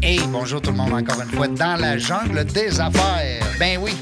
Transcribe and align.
Hey, 0.00 0.20
bonjour 0.32 0.62
tout 0.62 0.70
le 0.70 0.76
monde 0.78 0.94
encore 0.94 1.20
une 1.20 1.28
fois 1.28 1.46
dans 1.46 1.76
la 1.78 1.98
jungle 1.98 2.42
des 2.46 2.80
affaires. 2.80 3.46
Ben 3.58 3.78
oui. 3.78 3.94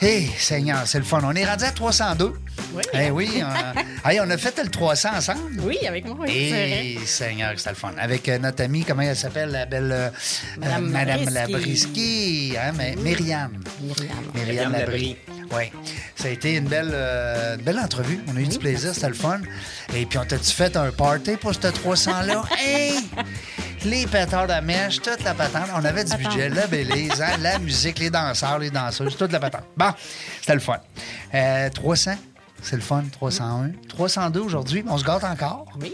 Hey, 0.00 0.30
Seigneur, 0.38 0.82
c'est 0.86 0.98
le 0.98 1.04
fun. 1.04 1.20
On 1.24 1.34
est 1.34 1.44
rendu 1.44 1.64
à 1.64 1.72
302. 1.72 2.32
Oui. 2.72 2.82
Eh 2.94 3.10
oui, 3.10 3.42
on, 3.42 4.08
hey, 4.08 4.20
on 4.20 4.30
a 4.30 4.36
fait 4.38 4.62
le 4.62 4.70
300 4.70 5.08
ensemble. 5.16 5.60
Oui, 5.64 5.78
avec 5.88 6.06
moi, 6.06 6.18
oui. 6.20 6.30
Et 6.30 6.98
Seigneur, 7.04 7.54
c'était 7.56 7.70
le 7.70 7.76
fun. 7.76 7.92
Avec 7.98 8.28
euh, 8.28 8.38
notre 8.38 8.62
amie, 8.62 8.84
comment 8.84 9.02
elle 9.02 9.16
s'appelle, 9.16 9.50
la 9.50 9.66
belle 9.66 9.90
euh, 9.90 10.10
Madame 10.60 10.88
Madame 10.88 11.28
Labrisky. 11.30 12.54
Hein, 12.56 12.72
mais 12.76 12.94
Myriam. 12.94 13.60
Myriam. 13.80 14.70
Myriam. 14.70 15.39
Oui. 15.52 15.72
Ça 16.14 16.28
a 16.28 16.30
été 16.30 16.56
une 16.56 16.66
belle, 16.66 16.90
euh, 16.92 17.56
une 17.56 17.62
belle 17.62 17.78
entrevue. 17.78 18.20
On 18.28 18.36
a 18.36 18.40
eu 18.40 18.46
du 18.46 18.58
plaisir, 18.58 18.94
c'était 18.94 19.08
le 19.08 19.14
fun. 19.14 19.40
Et 19.94 20.06
puis, 20.06 20.18
on 20.18 20.24
t'a-tu 20.24 20.52
fait 20.52 20.76
un 20.76 20.90
party 20.92 21.36
pour 21.36 21.54
ce 21.54 21.60
300-là? 21.60 22.44
hey! 22.58 22.98
Les 23.84 24.06
pétards 24.06 24.46
de 24.46 24.60
mèche, 24.64 25.00
toute 25.00 25.24
la 25.24 25.34
patente. 25.34 25.68
On 25.74 25.84
avait 25.84 26.04
du 26.04 26.14
budget, 26.16 26.50
la 26.50 26.66
bélise, 26.66 27.20
hein, 27.20 27.38
la 27.40 27.58
musique, 27.58 27.98
les 27.98 28.10
danseurs, 28.10 28.58
les 28.58 28.70
danseuses, 28.70 29.16
toute 29.16 29.32
la 29.32 29.40
patente. 29.40 29.64
Bon, 29.76 29.90
c'était 30.40 30.54
le 30.54 30.60
fun. 30.60 30.78
Euh, 31.34 31.70
300, 31.70 32.12
c'est 32.62 32.76
le 32.76 32.82
fun. 32.82 33.04
301. 33.12 33.70
302 33.88 34.40
aujourd'hui, 34.40 34.84
on 34.88 34.98
se 34.98 35.04
gâte 35.04 35.24
encore. 35.24 35.66
Oui. 35.80 35.92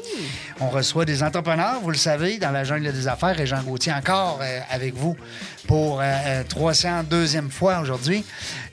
On 0.61 0.69
reçoit 0.69 1.05
des 1.05 1.23
entrepreneurs, 1.23 1.80
vous 1.83 1.91
le 1.91 1.97
savez, 1.97 2.38
dans 2.38 2.51
la 2.51 2.65
jungle 2.65 2.93
des 2.93 3.09
affaires. 3.09 3.38
Et 3.41 3.47
Jean 3.47 3.62
Gauthier 3.62 3.93
encore 3.93 4.41
euh, 4.43 4.61
avec 4.71 4.95
vous 4.95 5.16
pour 5.66 6.01
euh, 6.01 6.05
euh, 6.05 6.45
302e 6.45 7.51
fois 7.51 7.80
aujourd'hui. 7.80 8.24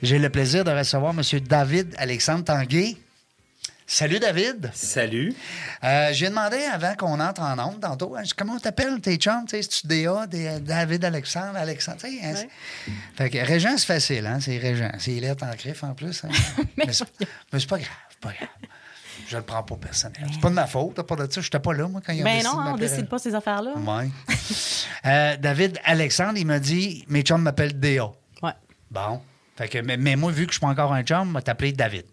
J'ai 0.02 0.18
le 0.18 0.30
plaisir 0.30 0.64
de 0.64 0.70
recevoir 0.70 1.12
M. 1.12 1.40
David 1.40 1.94
Alexandre 1.98 2.44
Tanguay. 2.44 2.96
Salut 3.86 4.18
David. 4.18 4.70
Salut. 4.72 5.34
Euh, 5.84 6.08
J'ai 6.12 6.30
demandé 6.30 6.56
avant 6.72 6.94
qu'on 6.94 7.20
entre 7.20 7.42
en 7.42 7.58
onde 7.58 7.80
tantôt, 7.80 8.16
hein, 8.16 8.22
comment 8.36 8.54
on 8.54 8.58
t'appelle 8.58 8.98
tes 9.00 9.16
chums? 9.16 9.44
C'est-tu 9.46 9.86
DA, 9.86 10.26
des- 10.26 10.58
David 10.60 11.04
Alexandre, 11.04 11.56
Alexandre? 11.58 11.98
tu 12.00 12.18
sais, 12.18 12.24
hein, 12.24 12.90
Fait 13.14 13.28
que 13.28 13.38
Régent, 13.38 13.76
c'est 13.76 13.84
facile, 13.86 14.26
hein? 14.26 14.38
C'est 14.40 14.56
Régent. 14.56 14.90
C'est 14.98 15.20
lettres 15.20 15.44
en 15.44 15.54
griffe 15.54 15.84
en 15.84 15.92
plus. 15.94 16.24
hein. 16.24 16.28
mais 16.78 16.92
c'est 16.92 17.04
mais 17.52 17.60
c'est 17.60 17.68
pas 17.68 17.76
grave, 17.78 17.90
c'est 18.08 18.20
pas 18.20 18.32
grave. 18.32 18.48
Je 19.28 19.36
le 19.36 19.42
prends 19.42 19.62
pas 19.62 19.76
personnel. 19.76 20.26
C'est 20.32 20.40
pas 20.40 20.48
de 20.48 20.54
ma 20.54 20.66
faute, 20.66 21.00
part 21.02 21.16
de 21.18 21.30
ça. 21.30 21.40
J'étais 21.42 21.58
pas 21.60 21.72
là, 21.74 21.86
moi, 21.86 22.00
quand 22.04 22.12
il 22.14 22.22
a 22.22 22.24
Ben 22.24 22.32
décidé 22.38 22.48
non, 22.54 22.60
hein, 22.60 22.70
on 22.74 22.76
décide 22.78 23.08
pas 23.08 23.18
ces 23.18 23.34
affaires-là. 23.34 23.74
Ouais. 23.76 24.08
Euh, 25.06 25.36
David 25.36 25.78
Alexandre, 25.84 26.38
il 26.38 26.46
m'a 26.46 26.58
dit 26.58 27.04
mes 27.08 27.20
chums 27.20 27.42
m'appellent 27.42 27.78
DA. 27.78 28.06
Ouais. 28.42 28.52
Bon. 28.90 29.20
Fait 29.54 29.68
que, 29.68 29.76
mais, 29.78 29.98
mais 29.98 30.16
moi, 30.16 30.32
vu 30.32 30.46
que 30.46 30.52
je 30.52 30.54
suis 30.54 30.60
pas 30.60 30.68
encore 30.68 30.94
un 30.94 31.02
chum, 31.02 31.30
m'a 31.30 31.42
t'appelé 31.42 31.72
David. 31.72 32.04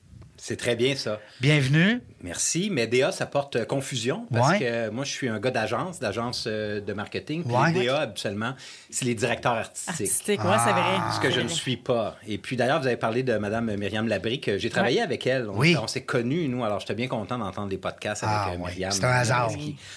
C'est 0.43 0.57
très 0.57 0.75
bien 0.75 0.95
ça. 0.95 1.21
Bienvenue. 1.39 2.01
Merci. 2.23 2.69
Mais 2.71 2.87
DA, 2.87 3.11
ça 3.11 3.25
porte 3.25 3.55
euh, 3.55 3.65
confusion 3.65 4.25
parce 4.33 4.51
Ouais. 4.51 4.59
que 4.59 4.89
moi, 4.89 5.03
je 5.05 5.11
suis 5.11 5.29
un 5.29 5.39
gars 5.39 5.51
d'agence, 5.51 5.99
d'agence 5.99 6.45
euh, 6.47 6.81
de 6.81 6.93
marketing. 6.93 7.43
Puis 7.43 7.53
Ouais. 7.53 7.71
DA, 7.85 8.01
habituellement, 8.01 8.53
c'est 8.89 9.05
les 9.05 9.15
directeurs 9.15 9.53
artistiques. 9.53 9.89
Artistique, 9.89 10.43
ouais, 10.43 10.57
c'est 10.63 10.71
vrai. 10.71 10.97
Ce 11.15 11.19
que 11.19 11.31
je 11.31 11.41
ne 11.41 11.47
suis 11.47 11.77
pas. 11.77 12.15
Et 12.27 12.37
puis 12.37 12.55
d'ailleurs, 12.57 12.79
vous 12.81 12.87
avez 12.87 12.97
parlé 12.97 13.23
de 13.23 13.37
Mme 13.37 13.75
Myriam 13.77 14.07
Labry, 14.07 14.39
que 14.41 14.57
j'ai 14.57 14.69
travaillé 14.69 15.01
avec 15.01 15.25
elle. 15.27 15.49
On, 15.49 15.57
Oui. 15.57 15.75
on 15.81 15.87
s'est 15.87 16.03
connus, 16.03 16.47
nous. 16.47 16.63
Alors, 16.63 16.79
j'étais 16.79 16.95
bien 16.95 17.07
content 17.07 17.37
d'entendre 17.37 17.69
des 17.69 17.77
podcasts 17.77 18.23
avec 18.23 18.35
Ah, 18.37 18.49
euh, 18.49 18.57
ouais. 18.57 18.69
Myriam. 18.71 18.91
C'est 18.91 19.05
un 19.05 19.09
hasard. 19.09 19.49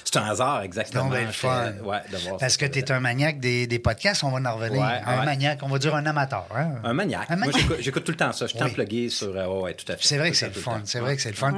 C'est 0.05 0.17
un 0.19 0.25
hasard, 0.25 0.62
exactement. 0.62 1.05
Donc, 1.05 1.12
ben, 1.14 1.28
fun. 1.33 1.72
Ouais, 1.84 1.98
de 2.11 2.39
Parce 2.39 2.56
que 2.56 2.67
tu 2.67 2.78
es 2.78 2.91
un 2.92 3.00
maniaque 3.00 3.41
des, 3.41 3.67
des 3.67 3.78
podcasts, 3.78 4.25
on 4.25 4.30
va 4.30 4.50
en 4.50 4.56
revenir. 4.56 4.80
Ouais, 4.80 5.00
un 5.06 5.19
ouais. 5.20 5.25
maniaque, 5.25 5.58
on 5.62 5.69
va 5.69 5.78
dire 5.78 5.95
un 5.95 6.06
amateur. 6.06 6.47
hein? 6.56 6.72
Un 6.84 6.92
maniaque. 6.95 7.27
Un 7.30 7.36
Moi, 7.36 7.47
maniaque. 7.47 7.61
j'écoute- 7.62 7.77
j'écoute 7.80 8.05
tout 8.05 8.12
le 8.12 8.17
temps 8.17 8.33
ça. 8.33 8.47
Je 8.47 8.56
suis 8.56 8.58
Oui. 8.62 9.11
sur. 9.11 9.36
euh, 9.36 9.47
ouais, 9.62 9.75
tout 9.75 9.91
à 9.92 9.97
fait. 9.97 10.02
C'est 10.06 10.19
vrai 10.19 10.30
que 10.30 10.36
c'est 10.36 10.47
le 10.47 10.52
fun. 10.52 10.80
C'est 10.84 11.00
vrai 11.00 11.17
que 11.17 11.22
c'est 11.22 11.30
le 11.30 11.36
fun. 11.36 11.56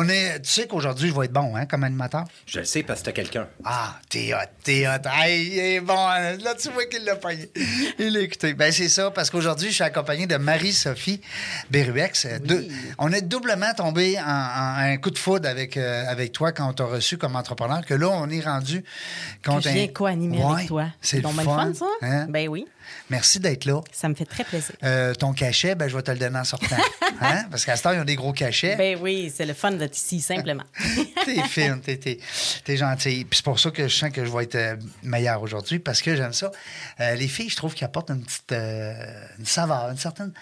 On 0.00 0.08
est, 0.08 0.40
tu 0.42 0.48
sais 0.50 0.66
qu'aujourd'hui, 0.68 1.08
je 1.08 1.14
vais 1.18 1.24
être 1.24 1.32
bon 1.32 1.56
hein, 1.56 1.66
comme 1.66 1.82
animateur? 1.82 2.24
Je 2.46 2.60
le 2.60 2.64
sais 2.64 2.84
parce 2.84 3.00
que 3.00 3.06
t'as 3.06 3.12
quelqu'un. 3.12 3.48
Ah, 3.64 3.96
t'es 4.08 4.32
hot, 4.32 4.38
t'es 4.62 4.86
hot. 4.86 5.08
Hey, 5.12 5.46
il 5.48 5.58
est 5.58 5.80
bon. 5.80 5.96
hein. 5.98 6.36
Là, 6.44 6.54
tu 6.54 6.68
vois 6.70 6.84
qu'il 6.86 7.04
l'a 7.04 7.16
payé. 7.16 7.50
Il 7.98 8.12
l'a 8.12 8.20
écouté. 8.20 8.54
Ben, 8.54 8.70
c'est 8.70 8.88
ça, 8.88 9.10
parce 9.10 9.28
qu'aujourd'hui, 9.30 9.70
je 9.70 9.74
suis 9.74 9.82
accompagné 9.84 10.26
de 10.28 10.36
Marie-Sophie 10.36 11.20
Beruex. 11.70 12.26
Deux- 12.44 12.68
on 12.98 13.12
est 13.12 13.22
doublement 13.22 13.72
tombé 13.74 14.18
en, 14.20 14.22
en- 14.22 14.74
un 14.78 14.96
coup 14.98 15.10
de 15.10 15.18
foudre 15.18 15.48
avec, 15.48 15.76
euh, 15.76 16.04
avec 16.06 16.32
toi 16.32 16.52
quand 16.52 16.68
on 16.68 16.72
t'a 16.74 16.84
reçu 16.84 17.18
comme 17.18 17.34
entrepreneur, 17.34 17.84
que 17.84 17.94
là, 17.94 18.08
on 18.08 18.28
est 18.30 18.40
rendu. 18.40 18.84
Que 19.42 19.50
je 19.60 19.68
viens 19.68 19.88
co-animer 19.88 20.38
Ouais, 20.38 20.52
avec 20.54 20.68
toi. 20.68 20.86
C'est 21.00 21.20
donc 21.20 21.36
le 21.36 21.42
fun. 21.42 21.56
fun, 21.56 21.74
ça? 21.74 21.86
hein? 22.02 22.26
Ben 22.28 22.48
oui. 22.48 22.66
Merci 23.10 23.40
d'être 23.40 23.64
là. 23.64 23.80
Ça 23.92 24.08
me 24.08 24.14
fait 24.14 24.24
très 24.24 24.44
plaisir. 24.44 24.74
Euh, 24.82 25.14
ton 25.14 25.32
cachet, 25.32 25.74
ben, 25.74 25.88
je 25.88 25.96
vais 25.96 26.02
te 26.02 26.10
le 26.10 26.18
donner 26.18 26.38
en 26.38 26.44
sortant. 26.44 26.76
Hein? 27.20 27.46
Parce 27.50 27.64
qu'à 27.64 27.74
ce 27.74 27.82
temps, 27.82 27.92
ils 27.92 27.98
ont 27.98 28.04
des 28.04 28.14
gros 28.14 28.32
cachets. 28.32 28.76
Ben 28.76 28.96
oui, 29.00 29.32
c'est 29.34 29.46
le 29.46 29.54
fun 29.54 29.72
d'être 29.72 29.96
ici, 29.96 30.20
simplement. 30.20 30.62
T'es 31.24 31.42
fine, 31.48 31.80
t'es, 31.80 31.96
t'es, 31.96 32.20
t'es 32.64 32.76
gentille. 32.76 33.24
Puis 33.24 33.38
c'est 33.38 33.44
pour 33.44 33.58
ça 33.58 33.72
que 33.72 33.88
je 33.88 33.94
sens 33.94 34.10
que 34.10 34.24
je 34.24 34.30
vais 34.30 34.44
être 34.44 34.54
euh, 34.54 34.76
meilleur 35.02 35.42
aujourd'hui, 35.42 35.80
parce 35.80 36.00
que 36.00 36.14
j'aime 36.14 36.32
ça. 36.32 36.52
Euh, 37.00 37.14
les 37.16 37.26
filles, 37.26 37.48
je 37.48 37.56
trouve 37.56 37.74
qu'ils 37.74 37.86
apportent 37.86 38.10
une 38.10 38.22
petite 38.22 38.52
euh, 38.52 38.94
une 39.38 39.46
saveur, 39.46 39.90
une 39.90 39.96
certaine. 39.96 40.32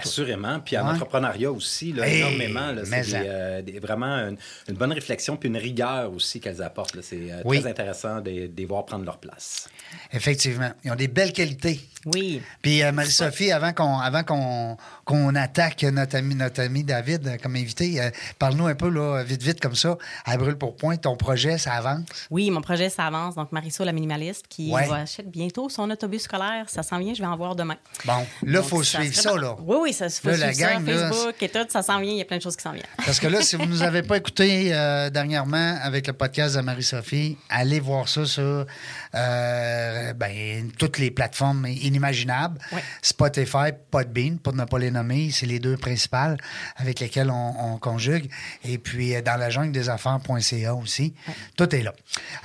Assurément. 0.00 0.60
Puis 0.60 0.76
en 0.78 0.86
Ouais. 0.86 0.94
entrepreneuriat 0.94 1.50
aussi, 1.50 1.92
là, 1.92 2.06
Hey, 2.08 2.18
énormément. 2.20 2.72
là, 2.72 2.82
mais 2.88 3.02
c'est 3.02 3.10
des, 3.12 3.16
en. 3.16 3.22
euh, 3.32 3.62
des- 3.62 3.78
vraiment 3.80 4.06
une, 4.28 4.36
une 4.68 4.74
bonne 4.76 4.92
réflexion 4.92 5.36
puis 5.36 5.48
une 5.48 5.56
rigueur 5.56 6.12
aussi 6.12 6.40
qu'elles 6.40 6.62
apportent. 6.62 6.94
là. 6.96 7.02
C'est 7.02 7.30
euh, 7.30 7.42
Oui. 7.44 7.60
très 7.60 7.70
intéressant 7.70 8.20
de, 8.20 8.30
de 8.46 8.52
les 8.56 8.64
voir 8.64 8.84
prendre 8.86 9.04
leur 9.04 9.18
place. 9.18 9.68
Effectivement, 10.12 10.70
ils 10.84 10.90
ont 10.92 10.96
des 10.96 11.08
belles 11.08 11.32
qualités. 11.32 11.80
Oui. 12.06 12.42
Puis 12.62 12.82
euh, 12.82 12.90
Marie-Sophie, 12.92 13.52
avant 13.52 13.72
qu'on 13.72 13.98
avant 13.98 14.24
qu'on, 14.24 14.76
qu'on 15.04 15.34
attaque 15.36 15.82
notre 15.84 16.16
ami, 16.16 16.34
notre 16.34 16.60
ami 16.62 16.82
David 16.82 17.26
euh, 17.28 17.36
comme 17.40 17.54
invité, 17.54 18.00
euh, 18.00 18.10
parle-nous 18.38 18.66
un 18.66 18.74
peu, 18.74 18.88
là, 18.88 19.22
vite, 19.22 19.42
vite, 19.42 19.60
comme 19.60 19.76
ça, 19.76 19.96
à 20.24 20.36
brûle 20.36 20.56
pour 20.56 20.74
point, 20.76 20.96
ton 20.96 21.16
projet, 21.16 21.58
ça 21.58 21.74
avance? 21.74 22.04
Oui, 22.30 22.50
mon 22.50 22.60
projet, 22.60 22.88
ça 22.88 23.06
avance. 23.06 23.36
Donc, 23.36 23.52
Marisol, 23.52 23.86
la 23.86 23.92
minimaliste, 23.92 24.46
qui 24.48 24.70
Ouais. 24.72 24.86
va 24.88 24.96
acheter 24.96 25.22
bientôt 25.22 25.68
son 25.68 25.88
autobus 25.90 26.22
scolaire. 26.22 26.64
Ça 26.68 26.82
s'en 26.82 26.98
vient, 26.98 27.14
je 27.14 27.20
vais 27.22 27.28
en 27.28 27.36
voir 27.36 27.54
demain. 27.54 27.76
Bon, 28.04 28.26
là, 28.42 28.60
il 28.62 28.68
faut 28.68 28.82
ça 28.82 28.98
suivre 29.00 29.14
serait 29.14 29.22
ça, 29.22 29.30
bon. 29.34 29.36
là. 29.40 29.56
Oui, 29.60 29.81
oui, 29.82 29.92
ça 29.92 30.04
Là, 30.04 30.10
suivre 30.10 30.36
la 30.36 30.52
ça, 30.52 30.74
gang, 30.74 30.86
là, 30.86 31.10
Facebook 31.10 31.34
et 31.42 31.48
tout, 31.48 31.58
ça 31.68 31.82
s'en 31.82 32.00
vient. 32.00 32.12
Il 32.12 32.18
y 32.18 32.22
a 32.22 32.24
plein 32.24 32.36
de 32.38 32.42
choses 32.42 32.56
qui 32.56 32.62
s'en 32.62 32.72
viennent. 32.72 32.86
Parce 33.04 33.18
que 33.20 33.26
là, 33.26 33.42
si 33.42 33.56
vous 33.56 33.64
ne 33.64 33.68
nous 33.70 33.82
avez 33.82 34.02
pas 34.02 34.16
écouté 34.22 34.72
euh, 34.72 35.10
dernièrement 35.10 35.78
avec 35.82 36.06
le 36.06 36.12
podcast 36.12 36.56
de 36.56 36.60
Marie-Sophie, 36.60 37.36
allez 37.48 37.80
voir 37.80 38.08
ça 38.08 38.24
sur 38.24 38.66
euh, 39.14 40.12
ben, 40.14 40.70
toutes 40.78 40.98
les 40.98 41.10
plateformes 41.10 41.66
inimaginables. 41.66 42.58
Spotify, 43.02 43.72
Podbean, 43.90 44.38
pour 44.38 44.54
ne 44.54 44.64
pas 44.64 44.78
les 44.78 44.90
nommer, 44.90 45.30
c'est 45.30 45.46
les 45.46 45.58
deux 45.58 45.76
principales 45.76 46.36
avec 46.76 47.00
lesquelles 47.00 47.30
on, 47.30 47.74
on 47.74 47.78
conjugue. 47.78 48.30
Et 48.64 48.78
puis, 48.78 49.14
euh, 49.14 49.22
dans 49.22 49.36
la 49.38 49.50
jungle 49.50 49.72
des 49.72 49.88
affaires.ca 49.88 50.74
aussi. 50.74 51.14
Tout 51.56 51.74
est 51.74 51.82
là. 51.82 51.92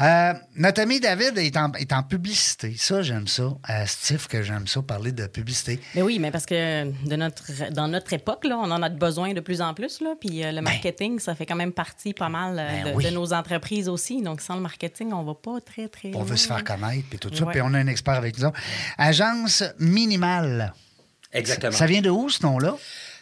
Euh, 0.01 0.33
notre 0.55 0.81
ami 0.81 0.99
David 0.99 1.37
est 1.37 1.55
en, 1.57 1.71
est 1.73 1.93
en 1.93 2.03
publicité. 2.03 2.75
Ça, 2.77 3.01
j'aime 3.01 3.27
ça. 3.27 3.43
Euh, 3.43 3.83
Steve, 3.85 4.27
que 4.27 4.41
j'aime 4.41 4.67
ça, 4.67 4.81
parler 4.81 5.11
de 5.11 5.27
publicité. 5.27 5.79
Mais 5.95 6.01
oui, 6.01 6.19
mais 6.19 6.31
parce 6.31 6.45
que 6.45 6.85
de 7.07 7.15
notre, 7.15 7.71
dans 7.71 7.87
notre 7.87 8.13
époque, 8.13 8.45
là, 8.45 8.57
on 8.57 8.71
en 8.71 8.81
a 8.81 8.89
besoin 8.89 9.33
de 9.33 9.39
plus 9.39 9.61
en 9.61 9.73
plus. 9.73 10.01
Là, 10.01 10.15
puis 10.19 10.41
le 10.43 10.61
marketing, 10.61 11.19
ça 11.19 11.35
fait 11.35 11.45
quand 11.45 11.55
même 11.55 11.73
partie 11.73 12.13
pas 12.13 12.29
mal 12.29 12.55
Ben 12.55 12.91
de, 12.91 12.97
oui. 12.97 13.05
de 13.05 13.09
nos 13.11 13.33
entreprises 13.33 13.89
aussi. 13.89 14.21
Donc, 14.21 14.41
sans 14.41 14.55
le 14.55 14.61
marketing, 14.61 15.11
on 15.13 15.23
va 15.23 15.33
pas 15.33 15.59
très, 15.61 15.87
très 15.87 16.11
On 16.15 16.23
veut 16.23 16.37
se 16.37 16.47
faire 16.47 16.56
connaître, 16.61 17.07
puis 17.09 17.19
tout 17.19 17.33
ça. 17.33 17.45
Ouais. 17.45 17.53
Puis 17.53 17.61
on 17.61 17.73
a 17.73 17.79
un 17.79 17.87
expert 17.87 18.15
avec 18.15 18.37
nous. 18.39 18.51
Agence 18.97 19.63
minimale. 19.79 20.73
Exactement. 21.33 21.71
Ça 21.71 21.85
vient 21.85 22.01
de 22.01 22.09
où, 22.09 22.29
ce 22.29 22.43
nom-là? 22.43 22.75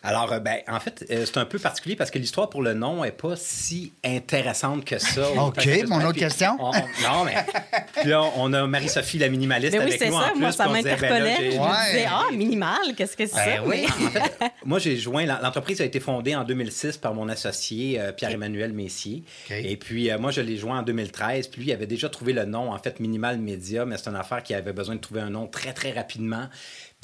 Alors, 0.06 0.32
euh, 0.34 0.40
ben, 0.40 0.60
en 0.68 0.80
fait, 0.80 1.06
euh, 1.10 1.26
c'est 1.26 1.38
un 1.38 1.46
peu 1.46 1.60
particulier 1.60 1.96
parce 1.96 2.12
que 2.12 2.20
l'histoire 2.20 2.50
pour 2.50 2.62
le 2.62 2.74
nom 2.74 3.04
n'est 3.04 3.12
pas 3.12 3.36
si 3.36 3.92
intéressante 4.04 4.86
que 4.86 4.98
ça. 5.00 5.30
OK, 5.46 5.68
mon 5.88 5.98
autre 6.00 6.12
puis 6.12 6.22
question. 6.22 6.56
on- 6.60 6.70
on- 6.70 6.72
non, 6.74 7.24
mais. 7.26 7.36
Puis 8.02 8.10
là, 8.10 8.22
on 8.38 8.52
a 8.54 8.68
Marie-Sophie, 8.68 9.18
la 9.20 9.30
minimaliste, 9.30 9.74
Mais 9.74 9.80
oui, 9.80 9.86
avec 9.86 10.00
c'est 10.00 10.10
nous 10.10 10.20
ça. 10.20 10.28
en 10.28 10.30
plus. 10.32 10.40
Moi, 10.40 10.52
ça 10.52 10.66
on 10.70 10.74
ben 10.74 10.84
m'interpellait. 10.84 11.36
j'ai- 11.38 11.52
je 11.52 11.58
me 11.60 11.86
disais, 11.92 12.06
ah, 12.10 12.24
minimal, 12.34 12.94
qu'est-ce 12.96 13.16
que 13.18 13.26
c'est 13.26 13.36
Ben 13.36 13.56
ça? 13.58 13.64
oui. 13.66 13.86
En 13.86 14.10
fait, 14.10 14.34
moi, 14.66 14.80
j'ai 14.80 14.98
joint. 14.98 15.26
L'entreprise 15.26 15.82
a 15.82 15.86
été 15.86 16.00
fondée 16.00 16.36
en 16.36 16.44
2006 16.44 16.98
par 16.98 17.14
mon 17.14 17.30
associé 17.30 18.00
euh, 18.00 18.12
Pierre-Emmanuel 18.12 18.74
Messier. 18.74 19.24
OK. 19.50 19.56
Et 19.58 19.78
puis, 19.78 20.12
euh, 20.12 20.18
moi, 20.20 20.32
je 20.32 20.42
l'ai 20.42 20.58
joint 20.58 20.80
en 20.80 20.84
2013. 20.84 21.48
Puis 21.48 21.62
lui, 21.62 21.70
il 21.70 21.74
avait 21.74 21.88
déjà 21.88 22.10
trouvé 22.10 22.34
le 22.34 22.46
nom, 22.46 22.72
en 22.74 22.78
fait, 22.80 23.00
Minimal 23.00 23.38
Media, 23.40 23.86
mais 23.86 23.98
c'est 23.98 24.10
une 24.10 24.16
affaire 24.16 24.44
qui 24.44 24.54
avait 24.54 24.74
besoin 24.74 24.96
de 24.96 25.02
trouver 25.02 25.22
un 25.22 25.30
nom 25.30 25.48
très, 25.48 25.74
très 25.74 25.92
rapidement. 25.92 26.48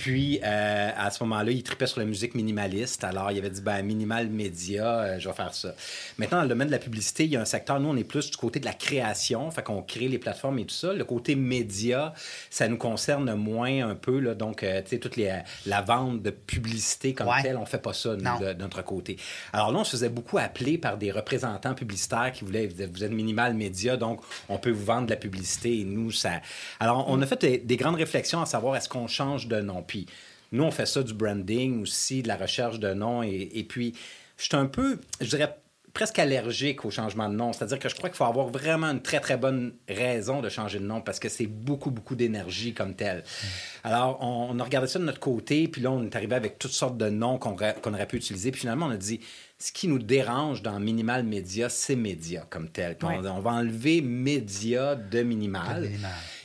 Puis, 0.02 0.40
euh, 0.44 0.90
à 0.98 1.12
ce 1.12 1.22
moment-là, 1.24 1.52
il 1.52 1.62
tripait 1.62 1.86
sur 1.86 2.00
la 2.00 2.06
musique 2.08 2.34
minimaliste. 2.34 3.04
Alors, 3.04 3.30
il 3.32 3.38
avait 3.38 3.52
dit, 3.52 3.62
ben, 3.62 3.84
minimal 3.84 4.30
média, 4.30 5.00
euh, 5.02 5.20
je 5.20 5.30
vais 5.30 5.36
faire 5.36 5.54
ça. 5.54 5.76
Maintenant, 6.18 6.38
dans 6.40 6.44
le 6.46 6.50
domaine 6.50 6.70
de 6.70 6.72
la 6.72 6.80
publicité, 6.80 7.26
il 7.26 7.30
y 7.30 7.38
a 7.38 7.42
un 7.42 7.46
secteur, 7.46 7.80
nous, 7.80 7.90
on 7.90 7.96
est 7.96 8.04
plus 8.04 8.32
du 8.32 8.36
côté 8.36 8.60
de 8.60 8.66
la 8.66 8.74
création. 8.74 9.52
Fait 9.52 9.62
qu'on 9.62 9.84
crée 9.84 10.08
les 10.08 10.18
plateformes 10.18 10.58
et 10.58 10.66
tout 10.66 10.74
ça. 10.74 10.92
Le 10.92 11.04
côté 11.04 11.36
média, 11.36 12.16
ça 12.50 12.68
nous 12.68 12.78
concerne 12.78 13.36
moins 13.36 13.90
un 13.90 13.94
peu. 13.94 14.18
Là, 14.20 14.34
donc, 14.34 14.64
euh, 14.64 14.82
tu 14.82 14.90
sais, 14.90 14.98
toute 14.98 15.18
les, 15.18 15.32
la 15.68 15.82
vente 15.84 16.24
de 16.24 16.32
publicité 16.32 17.14
comme 17.14 17.28
Ouais. 17.28 17.44
telle, 17.44 17.58
on 17.58 17.68
fait 17.68 17.78
pas 17.78 17.94
ça, 17.94 18.16
nous, 18.16 18.40
de, 18.44 18.54
de 18.54 18.60
notre 18.60 18.82
côté. 18.84 19.18
Alors 19.54 19.72
là, 19.72 19.78
on 19.82 19.84
se 19.84 19.92
faisait 19.92 20.10
beaucoup 20.10 20.40
appeler 20.40 20.80
par 20.80 20.98
des 20.98 21.12
représentants 21.12 21.76
publicitaires 21.76 22.32
qui 22.34 22.44
voulaient, 22.44 22.66
vous 22.66 22.82
êtes- 22.82 22.92
vous 22.92 23.04
êtes 23.04 23.12
minimal 23.12 23.54
média, 23.54 23.98
donc 23.98 24.22
on 24.50 24.58
peut 24.58 24.72
vous 24.72 24.84
vendre 24.84 25.06
de 25.06 25.12
la 25.12 25.18
publicité. 25.18 25.82
Et 25.82 25.84
nous, 25.84 26.10
ça... 26.10 26.42
Alors, 26.80 27.06
on 27.08 27.22
a 27.22 27.28
fait 27.28 27.40
des, 27.40 27.58
des 27.60 27.78
grandes 27.78 27.98
réflexions 27.98 28.42
à 28.42 28.48
savoir 28.48 28.76
est-ce 28.76 28.90
qu'on 28.90 29.06
change 29.08 29.48
de 29.48 29.62
nom? 29.62 29.84
Puis, 29.92 30.06
nous, 30.54 30.64
on 30.64 30.72
fait 30.72 30.86
ça 30.86 31.04
du 31.04 31.14
branding 31.14 31.82
aussi, 31.82 32.24
de 32.24 32.30
la 32.30 32.38
recherche 32.38 32.80
de 32.80 32.94
nom. 32.94 33.24
Et, 33.24 33.50
et 33.56 33.66
puis, 33.66 33.94
je 34.38 34.46
suis 34.46 34.56
un 34.56 34.68
peu, 34.68 35.02
je 35.20 35.28
dirais, 35.28 35.54
presque 35.94 36.18
allergique 36.18 36.86
au 36.86 36.92
changement 36.92 37.28
de 37.28 37.36
nom. 37.36 37.52
C'est-à-dire 37.52 37.78
que 37.78 37.90
je 37.90 37.96
crois 37.96 38.10
qu'il 38.10 38.16
faut 38.16 38.24
avoir 38.24 38.48
vraiment 38.48 38.88
une 38.88 39.02
très, 39.02 39.20
très 39.20 39.36
bonne 39.36 39.74
raison 39.90 40.40
de 40.40 40.48
changer 40.48 40.80
de 40.80 40.86
nom 40.86 41.02
parce 41.02 41.20
que 41.20 41.28
c'est 41.28 41.46
beaucoup, 41.46 41.92
beaucoup 41.92 42.16
d'énergie 42.16 42.74
comme 42.74 42.96
tel. 42.96 43.18
Mm. 43.18 43.48
Alors, 43.84 44.18
on, 44.22 44.58
a 44.60 44.64
regardé 44.64 44.88
ça 44.88 45.00
de 45.00 45.04
notre 45.04 45.20
côté, 45.20 45.68
puis 45.68 45.82
là, 45.82 45.92
on 45.92 46.06
est 46.06 46.16
arrivé 46.16 46.36
avec 46.36 46.58
toutes 46.58 46.72
sortes 46.72 46.98
de 46.98 47.10
noms 47.10 47.38
qu'on 47.38 47.54
aurait 47.54 48.08
pu 48.08 48.16
utiliser. 48.16 48.52
Puis 48.52 48.62
finalement, 48.62 48.86
on 48.86 48.92
a 48.92 48.98
dit, 48.98 49.20
ce 49.62 49.72
qui 49.72 49.88
nous 49.88 50.00
dérange 50.00 50.64
dans 50.64 50.80
Minimal 50.80 51.24
Média, 51.24 51.70
c'est 51.70 51.96
Média 51.96 52.48
comme 52.50 52.68
tel. 52.68 52.98
On, 53.04 53.22
va 53.22 53.52
enlever 53.52 54.02
Média 54.02 54.96
de 54.96 55.22
minimal. 55.22 55.88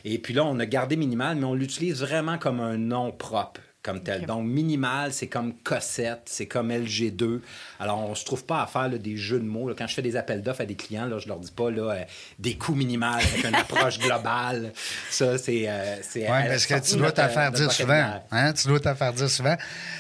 Et 0.04 0.18
puis 0.18 0.34
là, 0.34 0.44
on 0.44 0.58
a 0.58 0.66
gardé 0.66 0.96
Minimal, 0.96 1.38
mais 1.38 1.44
on 1.44 1.54
l'utilise 1.54 2.00
vraiment 2.00 2.36
comme 2.36 2.60
un 2.60 2.76
nom 2.76 3.12
propre 3.12 3.62
comme 3.82 4.02
tel. 4.02 4.26
Donc, 4.26 4.44
minimal, 4.44 5.12
c'est 5.12 5.28
comme 5.28 5.54
Cossette, 5.62 6.22
c'est 6.26 6.46
comme 6.46 6.70
LG2. 6.70 7.40
Alors, 7.80 7.98
on 7.98 8.14
se 8.14 8.24
trouve 8.24 8.44
pas 8.44 8.62
à 8.62 8.66
faire 8.66 8.88
des 8.90 9.16
jeux 9.16 9.38
de 9.38 9.44
mots. 9.44 9.72
Quand 9.76 9.86
je 9.86 9.94
fais 9.94 10.02
des 10.02 10.16
appels 10.16 10.42
d'offres 10.42 10.62
à 10.62 10.66
des 10.66 10.74
clients, 10.74 11.06
là, 11.06 11.18
je 11.18 11.28
leur 11.28 11.38
dis 11.38 11.50
pas 11.50 11.70
là, 11.70 11.90
euh, 11.90 12.04
des 12.38 12.56
coûts 12.56 12.74
minimales 12.74 13.22
avec 13.22 13.44
une 13.44 13.54
approche 13.54 13.98
globale. 13.98 14.72
Ça, 15.10 15.38
c'est. 15.38 15.64
Euh, 15.68 15.96
oui, 16.14 16.26
parce 16.26 16.66
que 16.66 16.78
tu 16.80 16.96
dois 16.96 17.12
t'en 17.12 17.28
faire 17.28 17.52
dire 17.52 17.72
souvent. 17.72 18.22
Hein? 18.30 18.52
Tu 18.52 18.68
dois 18.68 18.80
t'en 18.80 18.94
faire 18.94 19.12
dire 19.12 19.30
souvent. 19.30 19.56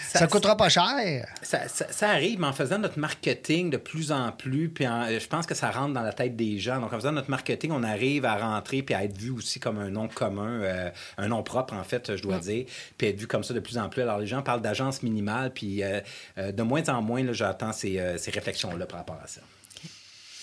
Ça, 0.08 0.24
ne 0.24 0.30
coûtera 0.30 0.56
pas 0.56 0.70
cher. 0.70 1.26
Ça, 1.42 2.08
arrive, 2.08 2.40
mais 2.40 2.46
en 2.46 2.52
faisant 2.52 2.78
notre 2.78 2.98
marketing 2.98 3.68
de 3.68 3.76
plus 3.76 4.12
en 4.12 4.32
plus, 4.32 4.70
puis 4.70 4.84
je 4.84 5.26
pense 5.26 5.46
que 5.46 5.54
ça 5.54 5.70
rentre 5.70 5.92
dans 5.92 6.02
la 6.02 6.12
tête 6.12 6.36
des 6.36 6.58
gens. 6.58 6.80
Donc, 6.80 6.92
en 6.92 6.96
faisant 6.96 7.12
notre 7.12 7.30
marketing, 7.30 7.70
on 7.72 7.82
arrive 7.82 8.24
à 8.24 8.36
rentrer 8.36 8.82
puis 8.82 8.94
à 8.94 9.04
être 9.04 9.16
vu 9.16 9.30
aussi 9.30 9.60
comme 9.60 9.78
un 9.78 9.90
nom 9.90 10.08
commun, 10.08 10.60
euh, 10.62 10.90
un 11.18 11.28
nom 11.28 11.42
propre, 11.42 11.74
en 11.74 11.84
fait, 11.84 12.16
je 12.16 12.22
dois 12.22 12.38
dire, 12.38 12.66
puis 12.96 13.08
être 13.08 13.18
vu 13.18 13.26
comme 13.26 13.44
ça 13.44 13.54
de 13.54 13.60
plus 13.60 13.78
en 13.78 13.88
plus. 13.88 14.02
Alors, 14.02 14.18
les 14.18 14.26
gens 14.26 14.42
parlent 14.42 14.62
d'agence 14.62 15.02
minimale, 15.02 15.52
puis 15.52 15.82
euh, 15.82 16.00
euh, 16.38 16.52
de 16.52 16.62
moins 16.62 16.88
en 16.88 17.02
moins, 17.02 17.22
j'attends 17.66 17.78
ces, 17.78 18.18
ces 18.18 18.30
réflexions-là 18.30 18.86
par 18.86 18.98
rapport 18.98 19.20
à 19.22 19.26
ça. 19.26 19.40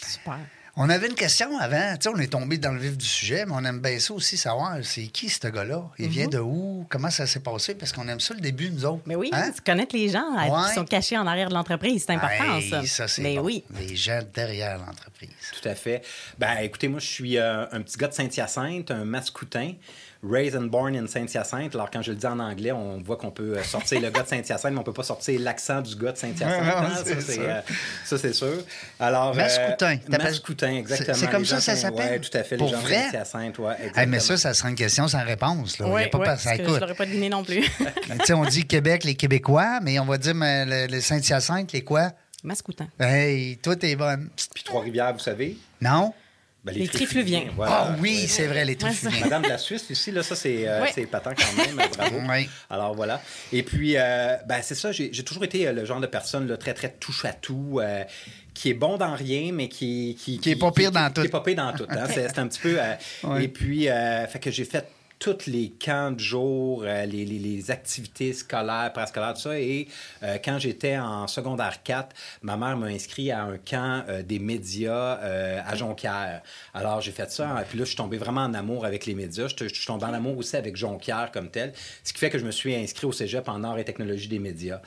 Super. 0.06 0.40
On 0.76 0.90
avait 0.90 1.08
une 1.08 1.14
question 1.14 1.56
avant. 1.60 1.94
Tu 1.98 2.04
sais, 2.04 2.10
on 2.10 2.18
est 2.18 2.32
tombé 2.32 2.58
dans 2.58 2.72
le 2.72 2.80
vif 2.80 2.98
du 2.98 3.06
sujet, 3.06 3.46
mais 3.46 3.52
on 3.56 3.64
aime 3.64 3.80
bien 3.80 4.00
ça 4.00 4.12
aussi, 4.16 4.38
savoir 4.38 4.78
c'est 4.82 5.06
qui 5.06 5.30
ce 5.30 5.48
gars-là? 5.48 5.84
Il 6.00 6.10
vient 6.10 6.26
mhm. 6.26 6.32
de 6.32 6.40
où? 6.40 6.88
Comment 6.90 7.12
ça 7.12 7.28
s'est 7.28 7.42
passé? 7.42 7.76
Parce 7.76 7.92
qu'on 7.92 8.08
aime 8.08 8.20
ça 8.20 8.34
le 8.34 8.40
début, 8.40 8.72
nous 8.72 8.84
autres. 8.84 9.04
Mais 9.06 9.16
oui, 9.16 9.30
hein? 9.34 9.52
connaître 9.64 9.96
les 9.96 10.10
gens 10.10 10.26
qui 10.68 10.74
sont 10.74 10.86
cachés 10.86 11.16
en 11.16 11.28
arrière 11.28 11.50
de 11.50 11.54
l'entreprise, 11.54 12.06
c'est 12.08 12.14
important, 12.14 12.60
ça. 12.62 12.84
ça 12.88 13.08
c'est 13.08 13.22
mais 13.22 13.38
oui. 13.38 13.64
Les 13.80 13.96
gens 13.96 14.22
derrière 14.34 14.80
l'entreprise. 14.80 15.30
Tout 15.62 15.70
à 15.70 15.76
fait. 15.76 16.02
Ben, 16.40 16.58
écoutez, 16.58 16.88
moi, 16.88 17.00
je 17.00 17.08
suis 17.08 17.38
euh, 17.38 17.66
un 17.72 17.82
petit 17.82 17.98
gars 17.98 18.08
de 18.08 18.14
Saint-Hyacinthe, 18.14 18.90
un 18.90 19.06
mascoutin. 19.06 19.74
Raised 20.24 20.56
and 20.56 20.68
born 20.68 20.96
in 20.96 21.06
Saint-Hyacinthe. 21.06 21.76
Alors, 21.76 21.92
quand 21.92 22.02
je 22.02 22.12
le 22.12 22.18
dis 22.18 22.26
en 22.26 22.40
anglais, 22.40 22.72
on 22.72 23.02
voit 23.02 23.18
qu'on 23.18 23.32
peut 23.32 23.58
euh, 23.58 23.64
sortir 23.64 24.00
le 24.00 24.10
gars 24.10 24.24
de 24.24 24.28
Saint-Hyacinthe, 24.28 24.72
mais 24.72 24.80
on 24.80 24.84
peut 24.84 24.94
pas 24.94 25.04
sortir 25.04 25.38
l'accent 25.42 25.82
du 25.82 25.96
gars 25.96 26.14
de 26.14 26.18
Saint-Hyacinthe. 26.18 27.40
Euh, 27.40 27.62
ça, 28.06 28.18
c'est 28.18 28.34
sûr. 28.34 28.64
Alors, 29.02 29.36
Mascoutin. 29.36 29.98
Euh, 29.98 30.18
Mascoutin, 30.18 30.76
exactement. 30.76 31.18
C'est 31.18 31.30
comme 31.30 31.46
ça 31.46 31.60
ça 31.60 31.76
s'appelle? 31.76 32.22
Oui, 32.22 32.30
tout 32.30 32.38
à 32.38 32.44
fait. 32.44 32.56
Pour 32.56 32.68
les 32.68 32.74
gens 32.74 32.80
vrai? 32.80 33.08
de 33.08 33.12
Saint-Hyacinthe, 33.12 33.60
oui. 33.60 33.74
Hey, 33.96 34.08
mais 34.08 34.22
ça, 34.22 34.38
ça 34.38 34.54
sera 34.54 34.70
une 34.70 34.76
question 34.76 35.10
sans 35.10 35.26
réponse. 35.26 35.78
Là. 35.80 35.88
Oui, 35.90 36.08
pas 36.08 36.18
ouais, 36.20 36.38
ça 36.38 36.56
écoute. 36.56 36.76
je 36.76 36.80
l'aurais 36.80 36.96
pas 36.96 37.06
deviné 37.06 37.28
non 37.28 37.44
plus. 37.44 37.66
on 38.34 38.46
dit 38.46 38.66
Québec, 38.66 39.04
les 39.04 39.16
Québécois, 39.16 39.80
mais 39.82 40.00
on 40.00 40.06
va 40.06 40.18
dire 40.18 40.36
mais, 40.36 40.88
le, 40.88 41.02
Saint-Hyacinthe, 41.02 41.74
les 41.74 41.84
quoi? 41.84 42.12
Mascoutin. 42.44 42.88
Hey, 42.98 43.58
toi, 43.58 43.76
t'es 43.76 43.96
bonne. 43.96 44.30
Puis 44.54 44.64
Trois-Rivières, 44.64 45.14
vous 45.14 45.20
savez? 45.20 45.58
Non? 45.82 46.14
Ben, 46.64 46.74
les, 46.76 46.88
trifluviens. 46.88 47.48
Ah 47.62 47.94
oui, 48.00 48.26
c'est 48.28 48.48
vrai, 48.48 48.64
les 48.64 48.78
trifluviens. 48.78 49.20
Madame 49.20 49.42
de 49.42 49.50
la 49.50 49.58
Suisse, 49.58 49.86
ici, 49.90 50.12
là, 50.12 50.24
ça, 50.24 50.34
c'est 50.34 50.66
euh, 50.66 50.86
patent 51.12 51.36
quand 51.36 51.58
même. 51.58 51.88
Bravo. 51.98 52.22
Alors, 52.70 52.96
voilà. 52.96 53.22
Et 53.52 53.64
puis, 53.64 53.98
euh, 53.98 54.38
ben, 54.48 54.62
c'est 54.62 54.76
ça, 54.76 54.94
j'ai 54.94 55.12
toujours 55.24 55.44
été 55.44 55.68
euh, 55.68 55.74
le 55.74 55.84
genre 55.84 56.00
de 56.00 56.08
personne 56.08 56.48
là, 56.48 56.56
très, 56.56 56.74
très 56.74 56.90
touche-à-tout. 56.90 57.82
qui 58.54 58.70
est 58.70 58.74
bon 58.74 58.96
dans 58.98 59.14
rien, 59.14 59.52
mais 59.52 59.68
qui... 59.68 60.18
Qui, 60.18 60.40
qui, 60.40 60.52
est 60.52 60.56
pas 60.56 60.72
pire 60.72 60.92
dans 60.92 61.12
tout. 61.12 61.22
Qui 61.22 61.28
est 61.28 61.32
pas 61.32 61.42
pire 61.42 61.56
dans 61.56 61.74
tout. 61.74 61.86
Hein. 61.90 62.06
c'est 62.10 62.40
un 62.40 62.48
petit 62.48 62.62
peu... 62.62 62.78
Et 63.42 63.48
puis, 63.50 63.88
fait 64.30 64.40
que 64.40 64.50
j'ai 64.50 64.66
fait 64.66 64.88
tous 65.24 65.50
les 65.50 65.70
camps 65.70 66.12
de 66.12 66.20
jour, 66.20 66.84
euh, 66.84 67.06
les, 67.06 67.72
activités 67.72 68.34
scolaires, 68.34 68.92
préscolaires, 68.94 69.34
tout 69.34 69.42
ça. 69.42 69.58
Et 69.58 69.88
euh, 70.22 70.38
quand 70.44 70.60
j'étais 70.60 70.98
en 70.98 71.28
secondaire 71.28 71.82
4, 71.82 72.14
ma 72.42 72.58
mère 72.58 72.76
m'a 72.76 72.88
inscrit 72.88 73.32
à 73.32 73.44
un 73.44 73.58
camp 73.58 74.04
euh, 74.10 74.22
des 74.22 74.40
médias 74.40 75.14
à 75.14 75.76
Jonquière. 75.76 76.42
Alors, 76.74 77.00
j'ai 77.00 77.12
fait 77.12 77.32
ça. 77.32 77.62
Et 77.62 77.66
puis 77.66 77.78
là, 77.78 77.86
je 77.86 77.90
suis 77.90 77.96
tombé 77.96 78.18
vraiment 78.18 78.42
en 78.42 78.54
amour 78.54 78.86
avec 78.86 79.06
les 79.06 79.16
médias. 79.16 79.48
Je, 79.48 79.68
suis 79.68 79.86
tombé 79.86 80.06
en 80.06 80.14
amour 80.14 80.38
aussi 80.38 80.58
avec 80.58 80.76
Jonquière 80.76 81.32
comme 81.32 81.50
tel. 81.50 81.72
Ce 82.04 82.12
qui 82.12 82.20
fait 82.20 82.30
que 82.30 82.38
je 82.38 82.46
me 82.46 82.52
suis 82.52 82.76
inscrit 82.76 83.08
au 83.08 83.14
cégep 83.14 83.48
en 83.48 83.64
art 83.64 83.80
et 83.80 83.86
technologie 83.86 84.28
des 84.28 84.40
médias. 84.40 84.82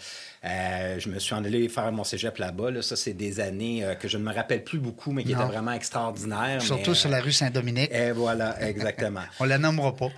Euh, 0.44 0.98
je 0.98 1.08
me 1.08 1.18
suis 1.18 1.34
en 1.34 1.44
allé 1.44 1.68
faire 1.68 1.90
mon 1.92 2.04
cégep 2.04 2.38
là-bas. 2.38 2.82
Ça, 2.82 2.96
c'est 2.96 3.14
des 3.14 3.40
années 3.40 3.84
euh, 3.84 3.94
que 3.94 4.06
je 4.08 4.18
ne 4.18 4.22
me 4.22 4.32
rappelle 4.32 4.62
plus 4.62 4.78
beaucoup, 4.78 5.12
mais 5.12 5.24
qui 5.24 5.32
étaient 5.32 5.44
vraiment 5.44 5.72
extraordinaires. 5.72 6.62
Surtout 6.62 6.94
sur 6.94 7.10
la 7.10 7.20
rue 7.20 7.32
Saint-Dominique. 7.32 7.90
Et 7.92 8.12
voilà, 8.12 8.60
exactement. 8.66 9.22
on 9.40 9.44
la 9.44 9.58
nommera 9.58 9.94
pas. 9.94 10.10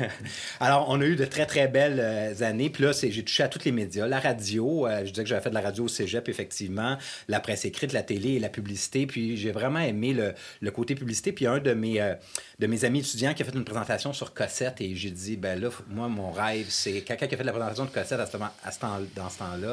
Alors, 0.60 0.86
on 0.88 1.00
a 1.00 1.04
eu 1.04 1.16
de 1.16 1.24
très, 1.24 1.46
très 1.46 1.68
belles 1.68 2.00
euh, 2.00 2.42
années. 2.42 2.70
Puis 2.70 2.84
là, 2.84 2.92
j'ai 2.92 3.22
touché 3.22 3.42
à 3.42 3.48
tous 3.48 3.64
les 3.64 3.72
médias. 3.72 4.06
La 4.06 4.20
radio, 4.20 4.88
je 5.04 5.10
disais 5.10 5.22
que 5.22 5.28
j'avais 5.28 5.42
fait 5.42 5.50
de 5.50 5.54
la 5.54 5.60
radio 5.60 5.84
au 5.84 5.88
cégep, 5.88 6.28
effectivement. 6.28 6.96
La 7.28 7.40
presse 7.40 7.64
écrite, 7.64 7.92
la 7.92 8.02
télé 8.02 8.30
et 8.30 8.40
la 8.40 8.48
publicité. 8.48 9.06
Puis 9.06 9.36
j'ai 9.36 9.52
vraiment 9.52 9.80
aimé 9.80 10.16
le, 10.60 10.70
côté 10.70 10.94
publicité. 10.94 11.32
Puis 11.32 11.46
un 11.46 11.58
de 11.58 11.72
mes, 11.72 12.14
de 12.58 12.66
mes 12.66 12.84
amis 12.84 13.00
étudiants 13.00 13.34
qui 13.34 13.42
a 13.42 13.44
fait 13.44 13.54
une 13.54 13.64
présentation 13.64 14.12
sur 14.12 14.34
Cossette 14.34 14.80
et 14.80 14.94
j'ai 14.94 15.10
dit, 15.10 15.36
ben 15.36 15.60
là, 15.60 15.68
moi, 15.88 16.08
mon 16.08 16.30
rêve, 16.30 16.66
c'est 16.68 17.00
quelqu'un 17.02 17.26
qui 17.26 17.34
a 17.34 17.38
fait 17.38 17.44
de 17.44 17.48
la 17.48 17.52
présentation 17.52 17.84
de 17.84 17.90
Cossette 17.90 18.20
à 18.20 18.26
ce, 18.26 18.36
à 18.36 19.00
dans 19.14 19.28
ce 19.28 19.38
temps-là 19.38 19.67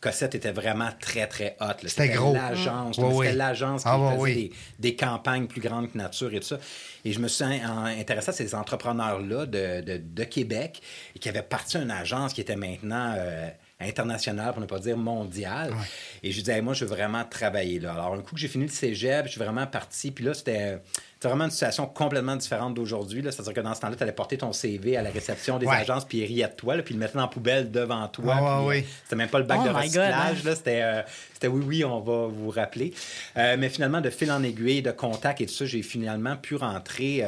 Cossette 0.00 0.34
était 0.34 0.52
vraiment 0.52 0.90
très, 1.00 1.26
très 1.26 1.56
hot. 1.60 1.72
C'était 1.86 2.10
gros. 2.10 2.34
L'agence. 2.34 2.96
C'était 2.96 3.32
l'agence 3.32 3.82
qui 3.82 3.88
ah, 3.90 4.16
faisait 4.18 4.50
des, 4.78 4.94
campagnes 4.94 5.46
plus 5.46 5.60
grandes 5.60 5.90
que 5.90 5.96
nature 5.96 6.32
et 6.34 6.40
tout 6.40 6.46
ça. 6.46 6.58
Et 7.04 7.12
je 7.12 7.18
me 7.18 7.28
suis 7.28 7.44
intéressé 7.44 8.28
à 8.28 8.32
ces 8.32 8.54
entrepreneurs-là 8.54 9.46
de, 9.46 9.98
de, 9.98 10.24
Québec 10.24 10.82
et 11.14 11.18
qui 11.18 11.28
avaient 11.28 11.42
parti 11.42 11.78
une 11.78 11.90
agence 11.90 12.32
qui 12.32 12.40
était 12.40 12.56
maintenant... 12.56 13.14
Euh, 13.16 13.50
internationale, 13.78 14.52
pour 14.52 14.62
ne 14.62 14.66
pas 14.66 14.78
dire 14.78 14.96
mondiale. 14.96 15.74
Et 16.22 16.32
je 16.32 16.38
disais, 16.38 16.62
moi, 16.62 16.72
je 16.72 16.84
veux 16.84 16.90
vraiment 16.90 17.24
travailler 17.24 17.78
là. 17.78 17.92
Alors, 17.92 18.14
un 18.14 18.22
coup 18.22 18.34
que 18.34 18.40
j'ai 18.40 18.48
fini 18.48 18.64
le 18.64 18.70
cégep, 18.70 19.26
je 19.26 19.32
suis 19.32 19.40
vraiment 19.40 19.66
parti. 19.66 20.10
Puis 20.10 20.24
là, 20.24 20.32
c'était 20.32 20.78
c'est 21.26 21.30
vraiment 21.30 21.46
une 21.46 21.50
situation 21.50 21.86
complètement 21.86 22.36
différente 22.36 22.74
d'aujourd'hui. 22.74 23.20
C'est-à-dire 23.24 23.52
que 23.52 23.60
dans 23.60 23.74
ce 23.74 23.80
temps-là, 23.80 23.96
tu 23.96 24.02
allais 24.04 24.12
porter 24.12 24.38
ton 24.38 24.52
CV 24.52 24.96
à 24.96 25.02
la 25.02 25.10
réception 25.10 25.58
des 25.58 25.66
agences, 25.66 26.04
puis 26.04 26.18
ils 26.18 26.24
riaient 26.24 26.46
de 26.46 26.52
toi, 26.52 26.76
puis 26.76 26.94
ils 26.94 26.98
le 26.98 27.00
mettaient 27.00 27.16
dans 27.16 27.22
la 27.22 27.28
poubelle 27.28 27.70
devant 27.70 28.06
toi. 28.08 28.68
Euh, 28.70 28.80
c'était 29.02 29.16
même 29.16 29.28
pas 29.28 29.40
le 29.40 29.44
bac 29.44 29.58
oh 29.62 29.66
de 29.66 29.70
recyclage. 29.70 30.42
C'était, 30.54 30.82
euh, 30.82 31.02
c'était 31.36 31.48
oui, 31.48 31.62
oui, 31.66 31.84
on 31.84 32.00
va 32.00 32.28
vous 32.28 32.48
rappeler. 32.48 32.94
Euh, 33.36 33.56
mais 33.58 33.68
finalement, 33.68 34.00
de 34.00 34.08
fil 34.08 34.32
en 34.32 34.42
aiguille, 34.42 34.80
de 34.80 34.90
contact 34.90 35.42
et 35.42 35.46
tout 35.46 35.52
ça, 35.52 35.66
j'ai 35.66 35.82
finalement 35.82 36.36
pu 36.36 36.56
rentrer. 36.56 37.22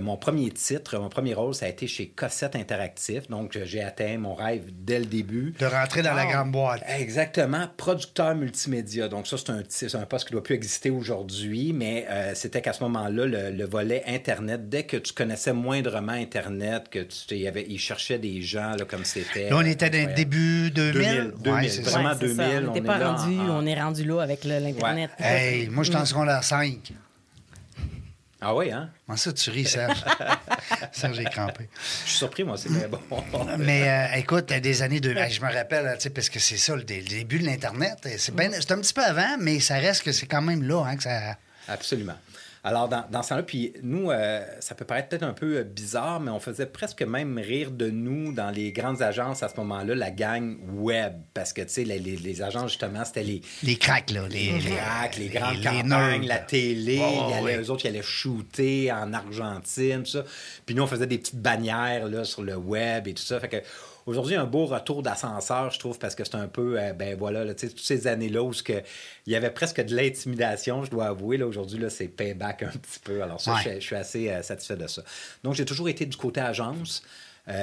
mon 0.00 0.16
premier 0.16 0.50
titre, 0.50 0.98
mon 0.98 1.10
premier 1.10 1.34
rôle, 1.34 1.54
ça 1.54 1.66
a 1.66 1.68
été 1.68 1.86
chez 1.86 2.08
Cossette 2.08 2.56
Interactif. 2.56 3.28
Donc, 3.28 3.58
j'ai 3.64 3.82
atteint 3.82 4.16
mon 4.16 4.34
rêve 4.34 4.64
dès 4.72 4.98
le 4.98 5.04
début. 5.04 5.54
De 5.58 5.66
rentrer 5.66 6.00
dans 6.02 6.14
la 6.14 6.22
ah, 6.22 6.32
grande 6.32 6.52
boîte. 6.52 6.82
Exactement. 6.98 7.68
Producteur 7.76 8.34
multimédia. 8.34 9.08
Donc, 9.08 9.26
ça, 9.26 9.36
c'est 9.36 9.50
un, 9.50 9.62
c'est 9.68 9.94
un 9.94 10.06
poste 10.06 10.28
qui 10.28 10.32
ne 10.32 10.38
doit 10.38 10.42
plus 10.42 10.54
exister 10.54 10.88
aujourd'hui, 10.88 11.74
mais 11.74 12.06
c'était 12.34 12.62
qu'à 12.62 12.72
ce 12.72 12.82
moment 12.82 13.08
là 13.08 13.26
le, 13.26 13.64
volet 13.66 14.02
Internet, 14.06 14.68
dès 14.68 14.84
que 14.84 14.96
tu 14.96 15.12
connaissais 15.12 15.52
moindrement 15.52 16.12
Internet, 16.12 16.88
que 16.90 17.00
tu 17.00 17.36
y 17.36 17.46
avait, 17.46 17.66
ils 17.68 17.78
cherchaient 17.78 18.18
des 18.18 18.40
gens 18.42 18.72
là, 18.72 18.84
comme 18.84 19.04
c'était. 19.04 19.50
Là, 19.50 19.56
on 19.56 19.64
était 19.64 19.90
dans 19.90 20.08
le 20.08 20.14
début 20.14 20.70
2000. 20.70 21.34
2000, 21.42 21.82
vraiment 21.82 22.14
2000. 22.14 22.68
On 22.68 22.72
n'est 22.72 22.80
pas 22.80 22.98
rendu, 22.98 23.25
on 23.26 23.66
est 23.66 23.80
rendu 23.80 24.04
là 24.04 24.22
avec 24.22 24.44
l'Internet. 24.44 25.10
Hey, 25.18 25.68
moi, 25.68 25.84
je 25.84 25.90
suis 25.90 26.00
en 26.00 26.04
secondaire 26.04 26.42
5. 26.42 26.92
Ah 28.40 28.54
oui, 28.54 28.70
hein? 28.70 28.90
Moi, 29.08 29.16
ça, 29.16 29.32
tu 29.32 29.50
ris, 29.50 29.64
Serge? 29.64 30.04
Serge, 30.92 31.16
j'ai 31.16 31.24
crampé. 31.24 31.68
Je 32.04 32.08
suis 32.10 32.18
surpris, 32.18 32.44
moi, 32.44 32.56
c'est 32.56 32.70
bien 32.70 32.86
bon. 32.88 33.00
mais 33.58 33.88
euh, 33.88 34.18
écoute, 34.18 34.52
des 34.52 34.82
années 34.82 35.00
2000, 35.00 35.30
je 35.30 35.40
me 35.40 35.52
rappelle, 35.52 35.96
parce 36.14 36.28
que 36.28 36.38
c'est 36.38 36.58
ça, 36.58 36.76
le, 36.76 36.84
début 36.84 37.38
de 37.38 37.46
l'Internet. 37.46 38.06
C'est 38.18 38.32
un 38.72 38.80
petit 38.80 38.92
peu 38.92 39.02
avant, 39.02 39.36
mais 39.40 39.58
ça 39.60 39.76
reste 39.76 40.02
que 40.02 40.12
c'est 40.12 40.26
quand 40.26 40.42
même 40.42 40.62
là 40.62 40.84
hein, 40.84 40.96
que 40.96 41.02
ça. 41.02 41.36
Absolument. 41.66 42.16
Alors, 42.66 42.88
dans, 42.88 43.04
dans 43.12 43.22
ce 43.22 43.28
temps-là, 43.28 43.44
puis 43.44 43.72
nous, 43.84 44.10
euh, 44.10 44.44
ça 44.58 44.74
peut 44.74 44.84
paraître 44.84 45.08
peut-être 45.08 45.22
un 45.22 45.32
peu 45.32 45.58
euh, 45.58 45.62
bizarre, 45.62 46.18
mais 46.18 46.32
on 46.32 46.40
faisait 46.40 46.66
presque 46.66 47.00
même 47.02 47.38
rire 47.38 47.70
de 47.70 47.90
nous 47.90 48.32
dans 48.32 48.50
les 48.50 48.72
grandes 48.72 49.02
agences 49.02 49.44
à 49.44 49.48
ce 49.48 49.56
moment-là, 49.58 49.94
la 49.94 50.10
gang 50.10 50.58
web. 50.74 51.12
Parce 51.32 51.52
que, 51.52 51.62
tu 51.62 51.68
sais, 51.68 51.84
les, 51.84 52.00
les, 52.00 52.42
agences, 52.42 52.72
justement, 52.72 53.04
c'était 53.04 53.22
les... 53.22 53.40
Les 53.62 53.76
cracks, 53.76 54.10
là. 54.10 54.26
Les, 54.26 54.58
les 54.58 54.70
cracks, 54.74 55.16
les 55.16 55.28
grandes 55.28 55.62
campagnes, 55.62 56.26
la 56.26 56.38
télé. 56.38 57.00
Eux 57.56 57.70
autres, 57.70 57.84
ils 57.84 57.88
allaient 57.90 58.02
shooter 58.02 58.90
en 58.90 59.12
Argentine, 59.12 60.02
tout 60.02 60.10
ça. 60.10 60.24
Puis 60.66 60.74
nous, 60.74 60.82
on 60.82 60.88
faisait 60.88 61.06
des 61.06 61.18
petites 61.18 61.40
bannières, 61.40 62.08
là, 62.08 62.24
sur 62.24 62.42
le 62.42 62.56
web 62.56 63.06
et 63.06 63.14
tout 63.14 63.22
ça. 63.22 63.38
Fait 63.38 63.48
que 63.48 63.56
Aujourd'hui, 64.06 64.36
un 64.36 64.44
beau 64.44 64.66
retour 64.66 65.02
d'ascenseur, 65.02 65.72
je 65.72 65.80
trouve, 65.80 65.98
parce 65.98 66.14
que 66.14 66.22
c'est 66.22 66.36
un 66.36 66.46
peu, 66.46 66.80
euh, 66.80 66.92
ben 66.92 67.16
voilà, 67.18 67.44
là, 67.44 67.54
toutes 67.54 67.80
ces 67.80 68.06
années-là 68.06 68.40
où 68.40 68.52
que, 68.52 68.80
il 69.26 69.32
y 69.32 69.36
avait 69.36 69.50
presque 69.50 69.84
de 69.84 69.96
l'intimidation, 69.96 70.84
je 70.84 70.90
dois 70.92 71.06
avouer. 71.06 71.42
Aujourd'hui, 71.42 71.80
là, 71.80 71.90
c'est 71.90 72.06
payback 72.06 72.62
un 72.62 72.68
petit 72.68 73.00
peu. 73.02 73.20
Alors 73.20 73.40
ça, 73.40 73.56
je, 73.64 73.80
suis 73.80 73.96
assez 73.96 74.30
euh, 74.30 74.42
satisfait 74.42 74.76
de 74.76 74.86
ça. 74.86 75.02
Donc, 75.42 75.54
j'ai 75.54 75.64
toujours 75.64 75.88
été 75.88 76.06
du 76.06 76.16
côté 76.16 76.40
agence. 76.40 77.02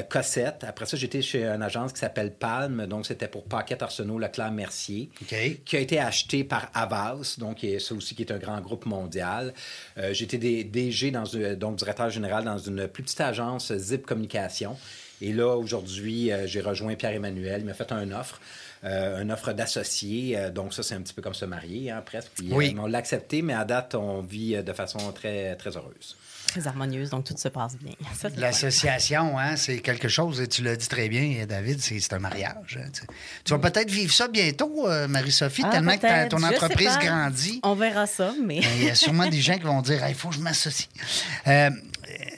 Cossette. 0.09 0.63
Après 0.63 0.85
ça, 0.85 0.95
j'étais 0.95 1.21
chez 1.21 1.43
une 1.43 1.61
agence 1.61 1.91
qui 1.91 1.99
s'appelle 1.99 2.31
Palme, 2.31 2.87
donc 2.87 3.05
c'était 3.05 3.27
pour 3.27 3.43
Paquette 3.43 3.81
Arsenault 3.81 4.17
Leclerc 4.17 4.53
Mercier, 4.53 5.09
qui 5.27 5.75
a 5.75 5.79
été 5.79 5.99
acheté 5.99 6.45
par 6.45 6.71
Avas, 6.73 7.35
donc 7.37 7.65
ça 7.79 7.93
aussi 7.93 8.15
qui 8.15 8.21
est 8.21 8.31
un 8.31 8.37
grand 8.37 8.61
groupe 8.61 8.85
mondial. 8.85 9.53
j'étais 10.11 10.37
DG, 10.37 11.11
dans, 11.11 11.25
donc 11.57 11.75
directeur 11.75 12.09
général 12.09 12.45
dans 12.45 12.57
une 12.57 12.87
plus 12.87 13.03
petite 13.03 13.19
agence 13.19 13.75
Zip 13.75 14.05
Communication. 14.05 14.77
Et 15.23 15.33
là, 15.33 15.55
aujourd'hui, 15.55 16.31
j'ai 16.45 16.61
rejoint 16.61 16.95
Pierre-Emmanuel. 16.95 17.61
Il 17.61 17.65
m'a 17.65 17.73
fait 17.73 17.91
une 17.91 18.13
offre. 18.13 18.39
Euh, 18.85 19.21
une 19.21 19.31
offre 19.31 19.53
d'associé. 19.53 20.37
Euh, 20.37 20.51
donc, 20.51 20.73
ça, 20.73 20.83
c'est 20.83 20.95
un 20.95 21.01
petit 21.01 21.13
peu 21.13 21.21
comme 21.21 21.33
se 21.33 21.45
marier, 21.45 21.89
hein, 21.89 22.03
presque. 22.05 22.31
oui. 22.51 22.75
Euh, 22.77 22.81
on 22.81 22.87
l'a 22.87 22.97
accepté, 22.97 23.41
mais 23.41 23.53
à 23.53 23.63
date, 23.63 23.95
on 23.95 24.21
vit 24.21 24.61
de 24.61 24.73
façon 24.73 25.11
très, 25.13 25.55
très 25.55 25.77
heureuse 25.77 26.17
très 26.53 26.67
harmonieuse, 26.67 27.09
donc 27.09 27.25
tout 27.25 27.35
se 27.37 27.47
passe 27.47 27.77
bien. 27.77 27.93
L'association, 28.37 29.37
hein, 29.37 29.55
c'est 29.55 29.79
quelque 29.79 30.07
chose, 30.07 30.41
et 30.41 30.47
tu 30.47 30.63
l'as 30.63 30.75
dit 30.75 30.87
très 30.87 31.09
bien, 31.09 31.45
David, 31.47 31.81
c'est 31.81 32.13
un 32.13 32.19
mariage. 32.19 32.79
Hein, 32.79 32.89
tu 33.43 33.53
vas 33.53 33.59
peut-être 33.59 33.89
vivre 33.89 34.13
ça 34.13 34.27
bientôt, 34.27 34.87
Marie-Sophie, 35.07 35.63
ah, 35.65 35.71
tellement 35.71 35.97
que 35.97 36.29
ton 36.29 36.43
entreprise 36.43 36.97
grandit. 36.99 37.59
On 37.63 37.75
verra 37.75 38.07
ça, 38.07 38.33
mais... 38.43 38.61
Ben, 38.61 38.69
il 38.77 38.83
y 38.85 38.89
a 38.89 38.95
sûrement 38.95 39.27
des 39.27 39.41
gens 39.41 39.55
qui 39.55 39.63
vont 39.63 39.81
dire 39.81 40.03
il 40.07 40.15
faut 40.15 40.29
que 40.29 40.35
je 40.35 40.41
m'associe. 40.41 40.89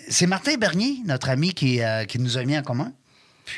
c'est 0.10 0.28
Martin 0.28 0.56
Bernier, 0.56 0.98
notre 1.06 1.30
ami, 1.30 1.54
qui, 1.54 1.82
qui 2.08 2.20
nous 2.20 2.38
a 2.38 2.44
mis 2.44 2.58
en 2.58 2.62
commun. 2.62 2.92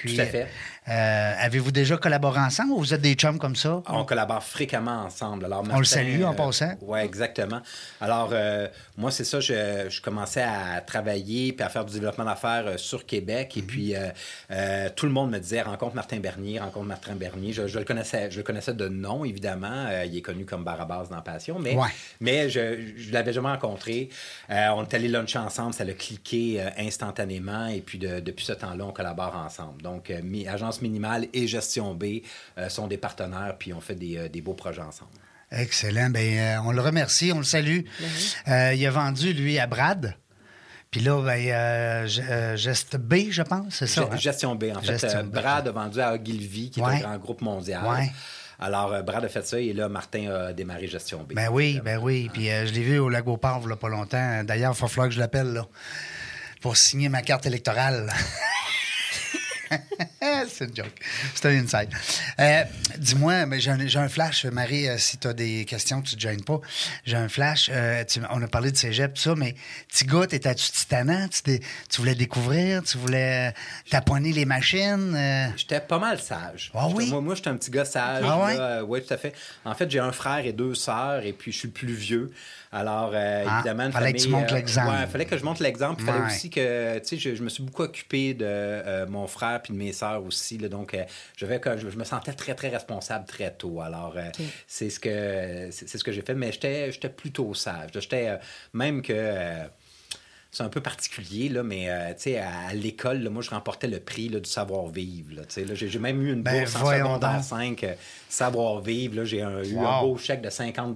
Tout 0.04 0.20
à 0.20 0.26
fait. 0.26 0.48
Euh, 0.90 1.34
avez-vous 1.40 1.72
déjà 1.72 1.98
collaboré 1.98 2.40
ensemble 2.40 2.72
ou 2.72 2.78
vous 2.78 2.94
êtes 2.94 3.02
des 3.02 3.16
chums 3.16 3.40
comme 3.40 3.56
ça? 3.58 3.82
On 3.88 4.06
collabore 4.06 4.44
fréquemment 4.44 5.04
ensemble. 5.04 5.46
Alors, 5.46 5.64
on 5.70 5.80
le 5.80 5.86
salue 5.86 6.24
en 6.24 6.32
euh, 6.32 6.36
passant. 6.36 6.74
Oui, 6.82 7.00
exactement. 7.00 7.62
Alors, 8.00 8.30
euh, 8.32 8.68
moi, 8.96 9.12
c'est 9.12 9.26
ça, 9.26 9.42
je, 9.42 10.02
commençais 10.02 10.44
à 10.44 10.80
travailler 10.82 11.52
puis 11.52 11.66
à 11.66 11.70
faire 11.70 11.84
du 11.84 11.94
développement 11.94 12.24
d'affaires 12.24 12.80
sur 12.80 13.06
Québec. 13.06 13.58
Et 13.58 13.62
mhm. 13.62 13.68
puis, 13.68 13.96
tout 14.96 15.06
le 15.06 15.12
monde 15.12 15.32
me 15.32 15.40
disait 15.40 15.62
rencontre 15.62 15.96
Martin 15.96 16.20
Bernier, 16.20 16.60
rencontre 16.60 16.86
Martin 16.86 17.16
Bernier. 17.16 17.52
Je, 17.52 17.64
le, 17.64 17.84
connaissais, 17.84 18.32
je 18.32 18.38
le 18.38 18.44
connaissais 18.44 18.74
de 18.74 18.88
nom, 18.88 19.26
évidemment. 19.26 19.88
il 20.06 20.16
est 20.16 20.22
connu 20.22 20.46
comme 20.46 20.64
Barabas 20.64 21.08
dans 21.10 21.22
Passion, 21.22 21.60
mais, 21.60 21.76
mais 22.22 22.50
je 22.50 22.60
ne 22.60 23.14
l'avais 23.14 23.34
jamais 23.34 23.50
rencontré. 23.50 24.10
on 24.50 24.84
est 24.84 24.94
allé 24.94 25.10
luncher 25.10 25.40
ensemble, 25.40 25.74
ça 25.74 25.84
l'a 25.84 25.94
cliqué 25.94 26.64
instantanément. 26.78 27.68
Et 27.68 27.82
puis, 27.82 27.98
depuis 27.98 28.46
ce 28.46 28.54
temps-là, 28.54 28.86
on 28.86 28.92
collabore 28.92 29.36
ensemble. 29.36 29.82
Donc, 29.82 30.14
agence 30.48 30.77
Minimale 30.82 31.28
et 31.34 31.48
Gestion 31.48 31.94
B 31.94 32.22
euh, 32.58 32.70
sont 32.70 32.88
des 32.88 32.98
partenaires, 32.98 33.56
puis 33.58 33.74
on 33.74 33.82
fait 33.82 33.96
des, 33.96 34.18
euh, 34.18 34.42
beaux 34.42 34.54
projets 34.54 34.82
ensemble. 34.82 35.12
Excellent. 35.52 36.10
Bien, 36.10 36.58
euh, 36.58 36.62
on 36.66 36.72
le 36.72 36.82
remercie, 36.82 37.32
on 37.32 37.38
le 37.38 37.44
salue. 37.44 37.82
il 38.48 38.88
a 38.88 38.92
vendu, 38.92 39.34
lui, 39.34 39.60
à 39.60 39.68
Brad. 39.68 40.16
Puis 40.92 41.02
là, 41.02 41.22
ben, 41.22 42.08
Geste 42.56 42.98
B, 42.98 43.30
je 43.30 43.42
pense, 43.42 43.76
c'est 43.76 43.88
ça? 43.88 44.10
Hein? 44.12 44.18
Gestion 44.18 44.56
B. 44.56 44.66
En 44.76 44.82
fait, 44.82 45.06
Brad 45.26 45.68
a 45.68 45.72
vendu 45.72 46.00
à 46.00 46.14
Ogilvy, 46.14 46.70
qui 46.70 46.80
est 46.80 46.84
un 46.84 47.00
grand 47.00 47.18
groupe 47.18 47.42
mondial. 47.42 47.84
Alors, 48.60 49.04
Brad 49.04 49.24
a 49.24 49.30
fait 49.30 49.46
ça 49.46 49.60
et 49.60 49.72
là, 49.74 49.88
Martin 49.88 50.32
a 50.32 50.54
démarré 50.54 50.88
Gestion 50.88 51.24
B. 51.24 51.34
Ben 51.34 51.50
oui, 51.52 51.80
ben 51.84 52.00
oui. 52.00 52.30
Puis 52.34 52.46
je 52.46 52.74
l'ai 52.74 52.82
vu 52.82 52.98
au 52.98 53.10
Lago 53.10 53.38
Parve, 53.38 53.64
il 53.64 53.68
n'y 53.68 53.74
a 53.74 53.76
pas 53.76 53.90
longtemps. 53.90 54.44
D'ailleurs, 54.44 54.74
il 54.76 54.82
va 54.82 54.88
falloir 54.88 55.10
que 55.10 55.14
je 55.14 55.20
l'appelle, 55.20 55.54
là, 55.54 55.68
pour 56.62 56.76
signer 56.76 57.10
ma 57.10 57.22
carte 57.22 57.46
électorale. 57.46 58.12
c'est 60.50 60.66
une 60.66 60.76
joke. 60.76 61.00
C'est 61.36 61.48
un 61.48 61.64
inside. 61.64 61.90
Euh, 62.40 62.64
dis-moi, 62.98 63.46
mais 63.46 63.60
j'ai 63.60 63.72
un, 63.72 64.10
flash, 64.10 64.46
Marie, 64.46 64.88
euh, 64.88 64.98
si 64.98 65.18
tu 65.18 65.28
as 65.28 65.34
des 65.34 65.66
questions, 65.66 66.02
tu 66.02 66.16
ne 66.16 66.20
te 66.20 66.22
gênes 66.22 66.44
pas. 66.44 66.60
J'ai 67.06 67.18
un 67.18 67.30
flash. 67.30 67.70
Euh, 67.74 68.04
on 68.32 68.42
a 68.42 68.48
parlé 68.48 68.72
de 68.72 68.78
cégep, 68.78 69.14
tout 69.14 69.22
ça, 69.22 69.36
mais 69.36 69.56
petit 69.88 70.06
gars, 70.06 70.28
t'étais-tu 70.28 70.72
titanant? 70.72 71.28
Tu, 71.30 71.60
tu, 71.90 72.02
voulais 72.02 72.16
découvrir? 72.16 72.84
Tu 72.84 72.98
voulais 72.98 73.54
taponner 73.90 74.34
les 74.34 74.46
machines? 74.46 75.18
J'étais 75.56 75.80
pas 75.80 76.00
mal 76.00 76.20
sage. 76.20 76.72
Ah 76.74 76.88
oui? 76.94 77.10
Moi, 77.10 77.22
moi 77.22 77.36
j'étais 77.36 77.50
un 77.50 77.58
petit 77.58 77.72
gars 77.72 77.86
sage. 77.86 78.24
Ah 78.28 78.84
oui, 78.84 79.02
tout 79.04 79.14
à 79.14 79.18
fait. 79.18 79.34
En 79.66 79.76
fait, 79.76 79.90
j'ai 79.90 80.00
un 80.00 80.12
frère 80.12 80.46
et 80.46 80.54
deux 80.54 80.76
sœurs, 80.76 81.26
et 81.26 81.34
puis 81.34 81.52
je 81.52 81.60
suis 81.60 81.68
le 81.68 81.74
plus 81.74 81.94
vieux. 81.94 82.32
Alors, 82.72 83.12
euh, 83.14 83.46
ah, 83.48 83.56
évidemment, 83.56 83.86
il 83.86 83.92
fallait 83.92 84.14
que 84.14 84.20
tu 84.20 84.30
montres 84.30 84.54
l'exemple. 84.54 84.94
il 85.02 85.08
fallait 85.08 85.26
que 85.26 85.38
je 85.38 85.44
montre 85.44 85.64
l'exemple. 85.64 86.02
Il 86.02 86.06
fallait 86.06 86.26
aussi 86.26 86.50
que, 86.50 87.00
tu 87.00 87.20
sais, 87.20 87.36
je, 87.36 87.42
me 87.42 87.50
suis 87.50 87.64
beaucoup 87.64 87.84
occupé 87.84 88.34
de 88.34 88.46
euh, 88.46 89.06
mon 89.08 89.28
frère 89.28 89.57
puis 89.60 89.74
de 89.74 89.78
mes 89.78 89.94
sœurs 89.94 90.24
aussi. 90.24 90.58
donc, 90.58 90.94
euh, 90.94 91.04
je, 91.36 91.46
je, 91.46 91.98
me 91.98 92.04
sentais 92.04 92.34
très, 92.34 92.56
très 92.56 92.70
responsable 92.70 93.26
très 93.26 93.52
tôt. 93.52 93.82
Alors, 93.82 94.16
c'est 94.68 94.90
ce 94.90 95.00
que 95.00 95.70
c'est 95.72 95.98
ce 95.98 96.04
que 96.04 96.12
j'ai 96.12 96.22
fait. 96.22 96.36
Mais 96.36 96.52
j'étais 96.52 97.10
plutôt 97.10 97.54
sage. 97.54 97.90
J'étais 97.94 98.40
même 98.74 99.02
que 99.02 99.54
c'est 100.52 100.64
un 100.64 100.70
peu 100.70 100.82
particulier, 100.82 101.50
là, 101.50 101.64
mais 101.64 101.88
tu 102.16 102.24
sais, 102.24 102.38
à, 102.38 102.74
l'école, 102.74 103.28
moi, 103.30 103.42
je 103.42 103.50
remportais 103.50 103.88
le 103.88 104.00
prix 104.00 104.30
du 104.30 104.50
savoir-vivre. 104.50 105.44
J'ai 105.74 106.00
même 106.00 106.22
eu 106.22 106.34
une 106.34 106.44
ben, 106.44 106.60
bourse 106.60 106.76
en 106.76 106.86
secondaire 106.86 107.44
5, 107.44 107.86
savoir-vivre. 108.30 109.24
J'ai 109.24 109.40
eu 109.40 109.78
un 109.80 110.02
beau 110.02 110.18
chèque 110.18 110.42
de 110.42 110.50
50 110.50 110.94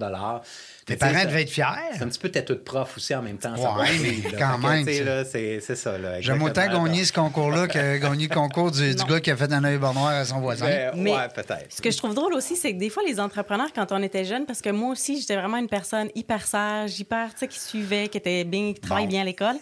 tes 0.86 0.96
parents 0.96 1.24
devaient 1.24 1.42
être 1.42 1.50
fiers. 1.50 1.64
C'est 1.92 2.02
un 2.02 2.08
petit 2.08 2.18
peu 2.18 2.28
tête 2.28 2.48
de 2.48 2.54
prof 2.54 2.96
aussi 2.96 3.14
en 3.14 3.22
même 3.22 3.38
temps. 3.38 3.54
Oui, 3.80 4.24
quand 4.38 4.58
même. 4.58 4.84
C'est 4.84 5.60
ça. 5.60 5.94
J'aime 6.20 6.42
autant 6.42 6.66
gagner 6.66 7.04
ce 7.04 7.12
concours-là 7.12 7.68
que 7.68 7.98
gagner 7.98 8.28
le 8.28 8.34
concours 8.34 8.70
du, 8.70 8.94
gars 8.94 9.20
qui 9.20 9.30
a 9.30 9.36
fait 9.36 9.52
un 9.52 9.64
œil 9.64 9.78
noir 9.78 10.08
à 10.08 10.24
son 10.24 10.40
voisin. 10.40 10.66
Ben, 10.66 10.92
mais, 10.96 11.14
peut-être. 11.34 11.66
Ce 11.68 11.80
que 11.80 11.90
je 11.90 11.96
trouve 11.96 12.14
drôle 12.14 12.34
aussi, 12.34 12.56
c'est 12.56 12.72
que 12.74 12.78
des 12.78 12.88
fois, 12.88 13.02
les 13.06 13.20
entrepreneurs, 13.20 13.72
quand 13.74 13.92
on 13.92 14.02
était 14.02 14.24
jeune, 14.24 14.46
parce 14.46 14.60
que 14.60 14.70
moi 14.70 14.90
aussi, 14.90 15.20
j'étais 15.20 15.36
vraiment 15.36 15.56
une 15.56 15.68
personne 15.68 16.08
hyper 16.14 16.44
sage, 16.44 16.98
hyper, 16.98 17.32
tu 17.32 17.40
sais, 17.40 17.48
qui 17.48 17.60
suivait, 17.60 18.08
qui 18.08 18.18
était 18.18 18.44
bien, 18.44 18.72
qui 18.72 18.80
travaillait 18.80 19.08
bien 19.08 19.22
à 19.22 19.24
l'école. 19.24 19.56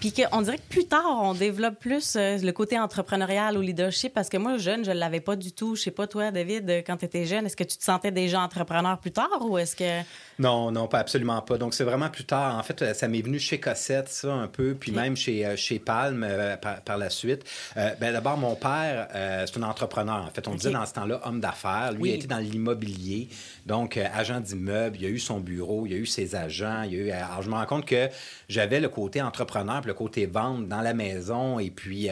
Puis 0.00 0.12
qu'on 0.12 0.42
dirait 0.42 0.58
que 0.58 0.68
plus 0.68 0.86
tard, 0.86 1.04
on 1.06 1.34
développe 1.34 1.78
plus 1.78 2.16
euh, 2.16 2.38
le 2.38 2.52
côté 2.52 2.78
entrepreneurial 2.78 3.56
ou 3.58 3.60
leadership, 3.60 4.12
parce 4.12 4.28
que 4.28 4.36
moi, 4.36 4.58
jeune, 4.58 4.84
je 4.84 4.90
ne 4.90 4.96
l'avais 4.96 5.20
pas 5.20 5.36
du 5.36 5.52
tout. 5.52 5.76
Je 5.76 5.82
sais 5.82 5.90
pas, 5.90 6.06
toi, 6.06 6.30
David, 6.30 6.84
quand 6.86 6.96
tu 6.96 7.04
étais 7.04 7.26
jeune, 7.26 7.46
est-ce 7.46 7.56
que 7.56 7.64
tu 7.64 7.76
te 7.76 7.84
sentais 7.84 8.10
déjà 8.10 8.40
entrepreneur 8.40 8.98
plus 8.98 9.12
tard 9.12 9.38
ou 9.40 9.58
est-ce 9.58 9.76
que. 9.76 10.02
Non, 10.38 10.63
non, 10.70 10.88
pas 10.88 10.98
absolument 10.98 11.40
pas. 11.42 11.58
Donc, 11.58 11.74
c'est 11.74 11.84
vraiment 11.84 12.08
plus 12.08 12.24
tard. 12.24 12.58
En 12.58 12.62
fait, 12.62 12.82
euh, 12.82 12.94
ça 12.94 13.08
m'est 13.08 13.22
venu 13.22 13.38
chez 13.38 13.58
Cossette, 13.60 14.08
ça, 14.08 14.32
un 14.32 14.48
peu, 14.48 14.74
puis 14.74 14.92
même 14.92 15.16
chez, 15.16 15.44
euh, 15.44 15.56
chez 15.56 15.78
Palme 15.78 16.24
euh, 16.28 16.56
par, 16.56 16.98
la 16.98 17.10
suite. 17.10 17.44
ben, 17.74 18.12
D'abord, 18.12 18.36
mon 18.36 18.54
père, 18.54 19.08
c'est 19.46 19.58
un 19.58 19.62
entrepreneur. 19.62 20.24
En 20.24 20.30
fait, 20.30 20.46
on 20.46 20.54
disait 20.54 20.70
dans 20.70 20.86
ce 20.86 20.94
temps-là 20.94 21.20
homme 21.24 21.40
d'affaires. 21.40 21.92
Lui, 21.92 22.10
il 22.10 22.14
était 22.14 22.26
dans 22.26 22.38
l'immobilier, 22.38 23.28
donc 23.66 23.96
agent 23.96 24.40
d'immeuble. 24.40 24.96
Il 25.00 25.06
a 25.06 25.08
eu 25.08 25.18
son 25.18 25.40
bureau, 25.40 25.86
il 25.86 25.94
a 25.94 25.96
eu 25.96 26.06
ses 26.06 26.36
agents. 26.36 26.82
Il 26.82 26.94
a 26.94 26.98
eu... 26.98 27.10
Alors, 27.10 27.42
je 27.42 27.50
me 27.50 27.54
rends 27.54 27.66
compte 27.66 27.86
que 27.86 28.08
j'avais 28.48 28.80
le 28.80 28.88
côté 28.88 29.20
entrepreneur, 29.22 29.80
puis 29.80 29.88
le 29.88 29.94
côté 29.94 30.26
vente 30.26 30.68
dans 30.68 30.80
la 30.80 30.94
maison, 30.94 31.58
et 31.58 31.70
puis... 31.70 32.08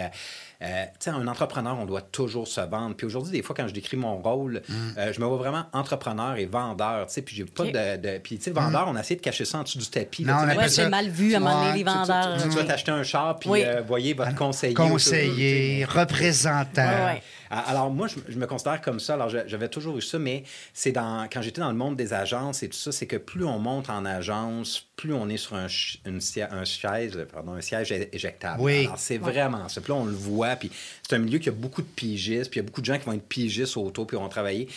Euh, 0.62 0.85
tu 0.85 0.90
sais, 1.00 1.11
un 1.11 1.26
entrepreneur, 1.26 1.76
on 1.78 1.87
doit 1.87 2.02
toujours 2.02 2.47
se 2.47 2.61
vendre. 2.61 2.95
Puis 2.95 3.07
aujourd'hui, 3.07 3.33
des 3.33 3.42
fois, 3.42 3.54
quand 3.57 3.66
je 3.66 3.75
décris 3.75 3.97
mon 3.97 4.19
rôle, 4.19 4.62
mm. 4.69 4.75
euh, 4.97 5.12
je 5.12 5.21
me 5.21 5.26
vois 5.26 5.37
vraiment 5.37 5.64
entrepreneur 5.73 6.37
et 6.37 6.47
vendeur. 6.47 7.07
Tu 7.07 7.14
sais, 7.14 7.23
puis 7.23 7.35
j'ai 7.35 7.45
pas 7.45 7.64
de, 7.64 8.19
Puis, 8.19 8.38
tu 8.38 8.45
sais, 8.45 8.50
vendeur, 8.52 8.87
mm. 8.87 8.90
on 8.90 8.97
a 8.97 9.00
essayé 9.00 9.16
de 9.16 9.23
cacher 9.23 9.45
ça 9.45 9.59
en 9.59 9.62
dessous 9.64 9.78
du 9.78 9.87
tapis. 9.88 10.25
Non, 10.25 10.35
ouais, 10.47 10.69
c'est 10.69 10.88
mal 10.88 11.09
vu 11.09 11.35
à 11.35 11.38
un 11.38 11.40
moment 11.40 11.64
donné, 11.64 11.78
les 11.78 11.85
vendeurs. 11.85 12.38
Tu, 12.42 12.49
vas 12.49 12.64
t'acheter 12.64 12.92
un 12.92 13.02
char, 13.02 13.38
puis 13.38 13.64
euh, 13.64 13.83
voyez 13.83 14.14
votre 14.14 14.35
conseiller. 14.35 14.75
Conseiller, 14.75 15.85
représentant. 15.85 17.16
Alors, 17.54 17.90
moi, 17.90 18.09
je, 18.09 18.38
me 18.38 18.47
considère 18.47 18.80
comme 18.80 18.99
ça. 18.99 19.12
Alors, 19.14 19.28
j'avais 19.28 19.68
toujours 19.68 19.99
eu 19.99 20.00
ça, 20.00 20.18
mais 20.18 20.42
c'est 20.73 20.92
dans 20.92 21.28
quand 21.30 21.42
j'étais 21.42 21.61
dans 21.61 21.71
le 21.71 21.76
monde 21.76 21.97
des 21.97 22.14
agences 22.14 22.62
et 22.62 22.68
tout 22.71 22.78
ça, 22.78 22.92
c'est 22.92 23.06
que 23.06 23.18
plus 23.18 23.44
on 23.44 23.59
monte 23.59 23.90
en 23.90 24.06
agence, 24.06 24.88
plus 24.97 25.12
on 25.12 25.28
est 25.28 25.37
sur 25.37 25.56
un, 25.56 25.66
une, 26.06 26.21
un 26.50 26.64
siège, 26.64 27.18
pardon, 27.30 27.52
un 27.52 27.61
siège 27.61 27.92
éjectable. 28.12 28.62
Oui. 28.62 28.87
Alors, 28.87 28.99
c'est 28.99 29.18
vraiment 29.18 29.68
ça. 29.68 29.82
Puis 29.82 29.92
là, 29.92 29.99
on 29.99 30.06
le 30.06 30.14
voit. 30.14 30.56
Puis 30.56 30.71
c'est 31.06 31.14
un 31.14 31.18
milieu 31.18 31.38
qui 31.38 31.50
a 31.50 31.52
beaucoup 31.52 31.82
de 31.82 31.87
pigistes, 31.87 32.50
puis 32.50 32.59
il 32.59 32.62
y 32.62 32.64
a 32.64 32.66
beaucoup 32.66 32.80
de 32.80 32.87
gens 32.87 32.99
qui 32.99 33.04
vont 33.04 33.12
être 33.12 33.28
pigistes 33.28 33.76
autour, 33.76 34.06
puis 34.06 34.16
vont 34.16 34.28
travailler. 34.30 34.68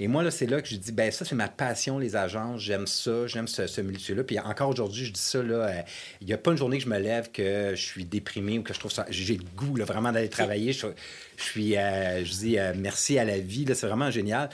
Et 0.00 0.06
moi, 0.06 0.22
là, 0.22 0.30
c'est 0.30 0.46
là 0.46 0.62
que 0.62 0.68
je 0.68 0.76
dis, 0.76 0.92
ben 0.92 1.10
ça, 1.10 1.24
c'est 1.24 1.34
ma 1.34 1.48
passion, 1.48 1.98
les 1.98 2.14
agences. 2.14 2.60
J'aime 2.60 2.86
ça, 2.86 3.26
j'aime 3.26 3.48
ce, 3.48 3.66
ce 3.66 3.80
milieu-là. 3.80 4.22
Puis 4.22 4.38
encore 4.38 4.68
aujourd'hui, 4.68 5.04
je 5.04 5.12
dis 5.12 5.20
ça, 5.20 5.42
là, 5.42 5.54
euh, 5.54 5.82
il 6.20 6.28
n'y 6.28 6.32
a 6.32 6.38
pas 6.38 6.52
une 6.52 6.56
journée 6.56 6.78
que 6.78 6.84
je 6.84 6.88
me 6.88 6.98
lève 6.98 7.32
que 7.32 7.72
je 7.74 7.82
suis 7.82 8.04
déprimé 8.04 8.58
ou 8.58 8.62
que 8.62 8.72
je 8.72 8.78
trouve 8.78 8.92
ça. 8.92 9.06
J'ai 9.10 9.36
le 9.36 9.44
goût, 9.56 9.74
là, 9.74 9.84
vraiment, 9.84 10.12
d'aller 10.12 10.28
travailler. 10.28 10.72
Je, 10.72 10.86
suis, 11.36 11.76
euh, 11.76 12.24
je 12.24 12.30
dis 12.30 12.58
euh, 12.58 12.72
merci 12.76 13.18
à 13.18 13.24
la 13.24 13.38
vie, 13.38 13.64
là, 13.64 13.74
c'est 13.74 13.88
vraiment 13.88 14.10
génial. 14.10 14.50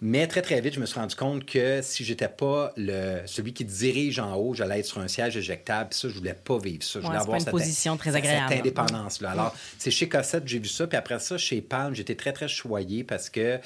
Mais 0.00 0.26
très, 0.26 0.42
très 0.42 0.60
vite, 0.60 0.74
je 0.74 0.80
me 0.80 0.86
suis 0.86 0.98
rendu 0.98 1.16
compte 1.16 1.44
que 1.44 1.80
si 1.82 2.04
j'étais 2.04 2.28
pas 2.28 2.72
le, 2.76 3.20
celui 3.26 3.52
qui 3.52 3.64
dirige 3.64 4.18
en 4.18 4.34
haut, 4.36 4.54
j'allais 4.54 4.80
être 4.80 4.86
sur 4.86 4.98
un 4.98 5.08
siège 5.08 5.36
éjectable. 5.36 5.90
Puis 5.90 6.00
ça, 6.00 6.08
je 6.08 6.14
voulais 6.14 6.34
pas 6.34 6.58
vivre 6.58 6.82
ça. 6.82 7.00
Je 7.00 7.06
voulais 7.06 7.18
avoir 7.18 7.38
une 7.38 7.44
position 7.46 7.96
très 7.96 8.14
agréable. 8.14 8.48
Cette 8.50 8.60
indépendance-là. 8.60 9.30
Alors, 9.30 9.56
c'est 9.78 9.90
chez 9.90 10.08
Cossette, 10.08 10.46
j'ai 10.46 10.58
vu 10.58 10.68
ça. 10.68 10.86
Puis 10.86 10.96
après 10.96 11.18
ça, 11.18 11.38
chez 11.38 11.60
Palm, 11.62 11.94
j'étais 11.94 12.16
très, 12.16 12.32
très 12.32 12.48
choyé 12.48 13.02
parce 13.02 13.30
que 13.30 13.58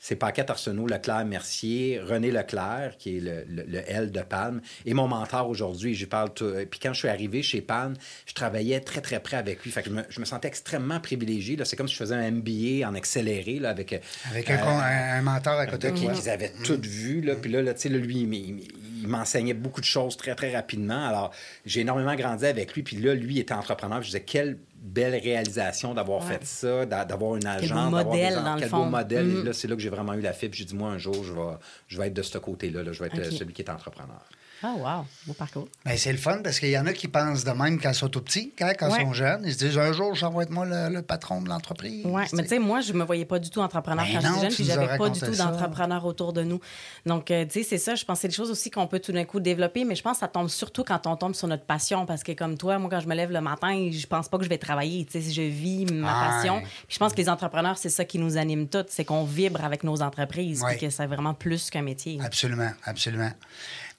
c'est 0.00 0.16
Paquette 0.16 0.48
Arsenault, 0.48 0.86
Leclerc 0.86 1.26
Mercier, 1.26 2.00
René 2.00 2.30
Leclerc, 2.30 2.96
qui 2.98 3.18
est 3.18 3.20
le, 3.20 3.44
le, 3.46 3.82
L 3.86 4.10
de 4.10 4.22
Palme, 4.22 4.62
et 4.86 4.94
mon 4.94 5.06
mentor 5.06 5.48
aujourd'hui. 5.48 5.94
Je 5.94 6.06
parle 6.06 6.32
tout. 6.32 6.50
Puis 6.70 6.80
quand 6.80 6.94
je 6.94 7.00
suis 7.00 7.08
arrivé 7.08 7.42
chez 7.42 7.60
Palme, 7.60 7.94
je 8.26 8.32
travaillais 8.32 8.80
très, 8.80 9.02
très 9.02 9.20
près 9.20 9.36
avec 9.36 9.62
lui. 9.62 9.70
Fait 9.70 9.82
que 9.82 9.90
je 9.90 9.94
me, 9.94 10.02
je 10.08 10.20
me 10.20 10.24
sentais 10.24 10.48
extrêmement 10.48 11.00
privilégié. 11.00 11.58
C'est 11.64 11.76
comme 11.76 11.86
si 11.86 11.94
je 11.94 11.98
faisais 11.98 12.14
un 12.14 12.30
MBA 12.30 12.88
en 12.88 12.94
accéléré 12.94 13.58
là, 13.58 13.70
avec. 13.70 14.00
Avec 14.30 14.50
un, 14.50 14.58
euh, 14.58 15.22
mentor 15.22 15.58
à 15.58 15.66
côté 15.66 15.90
de 15.90 15.98
toi. 15.98 16.12
Qu'ils 16.12 16.30
avaient 16.30 16.52
tout 16.64 16.80
vu. 16.82 17.20
Là, 17.20 17.36
Puis 17.36 17.50
là, 17.50 17.60
là, 17.60 17.72
là 17.72 17.98
lui, 17.98 18.20
il, 18.20 18.68
il 19.02 19.08
m'enseignait 19.08 19.54
beaucoup 19.54 19.80
de 19.80 19.86
choses 19.86 20.16
très, 20.16 20.34
très 20.34 20.54
rapidement. 20.54 21.06
Alors, 21.06 21.30
j'ai 21.66 21.80
énormément 21.80 22.14
grandi 22.14 22.46
avec 22.46 22.74
lui. 22.74 22.82
Puis 22.82 22.96
là, 22.96 23.14
lui 23.14 23.38
était 23.38 23.54
entrepreneur. 23.54 24.00
je 24.00 24.08
disais, 24.08 24.22
quelle 24.22 24.56
belle 24.80 25.14
réalisation 25.14 25.94
d'avoir 25.94 26.24
fait 26.24 26.44
ça, 26.44 26.86
d'avoir 26.86 27.36
une 27.36 27.46
agence. 27.46 27.68
Quel 27.68 27.76
beau 27.76 27.90
modèle, 27.90 28.34
dans 28.42 28.56
le 28.56 28.66
fond. 28.66 28.84
beau 28.84 28.90
modèle. 28.90 29.26
Et 29.26 29.34
mm-hmm. 29.34 29.44
là, 29.44 29.52
c'est 29.52 29.68
là 29.68 29.76
que 29.76 29.82
j'ai 29.82 29.90
vraiment 29.90 30.14
eu 30.14 30.20
la 30.20 30.32
fibre. 30.32 30.54
J'ai 30.54 30.64
dit, 30.64 30.74
moi, 30.74 30.90
un 30.90 30.98
jour, 30.98 31.22
je 31.22 31.32
vais, 31.32 31.40
je 31.86 31.98
vais 31.98 32.06
être 32.06 32.14
de 32.14 32.22
ce 32.22 32.38
côté-là. 32.38 32.82
Là. 32.82 32.92
Je 32.92 33.02
vais 33.02 33.10
être 33.12 33.30
celui 33.30 33.52
qui 33.52 33.62
est 33.62 33.70
entrepreneur. 33.70 34.24
Ah, 34.62 34.74
wow, 34.76 35.06
beau 35.26 35.32
parcours. 35.32 35.68
Ben, 35.86 35.96
c'est 35.96 36.12
le 36.12 36.18
fun 36.18 36.40
parce 36.44 36.60
qu'il 36.60 36.68
y 36.68 36.78
en 36.78 36.84
a 36.86 36.92
qui 36.92 37.08
pensent 37.08 37.44
de 37.44 37.50
même 37.50 37.80
quand 37.80 37.90
ils 37.90 37.94
sont 37.94 38.08
tout 38.08 38.20
petits, 38.20 38.52
quand, 38.58 38.70
ils 38.70 39.00
sont 39.00 39.12
jeunes. 39.14 39.42
Ils 39.46 39.54
se 39.54 39.58
disent 39.58 39.78
un 39.78 39.92
jour, 39.92 40.14
je 40.14 40.26
vais 40.26 40.42
être 40.42 40.50
moi 40.50 40.66
le, 40.66 41.00
patron 41.00 41.40
de 41.40 41.48
l'entreprise. 41.48 42.02
Oui, 42.04 42.22
mais 42.34 42.42
tu 42.42 42.48
sais, 42.48 42.58
moi, 42.58 42.80
je 42.80 42.92
me 42.92 43.04
voyais 43.04 43.24
pas 43.24 43.38
du 43.38 43.48
tout 43.48 43.60
entrepreneur 43.60 44.04
ben 44.04 44.12
quand 44.12 44.20
j'étais 44.20 44.40
jeune, 44.40 44.52
puis 44.52 44.64
j'avais 44.64 44.98
pas 44.98 45.08
du 45.08 45.18
tout 45.18 45.34
d'entrepreneur 45.34 46.04
autour 46.04 46.32
de 46.32 46.42
nous. 46.42 46.60
Donc, 47.06 47.30
euh, 47.30 47.46
tu 47.46 47.52
sais, 47.52 47.62
c'est 47.62 47.78
ça. 47.78 47.94
Je 47.94 48.04
pense 48.04 48.18
que 48.18 48.22
c'est 48.22 48.28
des 48.28 48.34
choses 48.34 48.50
aussi 48.50 48.70
qu'on 48.70 48.86
peut 48.86 49.00
tout 49.00 49.12
d'un 49.12 49.24
coup 49.24 49.40
développer, 49.40 49.84
mais 49.84 49.94
je 49.94 50.02
pense 50.02 50.14
que 50.14 50.20
ça 50.20 50.28
tombe 50.28 50.48
surtout 50.48 50.84
quand 50.84 51.06
on 51.06 51.16
tombe 51.16 51.34
sur 51.34 51.48
notre 51.48 51.64
passion 51.64 52.04
parce 52.04 52.22
que, 52.22 52.32
comme 52.32 52.58
toi, 52.58 52.78
moi, 52.78 52.90
quand 52.90 53.00
je 53.00 53.08
me 53.08 53.14
lève 53.14 53.32
le 53.32 53.40
matin, 53.40 53.88
je 53.90 54.06
pense 54.06 54.28
pas 54.28 54.36
que 54.36 54.44
je 54.44 54.50
vais 54.50 54.58
travailler. 54.58 55.06
Tu 55.06 55.22
sais, 55.22 55.30
je 55.30 55.42
vis 55.42 55.86
ma 55.86 56.12
passion. 56.12 56.62
je 56.88 56.98
pense 56.98 57.12
que 57.12 57.18
les 57.18 57.30
entrepreneurs, 57.30 57.78
c'est 57.78 57.88
ça 57.88 58.04
qui 58.04 58.18
nous 58.18 58.36
anime 58.36 58.68
tous, 58.68 58.84
c'est 58.88 59.04
qu'on 59.04 59.24
vibre 59.24 59.64
avec 59.64 59.84
nos 59.84 60.02
entreprises, 60.02 60.62
puis 60.66 60.78
que 60.78 60.90
c'est 60.90 61.06
vraiment 61.06 61.32
plus 61.32 61.70
qu'un 61.70 61.82
métier. 61.82 62.18
Absolument, 62.22 62.72
absolument. 62.84 63.30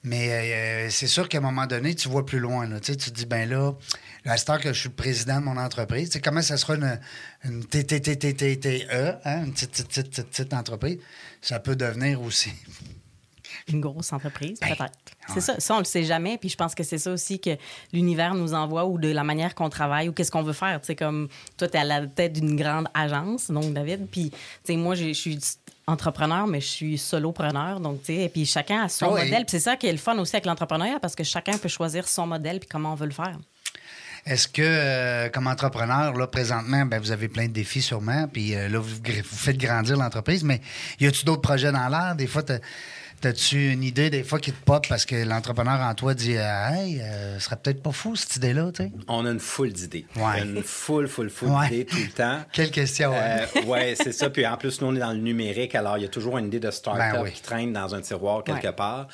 Mais 0.03 0.31
euh, 0.31 0.89
c'est 0.89 1.07
sûr 1.07 1.29
qu'à 1.29 1.37
un 1.37 1.41
moment 1.41 1.67
donné, 1.67 1.93
tu 1.93 2.09
vois 2.09 2.25
plus 2.25 2.39
loin. 2.39 2.67
Là. 2.67 2.79
Tu, 2.79 2.97
te 2.97 3.09
dis, 3.11 3.25
ben 3.25 3.47
là, 3.47 3.73
à 4.25 4.37
cette 4.37 4.57
que 4.61 4.73
je 4.73 4.79
suis 4.79 4.89
le 4.89 4.95
président 4.95 5.39
de 5.39 5.45
mon 5.45 5.57
entreprise, 5.57 6.11
comment 6.23 6.41
ça 6.41 6.57
sera 6.57 6.75
une, 6.75 6.99
une 7.45 7.63
TTTTTE, 7.65 9.19
hein, 9.25 9.45
une 9.45 9.53
petite, 9.53 9.87
petite, 9.87 10.09
petite, 10.09 10.27
petite 10.27 10.53
entreprise, 10.53 10.97
ça 11.41 11.59
peut 11.59 11.75
devenir 11.75 12.21
aussi 12.21 12.51
une 13.67 13.81
grosse 13.81 14.13
entreprise, 14.13 14.59
ben, 14.59 14.75
peut-être. 14.75 14.97
C'est 15.33 15.41
ça, 15.41 15.59
ça, 15.59 15.75
on 15.75 15.79
le 15.79 15.85
sait 15.85 16.03
jamais. 16.03 16.37
Puis 16.37 16.49
je 16.49 16.57
pense 16.57 16.75
que 16.75 16.83
c'est 16.83 16.97
ça 16.97 17.11
aussi 17.11 17.39
que 17.39 17.51
l'univers 17.93 18.33
nous 18.33 18.53
envoie 18.53 18.85
ou 18.85 18.97
de 18.97 19.09
la 19.09 19.23
manière 19.23 19.55
qu'on 19.55 19.69
travaille 19.69 20.09
ou 20.09 20.13
qu'est-ce 20.13 20.31
qu'on 20.31 20.43
veut 20.43 20.53
faire. 20.53 20.79
Tu 20.81 20.87
sais, 20.87 20.95
comme 20.95 21.29
toi, 21.57 21.67
tu 21.67 21.75
es 21.75 21.79
à 21.79 21.83
la 21.83 22.07
tête 22.07 22.33
d'une 22.33 22.55
grande 22.55 22.87
agence, 22.93 23.49
donc 23.49 23.73
David. 23.73 24.07
Puis, 24.11 24.29
tu 24.31 24.37
sais, 24.63 24.75
moi, 24.75 24.95
je 24.95 25.13
suis 25.13 25.39
entrepreneur, 25.87 26.47
mais 26.47 26.61
je 26.61 26.67
suis 26.67 26.97
solopreneur. 26.97 27.79
Donc, 27.79 28.01
tu 28.03 28.13
sais, 28.13 28.23
et 28.23 28.29
puis 28.29 28.45
chacun 28.45 28.83
a 28.83 28.89
son 28.89 29.15
ah 29.15 29.23
modèle. 29.23 29.45
Puis 29.45 29.51
c'est 29.51 29.59
ça 29.59 29.75
qui 29.75 29.87
est 29.87 29.91
le 29.91 29.97
fun 29.97 30.17
aussi 30.17 30.35
avec 30.35 30.45
l'entrepreneuriat 30.45 30.99
parce 30.99 31.15
que 31.15 31.23
chacun 31.23 31.57
peut 31.57 31.69
choisir 31.69 32.07
son 32.07 32.27
modèle 32.27 32.59
puis 32.59 32.69
comment 32.69 32.93
on 32.93 32.95
veut 32.95 33.07
le 33.07 33.13
faire. 33.13 33.37
Est-ce 34.25 34.47
que, 34.47 34.61
euh, 34.61 35.29
comme 35.29 35.47
entrepreneur, 35.47 36.13
là, 36.13 36.27
présentement, 36.27 36.85
ben, 36.85 36.99
vous 36.99 37.11
avez 37.11 37.27
plein 37.27 37.47
de 37.47 37.53
défis 37.53 37.81
sûrement, 37.81 38.27
puis 38.27 38.55
euh, 38.55 38.69
là, 38.69 38.77
vous, 38.77 38.87
vous, 38.87 39.37
faites 39.37 39.57
grandir 39.57 39.97
l'entreprise, 39.97 40.43
mais 40.43 40.61
y 40.99 41.07
a-tu 41.07 41.25
d'autres 41.25 41.41
projets 41.41 41.71
dans 41.71 41.87
l'air? 41.87 42.15
Des 42.15 42.27
fois, 42.27 42.43
T'as-tu 43.21 43.71
une 43.71 43.83
idée 43.83 44.09
des 44.09 44.23
fois 44.23 44.39
qui 44.39 44.51
te 44.51 44.65
pop 44.65 44.83
parce 44.89 45.05
que 45.05 45.15
l'entrepreneur 45.15 45.79
en 45.79 45.93
toi 45.93 46.15
dit 46.15 46.31
Hey, 46.33 46.99
euh, 47.01 47.37
ce 47.37 47.45
serait 47.45 47.55
peut-être 47.55 47.83
pas 47.83 47.91
fou 47.91 48.15
cette 48.15 48.35
idée-là, 48.37 48.71
tu 48.73 48.83
sais? 48.83 48.91
On 49.07 49.27
a 49.27 49.29
une 49.29 49.39
foule 49.39 49.71
d'idées. 49.71 50.07
Une 50.15 50.63
foule, 50.63 51.07
foule, 51.07 51.29
foule 51.29 51.51
d'idées 51.69 51.85
tout 51.85 51.97
le 51.97 52.11
temps. 52.11 52.39
Quelle 52.51 52.71
question, 52.71 53.11
hein? 53.13 53.45
euh, 53.55 53.61
Oui, 53.67 53.95
c'est 53.95 54.11
ça. 54.11 54.31
Puis 54.31 54.47
en 54.47 54.57
plus, 54.57 54.81
nous, 54.81 54.87
on 54.87 54.95
est 54.95 54.99
dans 54.99 55.11
le 55.11 55.19
numérique, 55.19 55.75
alors 55.75 55.99
il 55.99 56.01
y 56.01 56.05
a 56.05 56.09
toujours 56.09 56.39
une 56.39 56.47
idée 56.47 56.59
de 56.59 56.71
start-up 56.71 57.23
ben 57.23 57.29
qui 57.29 57.41
traîne 57.43 57.73
dans 57.73 57.93
un 57.93 58.01
tiroir 58.01 58.43
quelque 58.43 58.71
part 58.71 59.07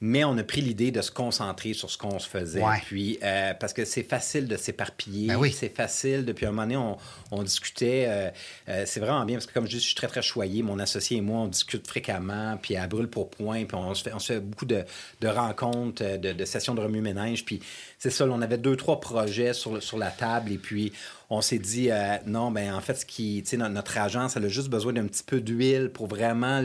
mais 0.00 0.22
on 0.22 0.38
a 0.38 0.44
pris 0.44 0.60
l'idée 0.60 0.92
de 0.92 1.02
se 1.02 1.10
concentrer 1.10 1.74
sur 1.74 1.90
ce 1.90 1.98
qu'on 1.98 2.20
se 2.20 2.28
faisait. 2.28 2.62
Puis, 2.84 3.18
euh, 3.22 3.52
parce 3.54 3.72
que 3.72 3.84
c'est 3.84 4.04
facile 4.04 4.46
de 4.46 4.56
s'éparpiller. 4.56 5.26
Ben 5.26 5.36
oui. 5.36 5.50
C'est 5.50 5.74
facile. 5.74 6.24
Depuis 6.24 6.46
un 6.46 6.52
moment 6.52 6.62
donné, 6.62 6.96
on, 7.32 7.42
discutait. 7.42 8.06
Euh, 8.08 8.30
euh, 8.68 8.84
c'est 8.86 9.00
vraiment 9.00 9.24
bien 9.24 9.36
parce 9.36 9.46
que, 9.46 9.52
comme 9.52 9.64
je 9.64 9.70
dis, 9.70 9.78
je 9.78 9.86
suis 9.86 9.96
très, 9.96 10.06
très 10.06 10.22
choyé. 10.22 10.62
Mon 10.62 10.78
associé 10.78 11.16
et 11.16 11.20
moi, 11.20 11.40
on 11.40 11.48
discute 11.48 11.86
fréquemment, 11.86 12.56
puis 12.62 12.76
à 12.76 12.86
brûle 12.86 13.08
pour 13.08 13.28
point. 13.28 13.64
Puis 13.64 13.76
on 13.76 13.92
se 13.94 14.04
fait, 14.04 14.12
on 14.14 14.20
se 14.20 14.34
fait 14.34 14.40
beaucoup 14.40 14.66
de, 14.66 14.84
rencontres, 15.24 16.16
de, 16.16 16.32
de, 16.32 16.44
sessions 16.44 16.76
de 16.76 16.80
remue-ménage. 16.80 17.44
Puis 17.44 17.60
c'est 17.98 18.10
ça, 18.10 18.24
on 18.26 18.40
avait 18.40 18.58
deux, 18.58 18.76
trois 18.76 19.00
projets 19.00 19.52
sur, 19.52 19.82
sur 19.82 19.98
la 19.98 20.12
table. 20.12 20.52
Et 20.52 20.58
puis, 20.58 20.92
on 21.30 21.42
s'est 21.42 21.58
dit, 21.58 21.90
euh, 21.90 22.16
non, 22.26 22.50
ben 22.50 22.72
en 22.74 22.80
fait, 22.80 22.94
ce 22.94 23.04
qui, 23.04 23.44
notre, 23.58 23.74
notre 23.74 23.98
agence, 23.98 24.36
elle 24.36 24.46
a 24.46 24.48
juste 24.48 24.68
besoin 24.68 24.94
d'un 24.94 25.06
petit 25.06 25.22
peu 25.22 25.40
d'huile 25.40 25.90
pour 25.90 26.06
vraiment 26.06 26.62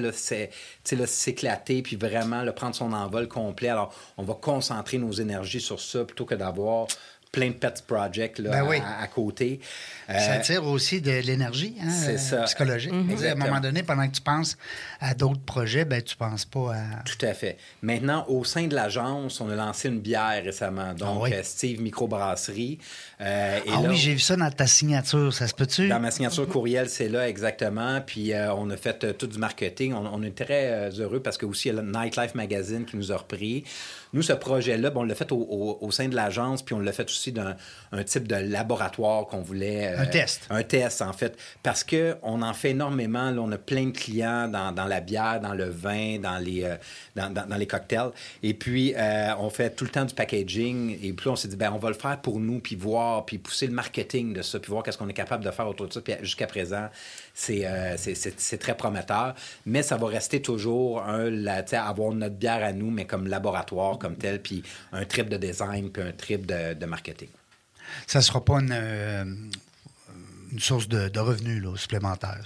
s'éclater, 1.05 1.82
puis 1.82 1.98
vraiment 1.98 2.43
le 2.43 2.53
prendre 2.53 2.75
son 2.75 2.93
envol 2.93 3.27
complet. 3.27 3.70
Alors, 3.70 3.93
on 4.17 4.24
va 4.24 4.36
concentrer 4.36 4.98
nos 4.98 5.12
énergies 5.12 5.60
sur 5.60 5.82
ça 5.82 6.05
plutôt 6.05 6.25
que 6.25 6.36
d'avoir 6.36 6.88
plein 7.34 7.48
de 7.48 7.54
pet 7.56 7.84
projects 7.88 8.38
là, 8.38 8.63
ben 8.63 8.84
à, 9.02 9.08
côté. 9.08 9.60
ça 10.08 10.34
euh, 10.34 10.41
tire 10.41 10.65
aussi 10.67 11.02
de 11.02 11.12
l'énergie 11.12 11.76
hein, 11.82 11.89
euh, 12.08 12.43
psychologique. 12.46 12.93
Mm-hmm. 12.93 13.28
À 13.28 13.32
un 13.32 13.36
moment 13.36 13.60
donné, 13.60 13.82
pendant 13.82 14.08
que 14.08 14.13
tu 14.13 14.22
penses 14.22 14.56
à 15.02 15.15
d'autres 15.15 15.41
projets, 15.41 15.84
ben, 15.84 16.00
tu 16.00 16.15
penses 16.15 16.46
pas 16.46 16.76
à... 16.76 17.04
Tout 17.04 17.26
à 17.26 17.34
fait. 17.34 17.58
Maintenant, 17.82 18.24
au 18.28 18.43
sein 18.43 18.67
de 18.67 18.76
l'agence, 18.76 19.41
on 19.41 19.50
a 19.50 19.56
lancé 19.56 19.89
une 19.89 20.00
bière 20.00 20.43
récemment, 20.43 20.93
donc 20.93 21.28
ah 21.34 21.43
Steve 21.43 21.82
Microbrasserie. 21.82 22.78
Euh, 23.19 23.60
ah 23.67 23.82
oui, 23.82 23.96
j'ai 23.96 24.13
vu 24.13 24.19
ça 24.19 24.36
dans 24.36 24.52
ta 24.52 24.67
signature, 24.67 25.34
ça 25.34 25.48
se 25.48 25.56
peut-tu? 25.56 25.88
Dans 25.88 26.00
ma 26.00 26.12
signature 26.12 26.48
courriel, 26.48 26.88
c'est 26.88 27.10
là 27.10 27.28
exactement. 27.28 28.00
Puis 28.02 28.32
on 28.56 28.69
a 28.69 28.78
fait 28.78 29.17
tout 29.17 29.28
du 29.28 29.39
marketing. 29.39 29.93
On, 29.93 30.22
est 30.22 30.36
très 30.36 30.91
heureux 31.00 31.19
parce 31.19 31.39
que 31.39 31.48
aussi 31.48 31.69
il 31.69 31.76
y 31.76 31.80
a 31.80 31.82
le 31.82 31.91
Nightlife 31.91 32.36
Magazine 32.36 32.86
qui 32.86 32.96
nous 32.96 33.12
a 33.12 33.17
repris. 33.17 33.63
Nous, 34.13 34.21
ce 34.21 34.34
projet-là, 34.34 34.89
bon, 34.89 35.02
on 35.02 35.04
l'a 35.04 35.15
fait 35.15 35.32
au, 35.32 35.91
sein 35.91 36.08
de 36.08 36.15
l'agence, 36.15 36.62
puis 36.62 36.76
on 36.76 36.80
l'a 36.80 36.91
fait 36.91 37.06
aussi 37.06 37.32
d'un 37.32 37.56
type 38.06 38.28
de 38.28 38.36
laboratoire 38.36 39.28
qu'on 39.28 39.41
voulait. 39.41 39.88
un 39.88 40.06
test. 40.06 40.47
Un 40.49 40.63
test, 40.63 41.02
en 41.02 41.13
fait. 41.13 41.38
Parce 41.63 41.84
qu'on 41.84 42.41
en 42.41 42.54
fait 42.54 42.71
énormément. 42.71 43.32
Là, 43.32 43.41
on 43.41 43.52
a 43.52 43.58
plein 43.58 43.88
de 43.88 43.91
clients 43.91 44.47
dans, 44.47 44.71
dans 44.71 44.86
la 44.86 45.02
bière, 45.02 45.39
dans 45.41 45.54
le 45.54 45.69
vin, 45.69 46.19
dans 46.19 46.38
les, 46.38 46.69
dans, 47.15 47.34
dans, 47.34 47.58
les 47.58 47.67
cocktails. 47.67 48.12
Et 48.41 48.54
puis, 48.54 48.93
on 49.39 49.49
fait 49.49 49.71
tout 49.71 49.86
le 49.86 49.91
temps 49.91 50.06
du 50.06 50.13
packaging. 50.13 50.97
Et 51.02 51.13
puis, 51.13 51.30
on 51.30 51.36
s'est 51.36 51.47
dit, 51.47 51.56
ben 51.56 51.71
on 51.73 51.80
va 51.80 51.89
le 51.89 51.95
faire 51.95 52.19
pour 52.21 52.39
nous, 52.39 52.60
puis 52.60 52.76
voir, 52.76 53.26
puis 53.26 53.38
pousser 53.38 53.67
le 53.67 53.73
marketing 53.73 54.34
de 54.34 54.41
ça, 54.41 54.60
puis 54.60 54.71
voir 54.71 54.84
qu'est-ce 54.84 54.97
qu'on 54.97 55.10
est 55.10 55.13
capable 55.13 55.43
de 55.43 55.52
faire 55.52 55.67
autour 55.67 55.88
de 55.88 55.93
ça. 55.93 56.02
Puis 56.02 56.13
jusqu'à 56.21 56.47
présent, 56.47 56.89
euh, 57.50 57.96
c'est 57.98 58.58
très 58.58 58.76
prometteur. 58.76 59.36
Mais 59.65 59.84
ça 59.84 59.98
va 59.98 60.08
rester 60.08 60.41
toujours 60.41 61.04
un, 61.04 61.30
la, 61.30 61.63
avoir 61.86 62.13
notre 62.13 62.36
bière 62.36 62.63
à 62.63 62.74
nous, 62.74 62.91
mais 62.91 63.06
comme 63.06 63.28
laboratoire, 63.28 63.98
comme 63.98 64.15
tel, 64.15 64.41
puis 64.41 64.63
un 64.91 65.06
trip 65.06 65.30
de 65.30 65.38
design, 65.38 65.91
puis 65.91 66.04
un 66.04 66.12
trip 66.12 66.46
de, 66.46 66.86
marketing. 66.86 67.30
Ça 68.08 68.19
ne 68.19 68.24
sera 68.24 68.43
pas 68.43 68.60
une, 68.60 68.72
euh, 68.72 69.26
une 70.52 70.60
source 70.60 70.88
de, 70.88 71.19
revenus 71.19 71.63
là, 71.63 71.76
supplémentaire. 71.76 72.41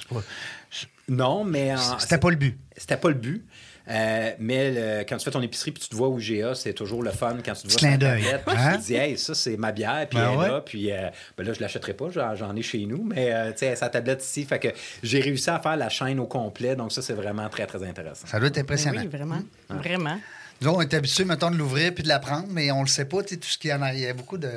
Non, 1.10 1.44
mais. 1.44 1.76
C'était 2.00 2.18
pas 2.18 2.30
le 2.30 2.36
but. 2.36 2.58
C'était 2.76 2.98
pas 2.98 3.10
le 3.10 3.16
but. 3.16 3.46
Euh, 3.90 4.32
mais 4.40 5.06
quand 5.08 5.18
tu 5.18 5.26
fais 5.26 5.32
ton 5.32 5.42
épicerie 5.42 5.72
puis 5.72 5.84
tu 5.84 5.90
te 5.90 5.96
vois 5.96 6.08
au 6.08 6.18
GA, 6.18 6.56
c'est 6.56 6.74
toujours 6.74 7.04
le 7.04 7.12
fun 7.12 7.38
quand 7.44 7.54
tu 7.54 7.68
te 7.68 7.72
vois 7.72 7.80
sur 7.80 7.90
la 7.90 7.98
tablette. 7.98 8.44
Hein? 8.48 8.74
Tu 8.74 8.80
te 8.80 8.86
dis, 8.86 8.96
hey, 8.96 9.18
ça, 9.18 9.34
c'est 9.34 9.58
ma 9.58 9.72
bière, 9.72 10.08
puis 10.10 10.20
ben 10.20 10.32
elle 10.34 10.46
est 10.46 10.50
là, 10.50 10.62
puis 10.62 10.92
euh, 10.92 11.10
ben 11.38 11.46
là, 11.46 11.54
je 11.54 11.62
l'achèterai 11.62 11.94
pas, 11.94 12.08
j'en 12.10 12.56
ai 12.56 12.62
chez 12.62 12.86
nous, 12.86 13.04
mais 13.04 13.34
euh, 13.34 13.52
tu 13.52 13.60
sais, 13.60 13.76
sa 13.76 13.90
tablette 13.90 14.24
ici. 14.24 14.46
Fait 14.46 14.60
que 14.60 14.70
j'ai 15.04 15.20
réussi 15.20 15.50
à 15.50 15.60
faire 15.60 15.78
la 15.78 15.90
chaîne 15.90 16.20
au 16.20 16.26
complet, 16.26 16.76
donc 16.76 16.92
ça, 16.92 17.02
c'est 17.02 17.14
vraiment 17.14 17.48
très, 17.50 17.66
très 17.66 17.84
intéressant. 17.84 18.28
Ça 18.28 18.40
doit 18.40 18.50
être 18.50 18.58
impressionnant. 18.58 19.02
Oui, 19.02 19.08
vraiment. 19.08 19.40
Vraiment. 19.70 20.18
Nous, 20.60 20.72
on 20.72 20.82
est 20.82 20.94
habitué, 20.94 21.24
mettons, 21.24 21.52
de 21.52 21.56
l'ouvrir 21.56 21.94
puis 21.94 22.04
de 22.04 22.08
la 22.08 22.18
prendre, 22.18 22.48
mais 22.50 22.72
on 22.72 22.82
le 22.82 22.88
sait 22.88 23.06
pas, 23.06 23.22
tu 23.22 23.36
sais, 23.36 23.38
tout 23.38 23.48
ce 23.48 23.58
qu'il 23.60 23.70
y 23.70 23.74
en 23.74 23.82
a. 23.84 23.94
Il 23.94 24.00
y 24.00 24.08
a 24.08 24.14
beaucoup 24.14 24.38
de. 24.38 24.52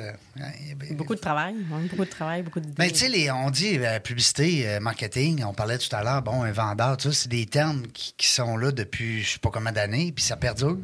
beaucoup 0.93 1.15
de 1.15 1.19
travail. 1.19 1.55
Beaucoup 1.89 2.05
de 2.05 2.09
travail, 2.09 2.41
beaucoup 2.41 2.59
de. 2.59 2.67
Mais 2.79 2.89
tu 2.89 3.11
sais, 3.11 3.31
on 3.31 3.51
dit 3.51 3.77
euh, 3.77 3.99
publicité, 3.99 4.67
euh, 4.67 4.79
marketing, 4.79 5.43
on 5.43 5.53
parlait 5.53 5.77
tout 5.77 5.95
à 5.95 6.03
l'heure, 6.03 6.21
bon, 6.23 6.41
un 6.41 6.51
vendeur, 6.51 6.97
tout 6.97 7.11
ça, 7.11 7.21
c'est 7.21 7.29
des 7.29 7.45
termes 7.45 7.83
qui, 7.93 8.27
sont 8.27 8.57
là 8.57 8.71
depuis 8.71 9.21
je 9.21 9.33
sais 9.33 9.39
pas 9.39 9.49
combien 9.51 9.71
d'années, 9.71 10.11
puis 10.11 10.23
ça 10.23 10.37
perdure. 10.37 10.77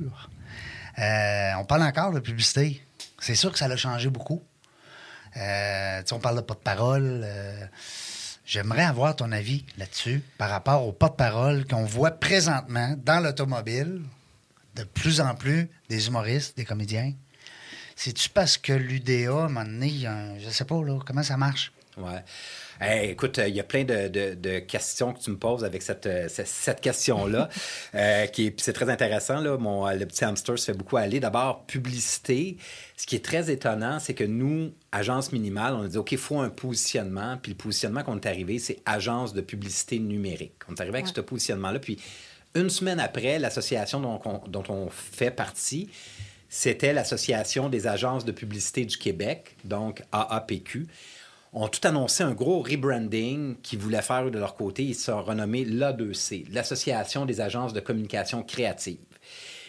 Euh, 0.99 1.51
on 1.59 1.65
parle 1.65 1.83
encore 1.83 2.11
de 2.11 2.19
publicité. 2.19 2.83
C'est 3.19 3.35
sûr 3.35 3.51
que 3.51 3.57
ça 3.57 3.65
a 3.65 3.75
changé 3.75 4.09
beaucoup. 4.09 4.43
Euh, 5.37 6.01
on 6.11 6.19
parle 6.19 6.37
de 6.37 6.41
pas 6.41 6.53
de 6.53 6.59
parole 6.59 7.25
J'aimerais 8.47 8.85
avoir 8.85 9.13
ton 9.13 9.33
avis 9.33 9.65
là-dessus 9.77 10.23
par 10.37 10.49
rapport 10.49 10.87
au 10.87 10.93
pas 10.93 11.09
de 11.09 11.15
parole 11.15 11.67
qu'on 11.67 11.83
voit 11.83 12.11
présentement 12.11 12.95
dans 13.03 13.19
l'automobile, 13.19 14.03
de 14.77 14.83
plus 14.83 15.21
en 15.21 15.35
plus 15.35 15.69
des 15.89 16.07
humoristes, 16.07 16.55
des 16.57 16.65
comédiens. 16.65 17.13
C'est-tu 17.95 18.29
parce 18.29 18.57
que 18.57 18.73
l'UDA, 18.73 19.31
à 19.31 19.45
un 19.45 19.49
moment 19.49 19.65
donné, 19.65 19.91
je 20.39 20.49
sais 20.49 20.65
pas, 20.65 20.81
là, 20.83 20.99
comment 21.05 21.23
ça 21.23 21.35
marche? 21.35 21.71
Ouais. 21.97 23.09
écoute, 23.09 23.41
il 23.43 23.55
y 23.55 23.59
a 23.59 23.63
plein 23.63 23.83
de, 23.83 24.59
questions 24.59 25.13
que 25.13 25.19
tu 25.19 25.31
me 25.31 25.37
poses 25.37 25.63
avec 25.63 25.81
cette, 25.81 26.05
euh, 26.05 26.27
cette, 26.29 26.79
question-là. 26.79 27.49
euh, 27.95 28.27
qui 28.27 28.53
c'est 28.57 28.73
très 28.73 28.89
intéressant. 28.89 29.39
Là. 29.39 29.57
Mon, 29.57 29.89
le 29.89 30.05
petit 30.05 30.23
hamster 30.23 30.59
se 30.59 30.65
fait 30.71 30.77
beaucoup 30.77 30.97
aller. 30.97 31.19
D'abord, 31.19 31.65
publicité. 31.65 32.57
Ce 32.95 33.07
qui 33.07 33.15
est 33.15 33.25
très 33.25 33.49
étonnant, 33.49 33.99
c'est 33.99 34.13
que 34.13 34.23
nous, 34.23 34.73
agence 34.91 35.31
minimale, 35.31 35.73
on 35.73 35.83
a 35.83 35.87
dit 35.87 35.97
OK, 35.97 36.11
il 36.11 36.19
faut 36.19 36.39
un 36.39 36.49
positionnement. 36.49 37.37
Puis 37.41 37.53
le 37.53 37.57
positionnement 37.57 38.03
qu'on 38.03 38.17
est 38.17 38.27
arrivé, 38.27 38.59
c'est 38.59 38.77
agence 38.85 39.33
de 39.33 39.41
publicité 39.41 39.97
numérique. 39.97 40.53
On 40.69 40.75
est 40.75 40.81
arrivé 40.81 40.99
avec 40.99 41.07
ce 41.07 41.21
positionnement-là. 41.21 41.79
Puis 41.79 41.97
une 42.57 42.69
semaine 42.69 42.99
après, 42.99 43.39
l'association 43.39 43.99
dont, 43.99 44.63
on 44.69 44.89
fait 44.89 45.31
partie, 45.31 45.89
c'était 46.49 46.93
l'Association 46.93 47.69
des 47.69 47.87
agences 47.87 48.25
de 48.25 48.31
publicité 48.31 48.85
du 48.85 48.97
Québec, 48.97 49.55
donc 49.63 50.01
AAPQ, 50.11 50.87
ont 51.53 51.67
tout 51.67 51.85
annoncé 51.87 52.23
un 52.23 52.33
gros 52.33 52.61
rebranding 52.61 53.55
qu'ils 53.61 53.79
voulaient 53.79 54.01
faire 54.01 54.29
de 54.29 54.37
leur 54.37 54.55
côté. 54.55 54.83
Ils 54.83 54.95
se 54.95 55.05
sont 55.05 55.23
renommés 55.23 55.65
l'A2C, 55.65 56.45
l'Association 56.51 57.25
des 57.25 57.41
agences 57.41 57.73
de 57.73 57.79
communication 57.79 58.43
créative. 58.43 58.97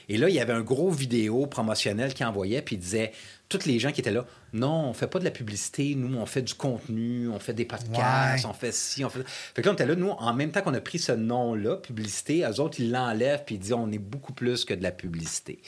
Et 0.09 0.17
là, 0.17 0.29
il 0.29 0.35
y 0.35 0.41
avait 0.41 0.55
un 0.55 0.63
gros 0.63 0.91
vidéo 0.91 1.47
promotionnel 1.47 2.15
qui 2.15 2.25
envoyait, 2.25 2.63
puis 2.63 2.77
il 2.77 2.81
disait, 2.81 3.13
tous 3.49 3.65
les 3.65 3.79
gens 3.79 3.93
qui 3.93 4.01
étaient 4.01 4.13
là, 4.13 4.27
non, 4.53 4.89
on 4.89 4.93
fait 4.93 5.07
pas 5.07 5.19
de 5.19 5.25
la 5.25 5.31
publicité, 5.31 5.95
nous, 5.95 6.19
on 6.19 6.27
fait 6.27 6.43
du 6.43 6.55
contenu, 6.55 7.29
on 7.29 7.39
fait 7.39 7.55
des 7.55 7.65
podcasts, 7.65 8.45
on 8.45 8.53
fait 8.53 8.73
ci, 8.73 9.05
on 9.05 9.09
fait... 9.09 9.23
Fait 9.27 9.63
que 9.63 9.67
là, 9.67 9.73
on 9.73 9.75
était 9.75 9.87
là, 9.87 9.95
nous, 9.95 10.11
en 10.11 10.35
même 10.35 10.51
temps 10.51 10.61
qu'on 10.61 10.75
a 10.75 10.81
pris 10.81 10.99
ce 10.99 11.13
nom-là, 11.13 11.77
publicité, 11.77 12.45
eux 12.45 12.61
autres, 12.61 12.81
ils 12.81 12.91
l'enlèvent, 12.91 13.45
puis 13.45 13.55
ils 13.55 13.59
disent, 13.59 13.73
on 13.73 13.91
est 13.91 13.99
beaucoup 13.99 14.33
plus 14.33 14.65
que 14.65 14.75
de 14.75 14.83
la 14.83 14.93
publicité. 14.93 15.61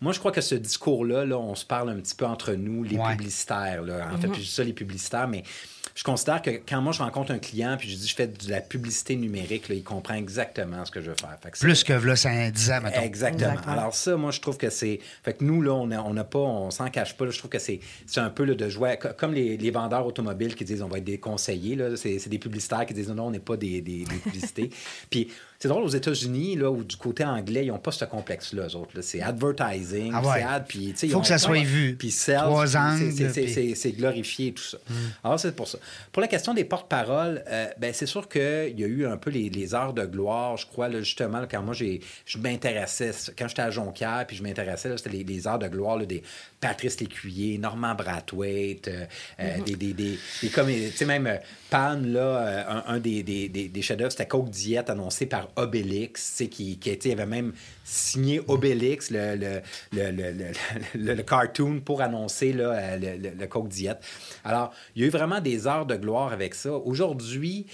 Moi, 0.00 0.12
je 0.12 0.18
crois 0.18 0.32
que 0.32 0.40
ce 0.40 0.56
discours-là, 0.56 1.24
là, 1.24 1.38
on 1.38 1.54
se 1.54 1.64
parle 1.64 1.90
un 1.90 1.96
petit 2.00 2.16
peu 2.16 2.26
entre 2.26 2.54
nous, 2.54 2.82
les 2.82 2.98
publicitaires. 2.98 3.82
Là. 3.82 4.08
En 4.12 4.18
fait, 4.18 4.26
mm-hmm. 4.26 4.32
puis 4.32 4.44
ça, 4.44 4.64
les 4.64 4.72
publicitaires, 4.72 5.28
mais 5.28 5.44
je 5.94 6.04
considère 6.04 6.42
que 6.42 6.50
quand 6.50 6.80
moi 6.80 6.92
je 6.92 7.02
rencontre 7.02 7.32
un 7.32 7.38
client 7.38 7.76
puis 7.78 7.88
je 7.90 7.96
dis 7.96 8.06
je 8.06 8.14
fais 8.14 8.26
de 8.26 8.50
la 8.50 8.60
publicité 8.60 9.16
numérique, 9.16 9.68
là, 9.68 9.74
il 9.74 9.82
comprend 9.82 10.14
exactement 10.14 10.84
ce 10.84 10.90
que 10.90 11.00
je 11.00 11.10
veux 11.10 11.16
faire. 11.16 11.38
Plus 11.60 11.84
que 11.84 11.92
là, 11.92 12.16
c'est 12.16 12.50
10 12.50 12.70
ans, 12.70 12.80
mettons. 12.82 13.00
Exactement. 13.00 13.54
Alors 13.66 13.94
ça, 13.94 14.16
moi, 14.16 14.30
je 14.30 14.40
trouve 14.40 14.56
que 14.56 14.70
c'est... 14.70 15.00
Fait 15.22 15.34
que 15.34 15.44
nous, 15.44 15.62
là, 15.62 15.72
on 15.72 15.86
n'a 15.86 16.04
on 16.04 16.14
pas, 16.24 16.38
on 16.38 16.70
s'en 16.70 16.88
cache 16.88 17.16
pas. 17.16 17.28
je 17.28 17.38
trouve 17.38 17.50
que 17.50 17.58
c'est 17.58 17.80
un 18.16 18.30
peu 18.30 18.46
de 18.46 18.68
jouer... 18.68 18.98
Comme 19.18 19.34
les, 19.34 19.56
les, 19.56 19.70
vendeurs 19.70 20.06
automobiles 20.06 20.54
qui 20.54 20.64
disent 20.64 20.82
on 20.82 20.88
va 20.88 20.98
être 20.98 21.04
des 21.04 21.18
conseillers, 21.18 21.96
c'est 21.96 22.28
des 22.28 22.38
publicitaires 22.38 22.86
qui 22.86 22.94
disent 22.94 23.10
non, 23.10 23.26
on 23.26 23.30
n'est 23.30 23.38
pas 23.38 23.56
des, 23.56 23.80
des, 23.80 24.04
des 24.04 24.16
publicités. 24.16 24.70
puis 25.10 25.28
c'est 25.62 25.68
drôle, 25.68 25.84
aux 25.84 25.88
États-Unis, 25.88 26.56
là, 26.56 26.72
ou 26.72 26.82
du 26.82 26.96
côté 26.96 27.24
anglais, 27.24 27.64
ils 27.64 27.68
n'ont 27.68 27.78
pas 27.78 27.92
ce 27.92 28.04
complexe-là, 28.04 28.66
eux 28.66 28.74
autres. 28.74 29.00
C'est 29.00 29.22
advertising, 29.22 30.12
ah 30.12 30.20
c'est 30.24 30.42
ad, 30.42 30.64
puis... 30.66 30.92
Il 31.00 31.10
faut 31.10 31.20
que 31.20 31.28
ça 31.28 31.38
soit 31.38 31.62
vu. 31.62 31.94
Puis 31.94 32.12
Trois 32.34 32.76
angles. 32.76 33.12
C'est 33.12 33.92
glorifié, 33.92 34.52
tout 34.54 34.62
ça. 34.64 34.78
Hmm. 34.90 34.94
Alors, 35.22 35.38
c'est 35.38 35.54
pour 35.54 35.68
ça. 35.68 35.78
Pour 36.10 36.20
la 36.20 36.26
question 36.26 36.52
des 36.52 36.64
porte-paroles, 36.64 37.44
euh, 37.46 37.68
ben, 37.78 37.94
c'est 37.94 38.06
sûr 38.06 38.28
qu'il 38.28 38.76
y 38.76 38.82
a 38.82 38.88
eu 38.88 39.06
un 39.06 39.16
peu 39.16 39.30
les, 39.30 39.50
les, 39.50 39.72
heures 39.72 39.92
de 39.92 40.04
gloire, 40.04 40.56
je 40.56 40.66
crois, 40.66 40.88
là, 40.88 40.98
justement, 40.98 41.44
quand 41.48 41.62
moi, 41.62 41.74
je 41.74 42.38
m'intéressais, 42.38 43.12
quand 43.38 43.46
j'étais 43.46 43.62
à 43.62 43.70
Jonquière, 43.70 44.24
puis 44.26 44.36
je 44.36 44.42
m'intéressais, 44.42 44.96
c'était 44.96 45.10
les, 45.10 45.22
les, 45.22 45.46
heures 45.46 45.60
de 45.60 45.68
gloire 45.68 45.96
là, 45.96 46.06
des 46.06 46.24
Patrice 46.60 46.98
Lécuyer, 46.98 47.58
Normand 47.58 47.94
Brathwaite, 47.94 48.88
euh, 48.88 49.04
euh, 49.38 49.58
mm-hmm. 49.58 49.64
des, 49.64 49.76
des, 49.76 49.92
des, 49.92 50.18
des, 50.42 50.48
comme, 50.48 50.66
tu 50.66 50.90
sais, 50.90 51.04
même 51.04 51.38
Pan, 51.70 52.00
là, 52.04 52.84
un, 52.88 52.98
des, 52.98 53.22
des, 53.22 53.48
des 53.48 53.82
chefs-d'œuvre, 53.82 54.10
c'était 54.10 54.26
Coke 54.26 54.50
Diet 54.50 54.90
annoncé 54.90 55.24
par 55.24 55.51
Obélix, 55.56 56.42
qui, 56.50 56.78
qui 56.78 57.12
avait 57.12 57.26
même 57.26 57.52
signé 57.84 58.40
Obélix, 58.48 59.10
le, 59.10 61.22
cartoon, 61.22 61.80
pour 61.80 62.00
annoncer 62.00 62.52
là, 62.52 62.96
le, 62.96 63.46
Coke 63.46 63.68
Diet. 63.68 63.98
Alors, 64.44 64.72
il 64.94 65.02
y 65.02 65.04
a 65.04 65.08
eu 65.08 65.10
vraiment 65.10 65.40
des 65.40 65.66
heures 65.66 65.86
de 65.86 65.96
gloire 65.96 66.32
avec 66.32 66.54
ça. 66.54 66.72
Aujourd'hui, 66.72 67.66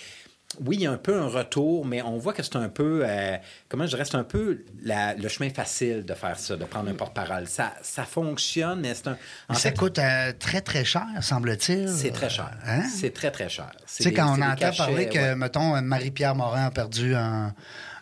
oui, 0.64 0.76
il 0.76 0.82
y 0.82 0.86
a 0.86 0.90
un 0.90 0.96
peu 0.96 1.20
un 1.20 1.28
retour, 1.28 1.84
mais 1.84 2.00
on 2.02 2.16
voit 2.16 2.32
que 2.32 2.42
c'est 2.42 2.56
un 2.56 2.70
peu, 2.70 3.02
euh, 3.04 3.36
comment 3.68 3.84
je 3.84 3.90
dirais, 3.90 4.04
c'est 4.06 4.16
un 4.16 4.24
peu 4.24 4.64
le 4.82 5.28
chemin 5.28 5.50
facile 5.50 6.04
de 6.04 6.14
faire 6.14 6.38
ça, 6.38 6.56
de 6.56 6.64
prendre 6.64 6.90
un 6.90 6.94
porte-parole. 6.94 7.46
Ça, 7.46 7.74
ça 7.82 8.04
fonctionne, 8.04 8.80
mais 8.80 8.94
c'est 8.94 9.08
un. 9.08 9.18
ça 9.52 9.70
coûte 9.72 9.98
euh, 9.98 10.32
très, 10.38 10.62
très 10.62 10.84
cher, 10.84 11.06
semble-t-il. 11.20 11.88
C'est 11.90 12.12
très 12.12 12.30
cher. 12.30 12.50
Hein? 12.66 12.82
C'est 12.88 13.12
très, 13.12 13.30
très 13.30 13.48
cher. 13.50 13.70
Tu 13.94 14.04
sais, 14.04 14.12
quand 14.12 14.38
on 14.38 14.42
entend 14.42 14.72
parler 14.72 15.08
que, 15.08 15.34
mettons, 15.34 15.80
Marie-Pierre 15.82 16.34
Morin 16.34 16.66
a 16.66 16.70
perdu 16.70 17.14
un, 17.14 17.54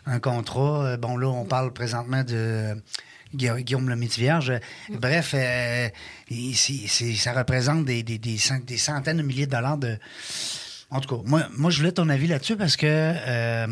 un 0.05 0.19
contrat, 0.19 0.85
euh, 0.85 0.97
bon, 0.97 1.17
là, 1.17 1.27
on 1.27 1.45
parle 1.45 1.73
présentement 1.73 2.23
de. 2.23 2.75
Guillaume 3.35 3.89
le 3.89 3.95
Vierge. 3.95 4.53
Bref, 4.89 5.35
ça 5.35 7.33
représente 7.33 7.83
des, 7.83 8.01
des, 8.01 8.17
des, 8.17 8.37
centaines 8.37 9.17
de 9.17 9.21
milliers 9.21 9.45
de 9.45 9.51
dollars 9.51 9.77
de, 9.77 9.99
en 10.89 11.01
tout 11.01 11.17
cas, 11.17 11.23
moi, 11.25 11.47
moi 11.55 11.69
je 11.69 11.79
voulais 11.79 11.91
ton 11.91 12.07
avis 12.09 12.27
là-dessus 12.27 12.55
parce 12.55 12.77
que 12.77 12.85
euh, 12.87 13.67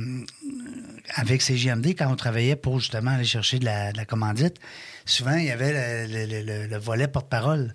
avec 1.16 1.42
CGMD, 1.42 1.88
quand 1.98 2.12
on 2.12 2.16
travaillait 2.16 2.56
pour 2.56 2.80
justement 2.80 3.12
aller 3.12 3.26
chercher 3.26 3.60
de 3.60 3.66
la, 3.66 4.06
commandite, 4.06 4.58
souvent 5.06 5.36
il 5.36 5.46
y 5.46 5.52
avait 5.52 6.08
le, 6.08 6.78
volet 6.78 7.08
porte-parole 7.08 7.74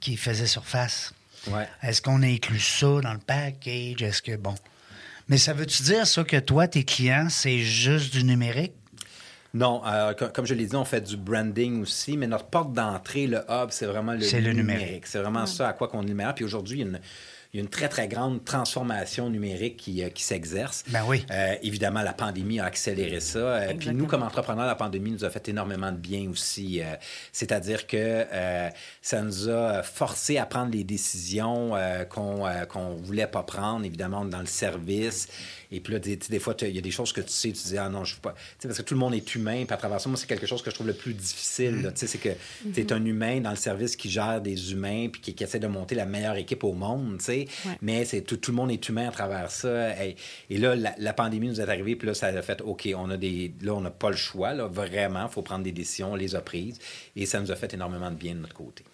qui 0.00 0.16
faisait 0.16 0.46
surface. 0.46 1.14
Ouais. 1.48 1.68
Est-ce 1.82 2.02
qu'on 2.02 2.22
a 2.22 2.26
inclus 2.26 2.60
ça 2.60 3.00
dans 3.00 3.12
le 3.12 3.18
package? 3.18 4.02
Est-ce 4.02 4.22
que 4.22 4.36
bon. 4.36 4.54
Mais 5.28 5.38
ça 5.38 5.52
veut-tu 5.52 5.82
dire 5.84 6.06
ça 6.06 6.24
que 6.24 6.38
toi, 6.38 6.66
tes 6.68 6.84
clients, 6.84 7.28
c'est 7.30 7.58
juste 7.58 8.12
du 8.12 8.24
numérique? 8.24 8.72
Non, 9.54 9.82
euh, 9.86 10.12
comme 10.14 10.46
je 10.46 10.54
l'ai 10.54 10.66
dit, 10.66 10.74
on 10.74 10.84
fait 10.84 11.00
du 11.00 11.16
branding 11.16 11.82
aussi, 11.82 12.16
mais 12.16 12.26
notre 12.26 12.46
porte 12.46 12.72
d'entrée, 12.72 13.28
le 13.28 13.38
hub, 13.48 13.68
c'est 13.70 13.86
vraiment 13.86 14.12
le, 14.12 14.18
numérique. 14.18 14.56
numérique. 14.56 15.06
C'est 15.06 15.20
vraiment 15.20 15.46
ça 15.46 15.68
à 15.68 15.72
quoi 15.72 15.86
qu'on 15.86 16.04
est 16.04 16.32
Puis 16.34 16.44
aujourd'hui, 16.44 16.80
il 16.80 16.80
y 16.80 16.84
a 16.84 16.86
une 16.88 17.00
il 17.54 17.58
y 17.58 17.60
a 17.60 17.62
une 17.62 17.70
très, 17.70 17.88
très 17.88 18.08
grande 18.08 18.44
transformation 18.44 19.30
numérique 19.30 19.76
qui, 19.76 20.02
euh, 20.02 20.08
qui 20.08 20.24
s'exerce. 20.24 20.82
Ben 20.88 21.04
oui. 21.06 21.24
Euh, 21.30 21.54
évidemment, 21.62 22.02
la 22.02 22.12
pandémie 22.12 22.58
a 22.58 22.64
accéléré 22.64 23.20
ça. 23.20 23.38
Euh, 23.38 23.74
puis 23.78 23.90
nous, 23.90 24.06
comme 24.06 24.24
entrepreneurs, 24.24 24.66
la 24.66 24.74
pandémie 24.74 25.12
nous 25.12 25.24
a 25.24 25.30
fait 25.30 25.48
énormément 25.48 25.92
de 25.92 25.96
bien 25.96 26.28
aussi. 26.28 26.82
C'est-à-dire 27.30 27.86
que 27.86 28.26
ça 29.00 29.22
nous 29.22 29.48
a 29.48 29.84
forcé 29.84 30.36
à 30.36 30.46
prendre 30.46 30.72
les 30.72 30.82
décisions 30.82 31.72
qu'on 32.10 32.44
qu'on 32.68 32.96
voulait 32.96 33.28
pas 33.28 33.44
prendre, 33.44 33.84
évidemment, 33.84 34.24
dans 34.24 34.40
le 34.40 34.46
service. 34.46 35.28
Et 35.74 35.80
puis 35.80 35.92
là, 35.92 35.98
des, 35.98 36.16
des 36.16 36.38
fois, 36.38 36.54
il 36.62 36.70
y 36.70 36.78
a 36.78 36.80
des 36.80 36.92
choses 36.92 37.12
que 37.12 37.20
tu 37.20 37.32
sais, 37.32 37.50
tu 37.50 37.66
dis, 37.66 37.78
ah 37.78 37.88
non, 37.88 38.04
je 38.04 38.14
ne 38.14 38.20
pas. 38.20 38.34
parce 38.62 38.78
que 38.78 38.82
tout 38.82 38.94
le 38.94 39.00
monde 39.00 39.12
est 39.14 39.34
humain, 39.34 39.64
puis 39.64 39.74
à 39.74 39.76
travers 39.76 40.00
ça, 40.00 40.08
moi, 40.08 40.16
c'est 40.16 40.28
quelque 40.28 40.46
chose 40.46 40.62
que 40.62 40.70
je 40.70 40.74
trouve 40.74 40.86
le 40.86 40.94
plus 40.94 41.14
difficile. 41.14 41.74
Mm. 41.74 41.92
C'est 41.94 42.18
que 42.18 42.28
tu 42.72 42.80
es 42.80 42.92
un 42.92 43.04
humain 43.04 43.40
dans 43.40 43.50
le 43.50 43.56
service 43.56 43.96
qui 43.96 44.08
gère 44.08 44.40
des 44.40 44.72
humains, 44.72 45.08
puis 45.10 45.20
qui, 45.20 45.42
essaie 45.42 45.58
de 45.58 45.66
monter 45.66 45.96
la 45.96 46.06
meilleure 46.06 46.36
équipe 46.36 46.62
au 46.62 46.72
monde, 46.72 47.20
mais 47.82 48.04
c'est 48.04 48.22
tout, 48.22 48.36
tout, 48.36 48.50
le 48.50 48.56
monde 48.56 48.70
est 48.70 48.88
humain 48.88 49.08
à 49.08 49.12
travers 49.12 49.50
ça. 49.50 49.90
Et, 50.04 50.16
là, 50.50 50.74
la, 50.74 51.12
pandémie 51.12 51.48
nous 51.48 51.60
est 51.60 51.68
arrivée, 51.68 51.96
puis 51.96 52.06
là, 52.06 52.14
ça 52.14 52.26
a 52.26 52.42
fait, 52.42 52.60
OK, 52.62 52.88
on 52.96 53.10
a 53.10 53.16
des. 53.16 53.54
Là, 53.62 53.74
on 53.74 53.80
n'a 53.80 53.90
pas 53.90 54.10
le 54.10 54.16
choix, 54.16 54.52
là, 54.52 54.66
vraiment, 54.66 55.26
il 55.26 55.30
faut 55.30 55.42
prendre 55.42 55.64
des 55.64 55.72
décisions, 55.72 56.12
on 56.12 56.16
les 56.16 56.34
a 56.34 56.40
prises, 56.40 56.78
et 57.16 57.26
ça 57.26 57.40
nous 57.40 57.50
a 57.50 57.56
fait 57.56 57.72
énormément 57.74 58.10
de 58.10 58.16
bien 58.16 58.34
de 58.34 58.40
notre 58.40 58.54
côté. 58.54 58.84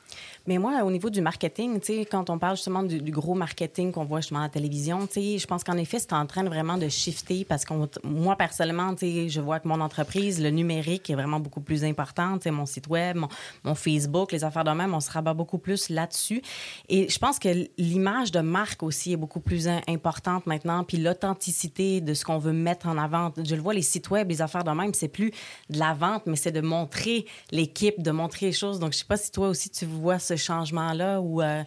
Mais 0.46 0.58
moi, 0.58 0.82
au 0.84 0.90
niveau 0.90 1.10
du 1.10 1.20
marketing, 1.20 1.80
quand 2.10 2.30
on 2.30 2.38
parle 2.38 2.56
justement 2.56 2.82
du, 2.82 3.10
gros 3.10 3.34
marketing 3.34 3.92
qu'on 3.92 4.04
voit 4.04 4.20
justement 4.20 4.40
à 4.40 4.44
la 4.44 4.48
télévision, 4.48 5.08
je 5.14 5.46
pense 5.46 5.64
qu'en 5.64 5.76
effet, 5.76 5.98
c'est 5.98 6.12
en 6.12 6.26
train 6.26 6.42
de 6.42 6.48
vraiment 6.48 6.78
de 6.78 6.88
shifter 6.88 7.44
parce 7.44 7.64
que 7.64 7.74
moi, 8.04 8.36
personnellement, 8.36 8.94
je 9.00 9.40
vois 9.40 9.60
que 9.60 9.68
mon 9.68 9.80
entreprise, 9.80 10.42
le 10.42 10.50
numérique 10.50 11.10
est 11.10 11.14
vraiment 11.14 11.40
beaucoup 11.40 11.60
plus 11.60 11.84
important. 11.84 12.38
Mon 12.46 12.66
site 12.66 12.88
web, 12.88 13.16
mon, 13.64 13.74
Facebook, 13.74 14.32
les 14.32 14.44
affaires 14.44 14.64
de 14.64 14.70
même, 14.70 14.94
on 14.94 15.00
se 15.00 15.10
rabat 15.10 15.34
beaucoup 15.34 15.58
plus 15.58 15.88
là-dessus. 15.88 16.42
Et 16.88 17.08
je 17.08 17.18
pense 17.18 17.38
que 17.38 17.48
l'image 17.78 18.32
de 18.32 18.40
marque 18.40 18.82
aussi 18.82 19.12
est 19.12 19.16
beaucoup 19.16 19.40
plus 19.40 19.68
importante 19.88 20.46
maintenant. 20.46 20.84
Puis 20.84 20.96
l'authenticité 20.96 22.00
de 22.00 22.14
ce 22.14 22.24
qu'on 22.24 22.38
veut 22.38 22.52
mettre 22.52 22.86
en 22.88 22.98
avant. 22.98 23.32
Je 23.42 23.54
le 23.54 23.60
vois, 23.60 23.74
les 23.74 23.82
sites 23.82 24.10
web, 24.10 24.28
les 24.28 24.42
affaires 24.42 24.64
de 24.64 24.70
même, 24.70 24.94
c'est 24.94 25.08
plus 25.08 25.30
de 25.68 25.78
la 25.78 25.94
vente, 25.94 26.24
mais 26.26 26.36
c'est 26.36 26.52
de 26.52 26.60
montrer 26.60 27.26
l'équipe, 27.50 28.02
de 28.02 28.10
montrer 28.10 28.46
les 28.46 28.52
choses. 28.52 28.78
Donc, 28.78 28.92
je 28.92 28.98
sais 28.98 29.04
pas 29.04 29.16
si 29.16 29.30
toi 29.30 29.48
aussi, 29.48 29.70
tu 29.70 29.86
vois 29.86 30.18
ce 30.36 30.42
changement-là 30.42 31.20
ou... 31.20 31.42
Euh, 31.42 31.62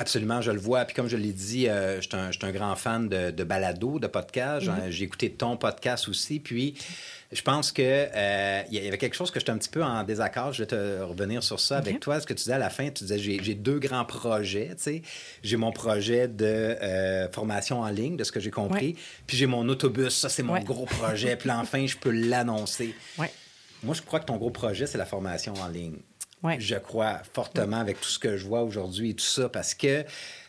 Absolument, 0.00 0.40
je 0.40 0.52
le 0.52 0.60
vois. 0.60 0.84
Puis 0.84 0.94
comme 0.94 1.08
je 1.08 1.16
l'ai 1.16 1.32
dit, 1.32 1.68
euh, 1.68 2.00
je, 2.00 2.08
suis 2.08 2.46
un, 2.46 2.52
grand 2.52 2.76
fan 2.76 3.08
de, 3.08 3.32
de 3.32 3.44
balado, 3.44 3.98
de 3.98 4.06
podcast. 4.06 4.64
Mm-hmm. 4.64 4.90
J'ai 4.90 5.04
écouté 5.04 5.32
ton 5.32 5.56
podcast 5.56 6.08
aussi. 6.08 6.38
Puis 6.38 6.76
je 7.32 7.42
pense 7.42 7.72
que 7.72 7.82
euh, 7.82 8.62
il 8.70 8.80
y 8.80 8.86
avait 8.86 8.96
quelque 8.96 9.16
chose 9.16 9.32
que 9.32 9.40
j'étais 9.40 9.50
un 9.50 9.58
petit 9.58 9.68
peu 9.68 9.82
en 9.82 10.04
désaccord. 10.04 10.52
Je 10.52 10.62
vais 10.62 10.68
te 10.68 11.02
revenir 11.02 11.42
sur 11.42 11.58
ça 11.58 11.78
avec 11.78 11.98
toi. 11.98 12.20
Ce 12.20 12.26
que 12.28 12.32
tu 12.32 12.44
disais 12.44 12.52
à 12.52 12.58
la 12.58 12.70
fin, 12.70 12.90
tu 12.90 13.04
disais 13.04 13.18
j'ai 13.18 13.54
deux 13.56 13.80
grands 13.80 14.04
projets. 14.04 14.70
J'ai 15.42 15.56
mon 15.56 15.72
projet 15.72 16.28
de 16.28 16.76
formation 17.32 17.80
en 17.80 17.88
ligne, 17.88 18.16
de 18.16 18.22
ce 18.22 18.30
que 18.30 18.38
j'ai 18.38 18.52
compris. 18.52 18.96
Puis 19.26 19.36
j'ai 19.36 19.46
mon 19.46 19.68
autobus. 19.68 20.14
Ça, 20.14 20.28
c'est 20.28 20.44
mon 20.44 20.60
gros 20.60 20.86
projet. 20.86 21.34
Puis 21.34 21.50
enfin, 21.50 21.86
je 21.86 21.96
peux 21.96 22.10
l'annoncer. 22.10 22.94
Moi, 23.82 23.94
je 23.94 24.02
crois 24.02 24.20
que 24.20 24.26
ton 24.26 24.36
gros 24.36 24.50
projet, 24.50 24.86
c'est 24.86 24.98
la 24.98 25.06
formation 25.06 25.54
en 25.54 25.68
ligne. 25.68 25.98
Je 26.58 26.76
crois 26.76 27.20
fortement 27.32 27.78
avec 27.78 28.00
tout 28.00 28.08
ce 28.08 28.18
que 28.18 28.36
je 28.36 28.46
vois 28.46 28.62
aujourd'hui 28.62 29.10
et 29.10 29.14
tout 29.14 29.24
ça, 29.24 29.48
parce 29.48 29.74
que 29.74 30.04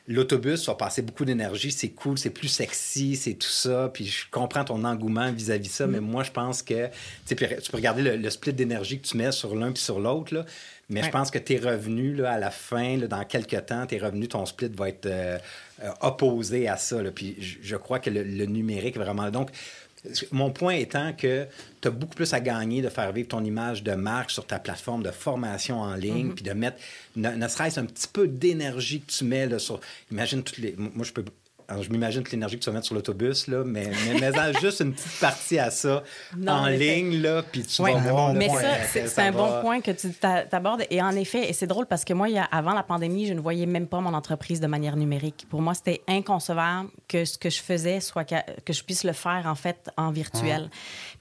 l'autobus 0.07 0.65
va 0.67 0.75
passer 0.75 1.01
beaucoup 1.01 1.25
d'énergie, 1.25 1.71
c'est 1.71 1.89
cool, 1.89 2.17
c'est 2.17 2.29
plus 2.29 2.47
sexy, 2.47 3.15
c'est 3.15 3.35
tout 3.35 3.47
ça. 3.47 3.89
Puis 3.93 4.05
je 4.05 4.25
comprends 4.29 4.63
ton 4.63 4.83
engouement 4.83 5.31
vis-à-vis 5.31 5.69
de 5.69 5.73
ça, 5.73 5.87
mais 5.87 5.99
mm. 5.99 6.05
moi, 6.05 6.23
je 6.23 6.31
pense 6.31 6.61
que 6.61 6.89
tu 7.27 7.35
peux 7.35 7.47
regarder 7.73 8.17
le, 8.17 8.29
split 8.29 8.53
d'énergie 8.53 8.99
que 8.99 9.07
tu 9.07 9.17
mets 9.17 9.31
sur 9.31 9.55
l'un 9.55 9.71
puis 9.71 9.81
sur 9.81 9.99
l'autre. 9.99 10.45
Mais 10.91 11.03
je 11.03 11.11
pense 11.11 11.29
que 11.29 11.37
tes 11.37 11.59
revenus, 11.59 12.17
là, 12.17 12.31
à 12.31 12.39
la 12.39 12.49
fin, 12.49 12.97
dans 12.97 13.23
quelques 13.23 13.67
temps, 13.67 13.85
tes 13.85 13.99
revenus, 13.99 14.29
ton 14.29 14.47
split 14.47 14.71
va 14.75 14.89
être 14.89 15.05
euh, 15.05 15.37
euh, 15.83 15.91
opposé 16.01 16.67
à 16.67 16.77
ça. 16.77 16.97
Puis 17.13 17.35
je, 17.39 17.75
crois 17.75 17.99
que 17.99 18.09
le, 18.09 18.23
le 18.23 18.45
numérique, 18.47 18.97
vraiment. 18.97 19.29
Donc, 19.29 19.51
mon 20.31 20.51
point 20.51 20.75
étant 20.75 21.13
que 21.13 21.45
tu 21.81 21.87
as 21.87 21.91
beaucoup 21.91 22.15
plus 22.15 22.33
à 22.33 22.39
gagner 22.39 22.81
de 22.81 22.89
faire 22.89 23.11
vivre 23.11 23.29
ton 23.29 23.43
image 23.43 23.83
de 23.83 23.93
marque 23.93 24.31
sur 24.31 24.45
ta 24.45 24.59
plateforme 24.59 25.03
de 25.03 25.11
formation 25.11 25.81
en 25.81 25.95
ligne, 25.95 26.27
mhm. 26.27 26.35
puis 26.35 26.43
de 26.43 26.51
mettre, 26.51 26.77
ne, 27.15 27.47
serait-ce 27.47 27.79
un 27.79 27.85
petit 27.85 28.07
peu 28.07 28.27
d'énergie 28.27 29.01
que 29.01 29.11
tu 29.11 29.23
mets 29.25 29.47
là, 29.47 29.59
sur. 29.59 29.79
Imagine 30.11 30.43
toutes 30.43 30.59
les. 30.59 30.75
Moi, 30.77 31.03
je 31.03 31.11
peux 31.11 31.25
alors, 31.69 31.83
je 31.83 31.89
m'imagine 31.91 32.23
toute 32.23 32.31
l'énergie 32.33 32.57
que 32.57 32.63
tu 32.63 32.69
vas 32.69 32.73
mettre 32.73 32.87
sur 32.87 32.95
l'autobus, 32.95 33.47
là, 33.47 33.63
mais, 33.63 33.89
mais, 34.05 34.19
mais 34.31 34.53
juste 34.61 34.81
une 34.81 34.93
petite 34.93 35.19
partie 35.19 35.59
à 35.59 35.69
ça 35.71 36.03
Non, 36.35 36.53
en 36.53 36.65
ligne, 36.65 37.21
là, 37.21 37.43
puis 37.43 37.61
tu 37.63 37.81
Oui, 37.81 37.93
vas 37.93 37.99
voir. 37.99 38.33
mais 38.33 38.49
ça, 38.49 38.83
c'est 38.91 39.07
ça 39.07 39.23
un 39.23 39.31
va- 39.31 39.37
bon 39.37 39.61
point 39.61 39.81
que 39.81 39.91
tu 39.91 40.09
t'a- 40.11 40.43
t'abordes. 40.43 40.83
Et 40.89 41.01
en 41.01 41.11
effet, 41.11 41.49
et 41.49 41.53
c'est 41.53 41.67
drôle 41.67 41.85
parce 41.85 42.03
que 42.03 42.13
moi, 42.13 42.27
il 42.27 42.35
y 42.35 42.39
a- 42.39 42.43
avant 42.45 42.73
la 42.73 42.83
pandémie, 42.83 43.27
je 43.27 43.33
ne 43.33 43.39
voyais 43.39 43.65
même 43.67 43.87
pas 43.87 43.99
mon 44.01 44.13
entreprise 44.13 44.59
de 44.59 44.67
manière 44.67 44.95
numérique. 44.95 45.45
Pour 45.49 45.61
moi, 45.61 45.73
c'était 45.73 46.01
inconcevable 46.07 46.89
que 47.07 47.23
ce 47.25 47.37
que 47.37 47.49
je 47.49 47.61
faisais 47.61 47.99
soit 47.99 48.23
que, 48.25 48.35
que 48.65 48.73
je 48.73 48.83
puisse 48.83 49.03
le 49.03 49.13
faire 49.13 49.43
en 49.45 49.55
fait 49.55 49.89
en 49.97 50.11
virtuel. 50.11 50.69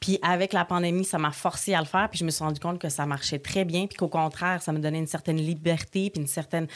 Puis 0.00 0.18
avec 0.22 0.52
la 0.52 0.64
pandémie, 0.64 1.04
ça 1.04 1.18
m'a 1.18 1.30
forcé 1.32 1.74
à 1.74 1.80
le 1.80 1.86
faire. 1.86 2.08
Puis 2.10 2.18
je 2.20 2.24
me 2.24 2.30
suis 2.30 2.42
rendu 2.44 2.58
compte 2.60 2.78
que 2.78 2.88
ça 2.88 3.04
marchait 3.06 3.38
très 3.38 3.64
bien. 3.64 3.86
Puis 3.86 3.96
qu'au 3.96 4.08
contraire, 4.08 4.62
ça 4.62 4.72
me 4.72 4.78
donnait 4.78 4.98
une 4.98 5.06
certaine 5.06 5.36
liberté, 5.38 6.10
puis 6.10 6.20
une 6.22 6.26
certaine 6.26 6.66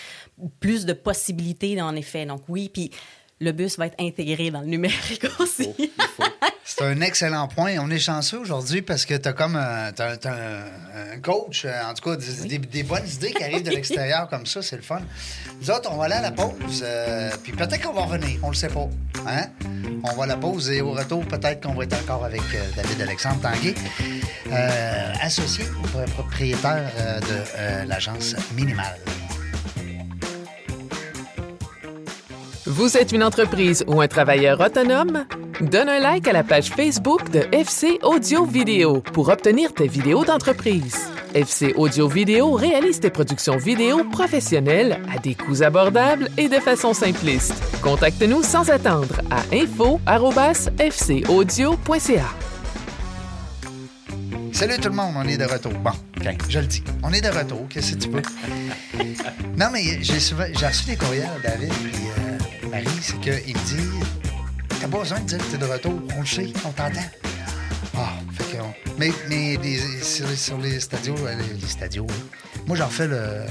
plus 0.60 0.84
de 0.86 0.92
possibilités 0.92 1.80
en 1.80 1.96
effet. 1.96 2.26
Donc 2.26 2.42
oui, 2.48 2.68
puis 2.72 2.90
le 3.42 3.52
bus 3.52 3.76
va 3.76 3.86
être 3.86 3.96
intégré 4.00 4.50
dans 4.50 4.60
le 4.60 4.66
numérique 4.66 5.26
aussi. 5.38 5.68
C'est 6.64 6.84
un 6.84 7.00
excellent 7.00 7.48
point. 7.48 7.74
On 7.80 7.90
est 7.90 7.98
chanceux 7.98 8.38
aujourd'hui 8.38 8.82
parce 8.82 9.04
que 9.04 9.14
tu 9.14 9.28
as 9.28 9.32
comme 9.32 9.56
un, 9.56 9.90
t'as- 9.92 10.16
t'as 10.16 10.30
un- 10.32 11.12
un 11.14 11.20
coach, 11.20 11.64
euh, 11.64 11.72
en 11.84 11.92
tout 11.92 12.08
cas, 12.08 12.16
des, 12.16 12.48
des- 12.48 12.58
des 12.66 12.82
bonnes 12.84 13.06
idées 13.06 13.32
qui 13.32 13.42
arrivent 13.42 13.64
de 13.64 13.70
l'extérieur 13.70 14.28
comme 14.28 14.46
ça, 14.46 14.62
c'est 14.62 14.76
le 14.76 14.82
fun. 14.82 15.00
Nous 15.60 15.70
autres, 15.70 15.90
on 15.92 15.96
va 15.96 16.04
aller 16.04 16.14
à 16.14 16.20
la 16.22 16.30
pause, 16.30 16.82
euh, 16.84 17.30
puis 17.42 17.52
peut-être 17.52 17.82
qu'on 17.82 17.92
va 17.92 18.02
revenir, 18.02 18.38
on 18.42 18.48
le 18.50 18.54
sait 18.54 18.68
pas. 18.68 18.88
Hein? 19.26 19.46
On 20.04 20.14
va 20.14 20.24
à 20.24 20.26
la 20.26 20.36
pause 20.36 20.70
et 20.70 20.80
au 20.80 20.92
retour, 20.92 21.24
peut-être 21.26 21.66
qu'on 21.66 21.74
va 21.74 21.84
être 21.84 22.00
encore 22.00 22.24
avec 22.24 22.40
euh, 22.54 22.64
David 22.76 23.00
Alexandre 23.02 23.40
Tanguay, 23.42 23.74
euh, 24.52 25.12
associé, 25.20 25.64
pro- 25.92 26.04
propriétaire 26.14 26.90
euh, 26.98 27.20
de 27.20 27.26
euh, 27.58 27.84
l'agence 27.86 28.34
Minimal. 28.56 28.96
Vous 32.66 32.96
êtes 32.96 33.10
une 33.10 33.24
entreprise 33.24 33.82
ou 33.88 34.00
un 34.00 34.06
travailleur 34.06 34.60
autonome? 34.60 35.24
Donne 35.60 35.88
un 35.88 35.98
like 35.98 36.28
à 36.28 36.32
la 36.32 36.44
page 36.44 36.68
Facebook 36.68 37.28
de 37.30 37.40
FC 37.50 37.98
Audio 38.04 38.44
Vidéo 38.44 39.00
pour 39.00 39.30
obtenir 39.30 39.74
tes 39.74 39.88
vidéos 39.88 40.24
d'entreprise. 40.24 41.10
FC 41.34 41.74
Audio 41.76 42.06
Vidéo 42.06 42.52
réalise 42.52 43.00
tes 43.00 43.10
productions 43.10 43.56
vidéo 43.56 44.04
professionnelles 44.04 45.00
à 45.12 45.18
des 45.18 45.34
coûts 45.34 45.64
abordables 45.64 46.28
et 46.38 46.48
de 46.48 46.60
façon 46.60 46.94
simpliste. 46.94 47.60
Contacte-nous 47.82 48.44
sans 48.44 48.70
attendre 48.70 49.20
à 49.28 49.40
info@fcaudio.ca. 49.52 52.26
Salut 54.52 54.78
tout 54.78 54.90
le 54.90 54.94
monde, 54.94 55.14
on 55.16 55.26
est 55.26 55.38
de 55.38 55.46
retour. 55.46 55.72
Bon, 55.72 55.90
OK, 56.20 56.28
je 56.48 56.60
le 56.60 56.66
dis. 56.66 56.84
On 57.02 57.12
est 57.12 57.22
de 57.22 57.28
retour, 57.28 57.66
qu'est-ce 57.68 57.94
que 57.94 57.98
tu 57.98 58.08
peux? 58.08 58.22
non, 59.56 59.66
mais 59.72 60.00
j'ai 60.00 60.14
reçu 60.14 60.36
des 60.86 60.96
courriels, 60.96 61.28
David, 61.42 61.72
puis 61.72 62.06
euh, 62.06 62.21
Marie, 62.72 62.86
c'est 63.00 63.20
qu'il 63.20 63.52
dit 63.54 63.88
T'as 64.80 64.88
pas 64.88 64.98
besoin 64.98 65.20
de 65.20 65.24
dire 65.26 65.38
que 65.38 65.44
t'es 65.44 65.58
de 65.58 65.64
retour, 65.66 65.92
on 66.16 66.20
le 66.20 66.26
sait, 66.26 66.48
on 66.64 66.70
t'entend. 66.70 67.00
Ah, 67.96 68.14
fait 68.32 68.56
que. 68.56 68.62
Mais, 68.98 69.12
mais 69.28 69.56
sur, 70.02 70.26
les- 70.26 70.36
les 70.58 70.80
stadios, 70.80 71.14
euh, 71.24 71.34
les, 71.36 71.60
les 71.60 71.68
stadios, 71.68 72.06
moi 72.66 72.76
j'en 72.76 72.86
refais 72.86 73.06
le 73.06 73.44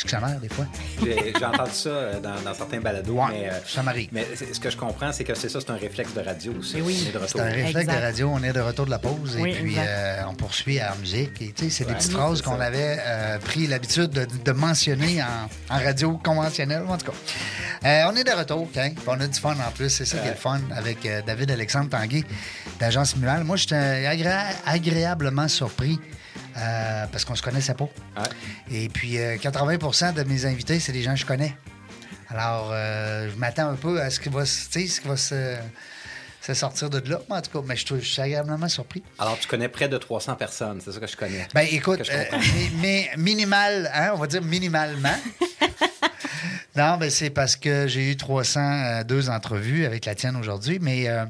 dictionnaire 0.00 0.38
des 0.40 0.48
fois. 0.48 0.66
J'ai 1.02 1.44
entendu 1.44 1.70
ça 1.72 1.88
euh, 1.88 2.20
dans, 2.20 2.40
dans 2.40 2.54
certains 2.54 2.80
balados, 2.80 3.14
Ouais, 3.14 3.24
mais, 3.30 3.48
euh, 3.48 3.52
ça 3.66 3.82
m'arrive. 3.82 4.08
mais 4.12 4.26
ce 4.36 4.58
que 4.60 4.70
je 4.70 4.76
comprends, 4.76 5.12
c'est 5.12 5.24
que 5.24 5.34
c'est 5.34 5.48
ça, 5.48 5.60
c'est 5.60 5.70
un 5.70 5.76
réflexe 5.76 6.14
de 6.14 6.20
radio 6.20 6.52
aussi. 6.58 6.80
Oui. 6.80 7.10
C'est 7.26 7.40
un 7.40 7.44
réflexe 7.44 7.78
Exact. 7.80 7.96
de 7.98 8.02
radio, 8.02 8.30
on 8.32 8.42
est 8.42 8.52
de 8.52 8.60
retour 8.60 8.86
de 8.86 8.90
la 8.90 8.98
pause 8.98 9.36
et 9.36 9.40
Oui, 9.42 9.52
puis 9.54 9.74
euh, 9.78 10.22
on 10.28 10.34
poursuit 10.34 10.80
en 10.82 10.96
musique. 11.00 11.40
Et, 11.42 11.52
tu 11.52 11.64
sais, 11.64 11.70
c'est 11.70 11.84
des 11.84 11.94
petites 11.94 12.12
phrases 12.12 12.42
qu'on 12.42 12.60
avait 12.60 12.98
euh, 13.00 13.38
pris 13.38 13.66
l'habitude 13.66 14.10
de, 14.10 14.26
de 14.44 14.52
mentionner 14.52 15.22
en, 15.22 15.74
en 15.74 15.78
radio 15.78 16.18
conventionnelle, 16.22 16.82
en 16.88 16.96
tout 16.98 17.06
cas. 17.10 17.16
Euh, 17.86 18.02
on 18.12 18.16
est 18.16 18.24
de 18.24 18.30
retour, 18.32 18.62
OK? 18.62 18.72
Puis 18.72 18.92
On 19.06 19.20
a 19.20 19.26
du 19.26 19.38
fun 19.40 19.52
en 19.66 19.70
plus, 19.70 19.88
c'est 19.88 20.04
ça 20.04 20.18
qui 20.18 20.26
est 20.28 20.32
le 20.32 20.36
fun 20.36 20.60
avec 20.76 21.04
euh, 21.06 21.22
David 21.26 21.50
Alexandre 21.50 21.88
Tanguay 21.88 22.24
d'Agence 22.78 23.16
Mual. 23.16 23.44
Moi, 23.44 23.56
j'étais 23.56 23.74
agré- 23.76 24.54
agréablement 24.66 25.48
surpris 25.48 25.98
euh, 26.56 27.06
parce 27.10 27.24
qu'on 27.24 27.34
se 27.34 27.42
connaissait 27.42 27.74
pas. 27.74 27.88
Ouais. 28.16 28.24
Et 28.70 28.88
puis, 28.88 29.18
euh, 29.18 29.36
80 29.38 30.12
de 30.12 30.22
mes 30.24 30.44
invités, 30.46 30.80
c'est 30.80 30.92
des 30.92 31.02
gens 31.02 31.12
que 31.14 31.20
je 31.20 31.26
connais. 31.26 31.56
Alors, 32.28 32.70
euh, 32.72 33.28
je 33.30 33.36
m'attends 33.36 33.68
un 33.68 33.74
peu 33.76 34.00
à 34.00 34.08
ce 34.10 34.20
qui 34.20 34.28
va, 34.28 34.44
ce 34.46 34.68
qui 34.68 35.08
va 35.08 35.16
se, 35.16 35.56
sortir 36.54 36.88
de 36.90 36.98
là. 37.10 37.20
En 37.28 37.40
tout 37.40 37.50
cas, 37.60 37.64
mais 37.66 37.76
je, 37.76 37.84
trouve- 37.86 38.00
je 38.00 38.08
suis 38.08 38.22
agréablement 38.22 38.68
surpris. 38.68 39.02
Alors, 39.18 39.38
tu 39.38 39.46
connais 39.48 39.68
près 39.68 39.88
de 39.88 39.96
300 39.98 40.36
personnes, 40.36 40.80
c'est 40.84 40.92
ça 40.92 41.00
que 41.00 41.06
je 41.06 41.16
connais. 41.16 41.46
Ben 41.54 41.66
écoute, 41.70 42.02
euh, 42.10 42.24
mais, 42.32 42.70
mais 42.80 43.10
minimal, 43.16 43.90
hein, 43.94 44.10
on 44.14 44.18
va 44.18 44.26
dire 44.26 44.42
minimalement. 44.42 45.14
non, 46.76 46.96
ben 46.98 47.10
c'est 47.10 47.30
parce 47.30 47.56
que 47.56 47.86
j'ai 47.88 48.10
eu 48.12 48.16
302 48.16 49.28
entrevues 49.28 49.84
avec 49.84 50.04
la 50.06 50.14
tienne 50.14 50.36
aujourd'hui, 50.36 50.78
mais 50.80 51.08
euh, 51.08 51.24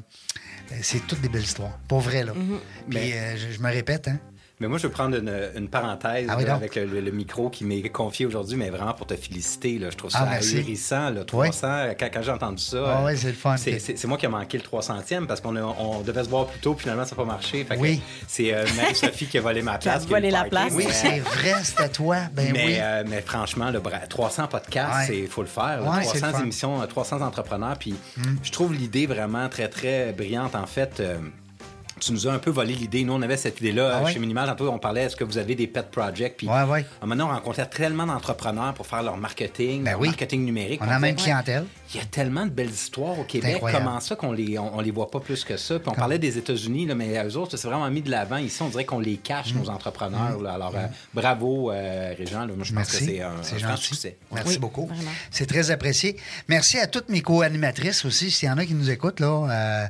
c'est 0.81 1.05
toutes 1.07 1.21
des 1.21 1.29
belles 1.29 1.43
histoires, 1.43 1.77
pour 1.87 1.99
vrai 2.01 2.23
là. 2.23 2.33
Puis 2.33 2.53
Mais- 2.89 3.13
euh, 3.13 3.37
je, 3.37 3.55
je 3.55 3.59
me 3.59 3.69
répète, 3.71 4.07
hein. 4.07 4.19
Mais 4.61 4.67
moi, 4.67 4.77
je 4.77 4.83
veux 4.85 4.93
prendre 4.93 5.17
une, 5.17 5.33
une 5.57 5.67
parenthèse 5.67 6.27
Ah 6.29 6.35
oui, 6.37 6.43
là, 6.45 6.51
donc. 6.51 6.57
avec 6.59 6.75
le, 6.75 6.85
le- 6.85 7.01
le 7.01 7.11
micro 7.11 7.49
qui 7.49 7.65
m'est 7.65 7.81
confié 7.89 8.27
aujourd'hui, 8.27 8.55
mais 8.57 8.69
vraiment 8.69 8.93
pour 8.93 9.07
te 9.07 9.15
féliciter. 9.15 9.79
Là. 9.79 9.89
Je 9.89 9.97
trouve 9.97 10.11
ça 10.11 10.19
Ah, 10.29 10.35
ahurissant, 10.35 11.09
là, 11.09 11.23
300. 11.25 11.67
Quand, 11.99 12.09
quand 12.13 12.21
j'ai 12.21 12.31
entendu 12.31 12.63
ça, 12.63 13.01
Ah 13.03 13.15
c'est 13.15 13.27
le 13.29 13.33
fun. 13.33 13.57
c'est, 13.57 13.79
c'est- 13.79 13.97
c'est 13.97 14.07
moi 14.07 14.17
qui 14.19 14.25
ai 14.25 14.29
manqué 14.29 14.57
le 14.59 14.63
300e 14.63 15.25
parce 15.25 15.41
qu'on 15.41 15.55
a- 15.55 15.61
on 15.63 16.01
devait 16.01 16.23
se 16.23 16.29
voir 16.29 16.45
plus 16.45 16.59
tôt, 16.59 16.75
puis 16.75 16.83
finalement, 16.83 17.05
ça 17.05 17.15
n'a 17.15 17.23
pas 17.23 17.25
marché. 17.27 17.63
Fait 17.65 17.75
que 17.75 17.81
Oui. 17.81 18.01
C'est 18.27 18.53
euh, 18.53 18.63
Marie-Sophie 18.77 19.25
qui 19.25 19.37
a 19.39 19.41
volé 19.41 19.63
ma 19.63 19.79
place. 19.79 19.95
a 19.95 19.97
qui 19.99 20.05
a 20.05 20.07
eu 20.07 20.21
volé 20.21 20.27
le 20.27 20.33
la 20.37 20.43
place. 20.43 20.73
Oui, 20.75 20.85
c'est 20.91 21.19
vrai, 21.19 21.55
c'était 21.63 21.89
toi. 21.89 22.17
Ben 22.33 22.51
mais, 22.53 22.65
oui. 22.65 22.75
euh, 22.79 23.03
mais 23.07 23.21
franchement, 23.21 23.71
le 23.71 23.79
bra- 23.79 24.05
300 24.07 24.47
podcasts, 24.47 25.09
Ouais. 25.09 25.19
il 25.21 25.27
faut 25.27 25.41
le 25.41 25.47
faire. 25.47 25.81
là. 25.81 25.89
Ouais, 25.91 26.03
c'est 26.03 26.13
le 26.15 26.19
300 26.21 26.37
fun. 26.37 26.43
émissions, 26.43 26.81
euh, 26.81 26.85
300 26.85 27.21
entrepreneurs. 27.21 27.77
Puis 27.79 27.95
je 28.43 28.51
trouve 28.51 28.73
l'idée 28.75 29.07
vraiment 29.07 29.49
très, 29.49 29.69
très 29.69 30.13
brillante. 30.13 30.53
En 30.53 30.67
fait, 30.67 30.99
euh, 30.99 31.17
tu 32.01 32.11
nous 32.13 32.27
as 32.27 32.31
un 32.33 32.39
peu 32.39 32.49
volé 32.51 32.73
l'idée. 32.73 33.03
Nous, 33.03 33.13
on 33.13 33.21
avait 33.21 33.37
cette 33.37 33.59
idée-là 33.61 33.97
Ah 33.99 34.03
ouais? 34.03 34.11
chez 34.13 34.19
Minimal. 34.19 34.47
Tantôt, 34.49 34.69
on 34.71 34.79
parlait, 34.79 35.03
est-ce 35.03 35.15
que 35.15 35.23
vous 35.23 35.37
avez 35.37 35.55
des 35.55 35.67
pet 35.67 35.89
projects? 35.91 36.35
Puis 36.37 36.47
Ouais, 36.49 36.63
ouais. 36.63 36.85
maintenant, 37.05 37.27
on 37.29 37.33
rencontrait 37.33 37.67
tellement 37.69 38.05
d'entrepreneurs 38.07 38.73
pour 38.73 38.85
faire 38.87 39.03
leur 39.03 39.17
marketing, 39.17 39.83
Ben 39.83 39.91
leur 39.91 39.99
oui. 40.01 40.07
marketing 40.07 40.43
numérique. 40.43 40.81
On 40.83 40.87
a 40.87 40.91
la 40.91 40.99
même 40.99 41.15
clientèle. 41.15 41.65
il 41.93 41.99
y 41.99 42.03
a 42.03 42.05
tellement 42.05 42.45
de 42.45 42.51
belles 42.51 42.69
histoires 42.71 43.19
au 43.19 43.23
Québec. 43.23 43.61
Comment 43.71 43.99
ça 43.99 44.15
qu'on 44.15 44.31
les, 44.31 44.57
on, 44.57 44.77
on 44.77 44.81
les 44.81 44.91
voit 44.91 45.09
pas 45.11 45.19
plus 45.19 45.43
que 45.43 45.57
ça? 45.57 45.77
Puis 45.79 45.89
on 45.89 45.93
parlait 45.93 46.17
des 46.19 46.37
États-Unis, 46.37 46.85
là, 46.87 46.95
mais 46.95 47.23
eux 47.23 47.37
autres, 47.37 47.55
c'est 47.57 47.67
vraiment 47.67 47.89
mis 47.89 48.01
de 48.01 48.09
l'avant. 48.09 48.37
Ici, 48.37 48.61
on 48.61 48.69
dirait 48.69 48.85
qu'on 48.85 48.99
les 48.99 49.17
cache, 49.17 49.53
Mm. 49.53 49.59
nos 49.59 49.69
entrepreneurs. 49.69 50.41
là. 50.41 50.53
Alors, 50.53 50.73
euh, 50.75 50.87
bravo, 51.13 51.71
euh, 51.71 52.13
Régent. 52.17 52.45
là. 52.45 52.53
Moi, 52.55 52.63
je 52.63 52.73
pense 52.73 52.87
que 52.87 52.91
Merci. 52.97 53.05
c'est 53.05 53.21
un, 53.21 53.31
C'est 53.41 53.55
un 53.55 53.59
franc 53.59 53.69
gentil. 53.71 53.83
succès. 53.83 54.17
Merci 54.31 54.49
Oui, 54.53 54.57
beaucoup. 54.59 54.85
vraiment. 54.87 55.11
C'est 55.29 55.45
très 55.45 55.69
apprécié. 55.71 56.17
Merci 56.47 56.79
à 56.79 56.87
toutes 56.87 57.09
mes 57.09 57.21
co-animatrices 57.21 58.05
aussi, 58.05 58.31
s'il 58.31 58.47
y 58.47 58.51
en 58.51 58.57
a 58.57 58.65
qui 58.65 58.73
nous 58.73 58.89
écoutent, 58.89 59.19
là. 59.19 59.27
euh, 59.49 59.87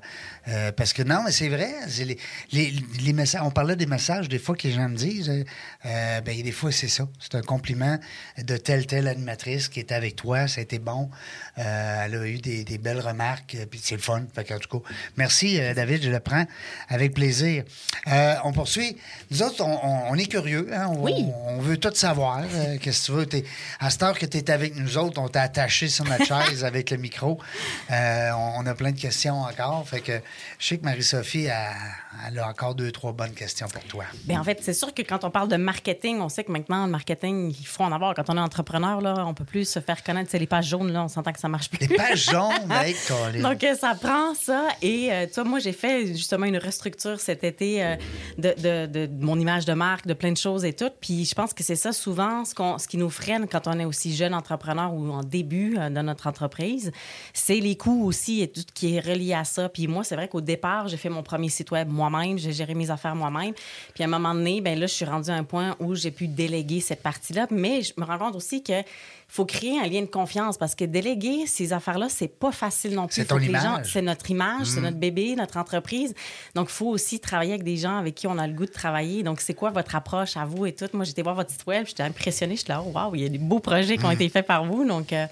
euh, 0.47 0.71
parce 0.71 0.93
que 0.93 1.03
non, 1.03 1.21
mais 1.25 1.31
c'est 1.31 1.49
vrai. 1.49 1.69
c'est 1.87 2.00
Les, 2.05 2.17
les- 2.51 2.73
les 3.01 3.13
messages, 3.13 3.41
on 3.43 3.51
parlait 3.51 3.75
des 3.75 3.85
messages, 3.85 4.29
des 4.29 4.39
fois, 4.39 4.55
que 4.55 4.67
les 4.67 4.73
gens 4.73 4.89
me 4.89 4.95
disent. 4.95 5.29
euh, 5.29 5.43
euh, 5.85 6.21
ben, 6.21 6.41
des 6.41 6.51
fois, 6.51 6.71
c'est 6.71 6.87
ça. 6.87 7.07
C'est 7.19 7.35
un 7.35 7.41
compliment 7.41 7.97
de 8.37 8.57
telle, 8.57 8.85
telle 8.85 9.07
animatrice 9.07 9.67
qui 9.69 9.79
était 9.79 9.95
avec 9.95 10.15
toi. 10.15 10.47
Ça 10.47 10.59
a 10.59 10.63
été 10.63 10.79
bon. 10.79 11.09
Euh, 11.57 12.03
elle 12.05 12.15
a 12.15 12.25
eu 12.27 12.37
des, 12.37 12.63
des 12.63 12.77
belles 12.77 12.99
remarques. 13.01 13.57
Puis 13.69 13.79
c'est 13.83 13.95
le 13.95 14.01
fun. 14.01 14.23
Fait 14.33 14.43
que, 14.43 14.53
en 14.53 14.59
tout 14.59 14.79
cas, 14.79 14.89
merci, 15.17 15.59
David. 15.75 16.03
Je 16.03 16.09
le 16.09 16.19
prends 16.19 16.45
avec 16.89 17.13
plaisir. 17.13 17.63
Euh, 18.07 18.35
on 18.43 18.51
poursuit. 18.53 18.97
Nous 19.29 19.41
autres, 19.43 19.63
on, 19.63 19.79
on- 19.83 20.11
on 20.11 20.15
est 20.15 20.25
curieux. 20.25 20.67
hein, 20.73 20.87
on, 20.89 21.01
Oui. 21.03 21.25
on 21.47 21.59
veut 21.59 21.77
tout 21.77 21.93
savoir. 21.95 22.41
Qu'est-ce 22.81 23.01
que 23.01 23.05
tu 23.05 23.11
veux? 23.11 23.25
T'es- 23.25 23.45
à 23.79 23.89
cette 23.89 24.03
heure 24.03 24.17
que 24.17 24.25
tu 24.25 24.37
es 24.37 24.49
avec 24.51 24.75
nous 24.75 24.97
autres, 24.97 25.19
on 25.21 25.27
t'a 25.27 25.41
attaché 25.43 25.87
sur 25.87 26.05
notre 26.05 26.25
chaise 26.47 26.63
avec 26.63 26.91
le 26.91 26.97
micro. 26.97 27.39
On, 27.89 28.53
on 28.57 28.65
a 28.65 28.73
plein 28.75 28.91
de 28.91 28.99
questions 28.99 29.41
encore. 29.41 29.87
Fait 29.87 30.01
que 30.01 30.19
je 30.59 30.67
sais 30.67 30.77
que 30.77 30.83
Marie-Sophie 30.83 31.49
a, 31.49 31.71
elle 32.27 32.39
a 32.39 32.47
encore 32.47 32.75
deux, 32.75 32.91
trois 32.91 33.11
bonnes 33.13 33.33
questions 33.33 33.67
pour 33.67 33.83
toi. 33.83 34.03
Bien, 34.25 34.39
en 34.41 34.43
fait, 34.43 34.59
c'est 34.61 34.73
sûr 34.73 34.93
que 34.93 35.01
quand 35.01 35.23
on 35.23 35.29
parle 35.31 35.47
de 35.47 35.55
marketing, 35.57 36.19
on 36.21 36.29
sait 36.29 36.43
que 36.43 36.51
maintenant, 36.51 36.85
le 36.85 36.91
marketing, 36.91 37.53
il 37.57 37.65
faut 37.65 37.83
en 37.83 37.91
avoir. 37.91 38.13
Quand 38.13 38.29
on 38.29 38.37
est 38.37 38.41
entrepreneur, 38.41 39.01
là, 39.01 39.25
on 39.25 39.33
peut 39.33 39.45
plus 39.45 39.67
se 39.67 39.79
faire 39.79 40.03
connaître. 40.03 40.29
C'est 40.31 40.39
les 40.39 40.47
pages 40.47 40.67
jaunes, 40.67 40.91
là, 40.91 41.03
on 41.03 41.07
s'entend 41.07 41.31
que 41.31 41.39
ça 41.39 41.47
marche 41.47 41.69
plus. 41.69 41.85
Les 41.87 41.95
pages 41.95 42.29
jaunes, 42.29 42.71
hey, 42.71 42.95
Colin. 43.07 43.49
Donc, 43.49 43.63
euh, 43.63 43.75
ça 43.75 43.95
prend 43.95 44.33
ça. 44.35 44.67
Et, 44.81 45.11
euh, 45.11 45.25
tu 45.27 45.35
vois, 45.35 45.43
moi, 45.45 45.59
j'ai 45.59 45.71
fait 45.73 46.07
justement 46.07 46.45
une 46.45 46.57
restructure 46.57 47.19
cet 47.19 47.43
été 47.43 47.83
euh, 47.83 47.95
de, 48.37 48.53
de- 48.57 48.85
de- 48.87 49.05
de 49.07 49.25
mon 49.25 49.39
image 49.39 49.65
de 49.65 49.73
marque, 49.73 50.05
de 50.07 50.13
plein 50.13 50.31
de 50.31 50.37
choses 50.37 50.65
et 50.65 50.73
tout. 50.73 50.89
Puis, 51.01 51.25
je 51.25 51.33
pense 51.35 51.53
que 51.53 51.63
c'est 51.63 51.75
ça 51.75 51.91
souvent 51.91 52.45
ce, 52.45 52.53
qu'on- 52.53 52.77
ce 52.77 52.87
qui 52.87 52.97
nous 52.97 53.09
freine 53.09 53.47
quand 53.47 53.67
on 53.67 53.79
est 53.79 53.85
aussi 53.85 54.15
jeune 54.15 54.33
entrepreneur 54.33 54.93
ou 54.93 55.11
en 55.11 55.23
début 55.23 55.77
euh, 55.77 55.89
de 55.89 56.01
notre 56.01 56.27
entreprise. 56.27 56.91
C'est 57.33 57.59
les 57.59 57.75
coûts 57.77 58.05
aussi 58.05 58.41
et 58.41 58.51
tout 58.51 58.61
qui 58.73 58.95
est 58.95 58.99
relié 58.99 59.33
à 59.33 59.43
ça. 59.43 59.69
Puis, 59.69 59.87
moi, 59.87 60.03
c'est 60.03 60.15
vrai 60.15 60.27
qu'au 60.27 60.41
départ, 60.41 60.87
j'ai 60.87 60.97
fait 60.97 61.09
mon 61.09 61.23
premier 61.23 61.49
site 61.49 61.71
web 61.71 61.80
moi-même. 61.89 62.37
J'ai 62.37 62.53
géré 62.53 62.75
mes 62.75 62.91
affaires 62.91 63.15
moi-même. 63.15 63.53
Puis, 63.93 64.03
à 64.03 64.07
un 64.07 64.09
moment 64.09 64.33
donné, 64.33 64.61
ben 64.61 64.77
là, 64.79 64.85
je 64.87 64.93
suis 64.93 65.05
rendue 65.05 65.29
à 65.29 65.35
un 65.35 65.43
point 65.43 65.75
où 65.79 65.95
j'ai 65.95 66.11
pu 66.11 66.27
déléguer 66.27 66.79
cette 66.81 67.01
partie-là. 67.01 67.47
Mais 67.49 67.81
je 67.81 67.93
me 67.97 68.05
rends 68.05 68.17
compte 68.17 68.35
aussi 68.35 68.61
que 68.63 68.73
faut 69.27 69.45
créer 69.45 69.79
un 69.79 69.87
lien 69.87 70.01
de 70.01 70.07
confiance 70.07 70.57
parce 70.57 70.75
que 70.75 70.83
déléguer 70.83 71.47
ces 71.47 71.71
affaires-là, 71.71 72.07
c'est 72.09 72.27
pas 72.27 72.51
facile 72.51 72.93
non 72.95 73.07
plus. 73.07 73.15
C'est 73.15 73.25
ton 73.25 73.35
que 73.37 73.41
les 73.43 73.47
gens- 73.53 73.75
image. 73.75 73.89
c'est 73.93 74.01
notre 74.01 74.29
image, 74.29 74.67
c'est 74.67 74.81
notre 74.81 74.97
bébé, 74.97 75.35
notre 75.37 75.55
entreprise. 75.57 76.13
Donc, 76.53 76.67
il 76.69 76.73
faut 76.73 76.87
aussi 76.89 77.19
travailler 77.21 77.53
avec 77.53 77.63
des 77.63 77.77
gens 77.77 77.97
avec 77.97 78.15
qui 78.15 78.27
on 78.27 78.37
a 78.37 78.45
le 78.45 78.53
goût 78.53 78.65
de 78.65 78.71
travailler. 78.71 79.23
Donc, 79.23 79.39
c'est 79.39 79.53
quoi 79.53 79.69
votre 79.69 79.95
approche 79.95 80.35
à 80.35 80.43
vous 80.43 80.65
et 80.65 80.73
tout? 80.73 80.87
Moi, 80.91 81.05
j'étais 81.05 81.21
voir 81.21 81.35
votre 81.35 81.49
site 81.49 81.65
web, 81.65 81.85
j'étais 81.87 82.03
impressionnée. 82.03 82.57
J'étais 82.57 82.73
là, 82.73 82.83
oh, 82.85 82.91
wow, 82.93 83.15
il 83.15 83.21
y 83.21 83.25
a 83.25 83.29
des 83.29 83.37
beaux 83.37 83.59
projets 83.59 83.95
qui 83.97 84.03
ont 84.03 84.11
été 84.11 84.27
faits 84.27 84.45
par 84.45 84.65
vous. 84.65 84.85
Donc, 84.85 85.13
euh, 85.13 85.25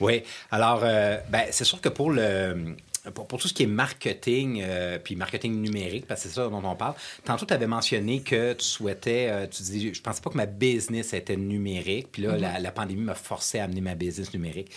Oui. 0.00 0.22
Alors, 0.50 0.80
euh, 0.82 1.18
ben, 1.28 1.44
c'est 1.50 1.64
sûr 1.64 1.80
que 1.80 1.88
pour 1.88 2.10
le. 2.10 2.74
Pour, 3.14 3.26
tout 3.26 3.48
ce 3.48 3.54
qui 3.54 3.62
est 3.62 3.66
marketing, 3.66 4.62
euh, 4.62 4.98
puis 4.98 5.16
marketing 5.16 5.60
numérique, 5.60 6.06
parce 6.06 6.22
que 6.22 6.28
c'est 6.28 6.34
ça 6.34 6.48
dont 6.48 6.62
on 6.64 6.76
parle, 6.76 6.94
tantôt, 7.24 7.46
tu 7.46 7.54
avais 7.54 7.66
mentionné 7.66 8.20
que 8.20 8.52
tu 8.52 8.64
souhaitais, 8.64 9.28
euh, 9.30 9.46
tu 9.46 9.62
dis, 9.62 9.94
je 9.94 10.02
pensais 10.02 10.20
pas 10.20 10.30
que 10.30 10.36
ma 10.36 10.46
business 10.46 11.12
était 11.12 11.36
numérique, 11.36 12.08
puis 12.12 12.22
là, 12.22 12.36
mm-hmm. 12.36 12.40
la, 12.40 12.58
la, 12.58 12.72
pandémie 12.72 13.02
m'a 13.02 13.14
forcé 13.14 13.58
à 13.58 13.64
amener 13.64 13.80
ma 13.80 13.94
business 13.94 14.32
numérique. 14.34 14.70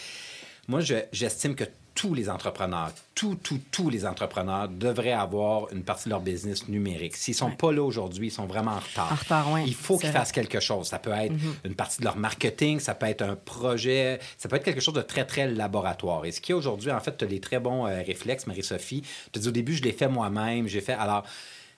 Moi, 0.68 0.82
j'estime 1.12 1.56
que 1.56 1.66
tous 1.96 2.14
les 2.14 2.30
entrepreneurs, 2.30 2.92
tous, 3.16 3.36
tous, 3.36 3.60
tous 3.72 3.90
les 3.90 4.06
entrepreneurs 4.06 4.70
devraient 4.70 5.12
avoir 5.12 5.72
une 5.74 5.84
partie 5.84 6.06
de 6.06 6.12
leur 6.12 6.22
business 6.22 6.68
numérique. 6.68 7.16
S'ils 7.16 7.34
ne 7.34 7.38
sont 7.38 7.52
pas 7.52 7.72
là 7.72 7.84
aujourd'hui, 7.84 8.28
ils 8.28 8.32
sont 8.32 8.46
vraiment 8.46 8.72
en 8.72 8.80
retard. 8.80 9.12
En 9.12 9.16
retard, 9.16 9.52
oui. 9.52 9.64
Il 9.68 9.76
faut 9.76 9.98
qu'ils 9.98 10.12
fassent 10.12 10.32
quelque 10.32 10.60
chose. 10.60 10.88
Ça 10.88 11.00
peut 11.00 11.12
être 11.12 11.34
mm-hmm. 11.34 11.66
une 11.66 11.76
partie 11.76 12.00
de 12.00 12.06
leur 12.06 12.18
marketing, 12.18 12.80
ça 12.80 12.96
peut 12.96 13.08
être 13.08 13.22
un 13.22 13.36
projet, 13.36 14.20
ça 14.38 14.48
peut 14.48 14.56
être 14.56 14.64
quelque 14.64 14.82
chose 14.82 14.94
de 14.94 15.02
très, 15.02 15.26
très 15.26 15.48
laboratoire. 15.48 16.26
Et 16.26 16.32
ce 16.32 16.40
qui 16.40 16.52
est 16.52 16.56
aujourd'hui, 16.56 16.92
en 16.92 17.00
fait, 17.00 17.18
tu 17.18 17.26
as 17.26 17.28
des 17.28 17.40
très 17.40 17.60
bons 17.60 17.86
euh, 17.86 18.02
réflexes, 18.02 18.48
Marie-Sophie. 18.48 19.04
Tu 19.32 19.40
dis 19.40 19.48
au 19.48 19.52
début, 19.52 19.76
je 19.76 19.84
l'ai 19.84 19.92
fait 19.92 20.08
moi-même, 20.08 20.68
j'ai 20.68 20.82
fait. 20.82 20.94
Alors, 20.94 21.24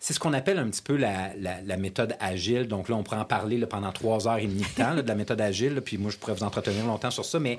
c'est 0.03 0.11
ce 0.11 0.19
qu'on 0.19 0.33
appelle 0.33 0.59
un 0.59 0.67
petit 0.67 0.81
peu 0.81 0.97
la, 0.97 1.31
la, 1.37 1.77
méthode 1.77 2.17
agile. 2.19 2.67
Donc 2.67 2.89
là, 2.89 2.95
on 2.97 3.03
pourrait 3.03 3.21
en 3.21 3.23
parler 3.23 3.65
pendant 3.65 3.93
trois 3.93 4.27
heures 4.27 4.37
et 4.37 4.47
demie 4.47 4.61
de 4.61 4.83
temps 4.83 4.95
de 4.95 5.01
la 5.01 5.15
méthode 5.15 5.39
agile. 5.39 5.79
puis 5.79 5.97
moi, 5.97 6.11
je 6.11 6.17
pourrais 6.17 6.33
vous 6.33 6.43
entretenir 6.43 6.85
longtemps 6.85 7.09
sur 7.09 7.23
ça. 7.23 7.39
Mais 7.39 7.57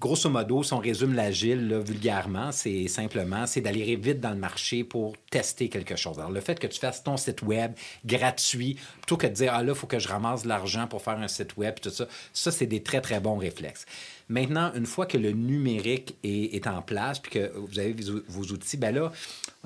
grosso 0.00 0.28
modo, 0.28 0.62
si 0.62 0.72
on 0.72 0.78
résume 0.78 1.14
l'agile 1.14 1.80
vulgairement, 1.84 2.52
c'est 2.52 2.88
simplement 2.88 3.46
c'est 3.46 3.60
d'aller 3.60 3.96
vite 3.96 4.20
dans 4.20 4.30
le 4.30 4.36
marché 4.36 4.84
pour 4.84 5.14
tester 5.30 5.68
quelque 5.68 5.96
chose. 5.96 6.18
Alors, 6.18 6.30
le 6.30 6.40
fait 6.40 6.58
que 6.58 6.66
tu 6.66 6.78
fasses 6.78 7.02
ton 7.02 7.16
site 7.16 7.42
web 7.42 7.72
gratuit, 8.04 8.76
plutôt 9.00 9.16
que 9.16 9.26
de 9.26 9.32
dire, 9.32 9.52
ah 9.54 9.62
là, 9.62 9.72
il 9.72 9.78
faut 9.78 9.86
que 9.86 9.98
je 9.98 10.08
ramasse 10.08 10.42
de 10.42 10.48
l'argent 10.48 10.86
pour 10.86 11.02
faire 11.02 11.18
un 11.18 11.28
site 11.28 11.56
web, 11.56 11.76
tout 11.80 11.90
ça, 11.90 12.06
ça, 12.32 12.50
c'est 12.50 12.66
des 12.66 12.82
très, 12.82 13.00
très 13.00 13.20
bons 13.20 13.36
réflexes. 13.36 13.86
Maintenant, 14.28 14.72
une 14.74 14.86
fois 14.86 15.06
que 15.06 15.18
le 15.18 15.32
numérique 15.32 16.16
est, 16.22 16.66
en 16.66 16.80
place, 16.80 17.18
puis 17.18 17.32
que 17.32 17.52
vous 17.54 17.78
avez 17.78 17.94
vos, 18.28 18.44
outils, 18.44 18.76
ben 18.76 18.94
là, 18.94 19.12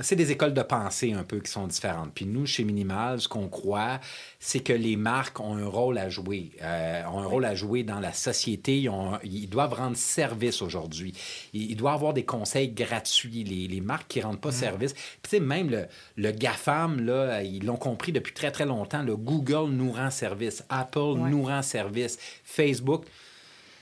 c'est 0.01 0.17
des 0.17 0.31
écoles 0.31 0.53
de 0.53 0.63
pensée 0.63 1.15
un 1.15 1.25
peu 1.25 1.41
qui 1.41 1.51
sont 1.51 1.67
différentes. 1.67 2.13
Puis 2.15 2.27
nous, 2.27 2.45
chez 2.45 2.65
Minimal, 2.65 3.19
ce 3.19 3.29
qu'on 3.29 3.49
croit, 3.49 3.99
c'est 4.39 4.61
que 4.61 4.75
les 4.75 4.97
marques 4.97 5.41
ont 5.41 5.57
un 5.57 5.67
rôle 5.67 5.97
à 5.97 6.11
jouer, 6.11 6.51
euh, 6.63 7.03
ont 7.07 7.21
un 7.21 7.27
rôle 7.27 7.47
à 7.47 7.55
jouer 7.55 7.83
dans 7.83 7.99
la 7.99 8.13
société. 8.13 8.89
Ils, 9.25 9.49
doivent 9.49 9.73
rendre 9.73 9.97
service 9.97 10.61
aujourd'hui. 10.61 11.15
Ils, 11.55 11.77
doivent 11.77 11.95
avoir 11.95 12.13
des 12.13 12.25
conseils 12.25 12.69
gratuits. 12.69 13.43
Les, 13.45 13.81
marques 13.81 14.09
qui 14.09 14.19
ne 14.19 14.25
rendent 14.25 14.41
pas 14.41 14.51
mm. 14.51 14.53
service. 14.53 14.93
Puis 14.93 15.03
tu 15.23 15.31
sais, 15.31 15.41
même 15.41 15.71
le, 15.71 15.87
le 16.17 16.31
GAFAM, 16.31 17.01
là, 17.01 17.43
ils 17.43 17.65
l'ont 17.65 17.77
compris 17.77 18.13
depuis 18.13 18.35
très, 18.35 18.51
très 18.51 18.67
longtemps. 18.67 19.03
Le 19.03 19.17
Google 19.17 19.71
nous 19.71 19.93
rend 19.93 20.11
service. 20.11 20.63
Apple 20.69 21.15
nous 21.31 21.45
rend 21.45 21.63
service. 21.63 22.19
Facebook 22.45 23.05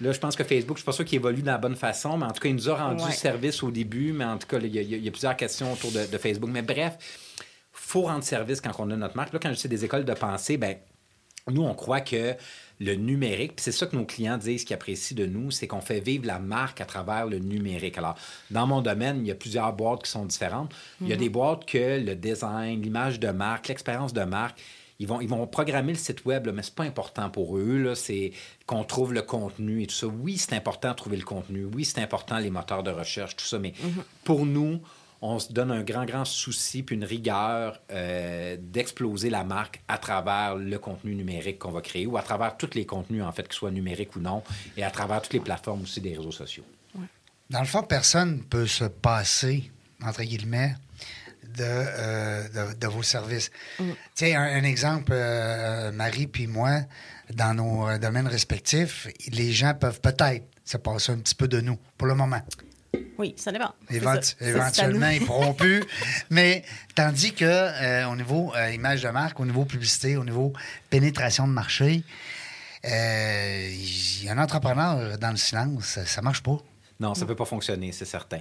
Là, 0.01 0.13
je 0.13 0.19
pense 0.19 0.35
que 0.35 0.45
Facebook, 0.45 0.77
je 0.77 0.81
ne 0.81 0.83
suis 0.83 0.85
pas 0.85 0.93
sûr 0.93 1.05
qu'il 1.05 1.17
évolue 1.17 1.43
de 1.43 1.47
la 1.47 1.59
bonne 1.59 1.77
façon, 1.77 2.19
mais 2.19 2.27
en 2.27 2.33
tout 2.33 2.41
cas, 2.41 2.49
il 2.49 2.55
nous 2.55 2.69
a 2.69 2.75
rendu 2.75 3.11
service 3.13 3.63
au 3.63 3.71
début, 3.71 4.13
mais 4.13 4.25
en 4.25 4.39
tout 4.39 4.47
cas, 4.47 4.59
il 4.59 4.75
y, 4.75 5.09
a, 5.09 5.11
plusieurs 5.11 5.37
questions 5.37 5.73
autour 5.73 5.93
de, 5.93 6.19
Facebook. 6.19 6.51
Mais 6.53 6.63
bref, 6.63 6.97
il 7.39 7.43
faut 7.73 8.03
rendre 8.03 8.25
service 8.25 8.61
quand 8.61 8.73
on 8.79 8.91
a 8.91 8.97
notre 8.97 9.17
marque. 9.17 9.33
Là, 9.33 9.39
quand 9.41 9.53
je 9.53 9.61
dis 9.61 9.69
des 9.69 9.85
écoles 9.85 10.05
de 10.05 10.15
pensée, 10.15 10.57
ben 10.57 10.77
nous, 11.49 11.63
on 11.63 11.75
croit 11.75 12.01
que 12.01 12.35
le 12.81 12.95
numérique, 12.95 13.57
puis 13.57 13.63
c'est 13.63 13.73
ça 13.73 13.87
que 13.87 13.95
nos 13.95 14.05
clients 14.05 14.39
disent 14.39 14.65
qu'ils 14.65 14.75
apprécient 14.75 15.17
de 15.17 15.27
nous, 15.27 15.51
c'est 15.51 15.67
qu'on 15.67 15.81
fait 15.81 16.01
vivre 16.01 16.27
la 16.27 16.39
marque 16.39 16.81
à 16.81 16.87
travers 16.87 17.27
le 17.27 17.39
numérique. 17.39 17.99
Alors, 17.99 18.17
dans 18.51 18.67
mon 18.67 18.81
domaine, 18.81 19.19
il 19.21 19.29
y 19.29 19.31
a 19.31 19.35
plusieurs 19.35 19.73
boîtes 19.73 20.03
qui 20.05 20.11
sont 20.11 20.25
différentes. 20.25 20.75
Il 21.01 21.09
y 21.09 21.13
a 21.13 21.17
mhm. 21.17 21.23
des 21.23 21.29
boîtes 21.29 21.67
que 21.67 22.01
le 22.01 22.17
design, 22.17 22.83
l'image 22.83 23.21
de 23.21 23.29
marque, 23.29 23.69
l'expérience 23.69 24.13
de 24.13 24.25
marque, 24.25 24.59
ils 24.99 25.09
vont, 25.09 25.21
ils 25.21 25.29
vont 25.29 25.47
programmer 25.47 25.93
le 25.93 25.99
site 25.99 26.25
web, 26.25 26.49
mais 26.55 26.63
ce 26.63 26.71
n'est 26.71 26.75
pas 26.75 26.85
important 26.85 27.31
pour 27.31 27.59
eux. 27.59 27.95
C'est 27.95 28.33
qu'on 28.67 28.85
trouve 28.85 29.13
le 29.13 29.23
contenu 29.23 29.83
et 29.83 29.87
tout 29.87 29.95
ça. 29.95 30.07
Oui, 30.07 30.39
c'est 30.39 30.55
important 30.55 30.91
de 30.91 30.95
trouver 30.95 31.17
le 31.17 31.25
contenu. 31.25 31.65
Oui, 31.65 31.85
c'est 31.85 32.01
important 32.01 32.39
les 32.39 32.51
moteurs 32.51 32.83
de 32.83 32.91
recherche, 32.91 33.37
tout 33.37 33.45
ça. 33.45 33.59
Mais 33.59 33.75
mhm. 33.83 34.03
pour 34.23 34.47
nous, 34.47 34.81
on 35.21 35.39
se 35.39 35.53
donne 35.53 35.71
un 35.71 35.83
grand, 35.83 36.05
grand 36.05 36.25
souci 36.25 36.83
puis 36.83 36.97
une 36.97 37.05
rigueur 37.05 37.81
euh, 37.91 38.57
d'exploser 38.61 39.31
la 39.31 39.43
marque 39.43 39.83
à 39.89 39.99
travers 39.99 40.55
le 40.55 40.79
contenu 40.79 41.15
numérique 41.15 41.59
qu'on 41.59 41.71
va 41.71 41.81
créer 41.81 42.07
ou 42.07 42.17
à 42.17 42.23
travers 42.23 42.57
tous 42.57 42.75
les 42.75 42.85
contenus, 42.85 43.23
en 43.23 43.33
fait, 43.33 43.45
qu'ils 43.45 43.55
soient 43.55 43.71
numériques 43.71 44.15
ou 44.17 44.21
non, 44.21 44.43
et 44.77 44.85
à 44.85 44.91
travers 44.91 45.23
toutes 45.23 45.33
les 45.33 45.41
plateformes 45.41 45.83
aussi 45.83 46.01
des 46.01 46.15
réseaux 46.17 46.31
sociaux. 46.31 46.65
Dans 47.51 47.61
le 47.61 47.67
fond, 47.67 47.83
personne 47.83 48.37
ne 48.37 48.43
peut 48.43 48.67
se 48.67 48.85
passer, 48.85 49.71
entre 50.03 50.23
guillemets, 50.23 50.77
euh, 51.61 52.49
de, 52.49 52.75
de, 52.75 52.87
vos 52.87 53.03
services. 53.03 53.51
Mm. 53.79 53.91
Tiens, 54.15 54.43
un, 54.43 54.65
exemple, 54.65 55.13
euh, 55.13 55.93
Marie 55.93 56.27
puis 56.27 56.47
moi, 56.47 56.81
dans 57.33 57.55
nos 57.55 57.89
euh, 57.89 57.99
domaines 57.99 58.27
respectifs, 58.27 59.09
les 59.31 59.53
gens 59.53 59.75
peuvent 59.75 60.01
peut-être 60.01 60.45
se 60.65 60.77
passer 60.77 61.13
un 61.13 61.19
petit 61.19 61.35
peu 61.35 61.49
de 61.49 61.61
nous 61.61 61.79
pour 61.99 62.07
le 62.09 62.15
moment. 62.15 62.41
Oui, 63.19 63.35
ça 63.37 63.53
dépend. 63.53 63.73
éventuellement, 64.41 65.09
ils 65.09 65.25
pourront 65.25 65.55
plus. 65.55 65.83
Mais 66.31 66.65
tandis 66.95 67.33
que 67.33 68.07
au 68.11 68.17
niveau 68.17 68.53
image 68.73 69.03
de 69.03 69.09
marque, 69.09 69.39
au 69.41 69.47
niveau 69.47 69.65
publicité, 69.65 70.17
au 70.17 70.25
niveau 70.25 70.53
pénétration 70.91 71.47
de 71.47 71.53
marché, 71.53 72.03
il 72.85 74.25
y 74.25 74.29
a 74.29 74.33
un 74.33 74.39
entrepreneur 74.39 75.19
dans 75.19 75.31
le 75.31 75.37
silence, 75.37 75.99
ça 76.05 76.23
marche 76.23 76.43
pas. 76.43 76.59
Non, 77.01 77.15
ça 77.15 77.23
ne 77.23 77.27
peut 77.27 77.35
pas 77.35 77.45
fonctionner, 77.45 77.93
c'est 77.93 78.05
certain. 78.05 78.39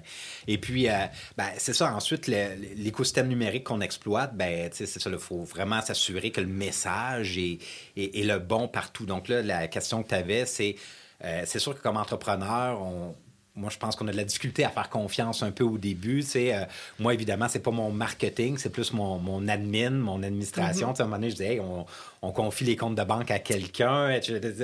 Et 0.47 0.57
puis, 0.57 0.87
euh, 0.87 1.05
ben, 1.37 1.47
c'est 1.57 1.73
ça. 1.73 1.93
Ensuite, 1.93 2.27
l'écosystème 2.27 3.27
numérique 3.27 3.63
qu'on 3.63 3.81
exploite, 3.81 4.35
ben, 4.35 4.69
c'est 4.71 4.85
ça. 4.85 5.09
Il 5.09 5.17
faut 5.17 5.43
vraiment 5.43 5.81
s'assurer 5.81 6.31
que 6.31 6.41
le 6.41 6.47
message 6.47 7.37
est, 7.37 7.59
est, 7.97 8.25
le 8.25 8.39
bon 8.39 8.67
partout. 8.67 9.05
Donc 9.05 9.27
là, 9.27 9.41
la 9.41 9.67
question 9.67 10.03
que 10.03 10.09
tu 10.09 10.15
avais, 10.15 10.45
c'est 10.45 10.75
euh, 11.23 11.43
c'est 11.45 11.59
sûr 11.59 11.75
que 11.75 11.81
comme 11.81 11.97
entrepreneur, 11.97 12.81
on, 12.81 13.15
moi, 13.55 13.69
je 13.69 13.77
pense 13.77 13.95
qu'on 13.95 14.07
a 14.07 14.11
de 14.11 14.17
la 14.17 14.23
difficulté 14.23 14.65
à 14.65 14.69
faire 14.69 14.89
confiance 14.89 15.43
un 15.43 15.51
peu 15.51 15.63
au 15.63 15.77
début. 15.77 16.23
Euh, 16.35 16.65
moi, 16.99 17.13
évidemment, 17.13 17.47
c'est 17.47 17.59
pas 17.59 17.71
mon 17.71 17.91
marketing, 17.91 18.57
c'est 18.57 18.71
plus 18.71 18.93
mon, 18.93 19.19
mon 19.19 19.47
admin, 19.47 19.91
mon 19.91 20.23
administration. 20.23 20.91
Mm-hmm. 20.91 20.99
À 20.99 21.03
un 21.03 21.05
moment 21.05 21.17
donné, 21.17 21.29
je 21.29 21.35
disais, 21.35 21.59
on, 21.59 21.85
on, 22.23 22.31
confie 22.31 22.63
les 22.63 22.75
comptes 22.75 22.95
de 22.95 23.03
banque 23.03 23.31
à 23.31 23.39
quelqu'un. 23.39 24.19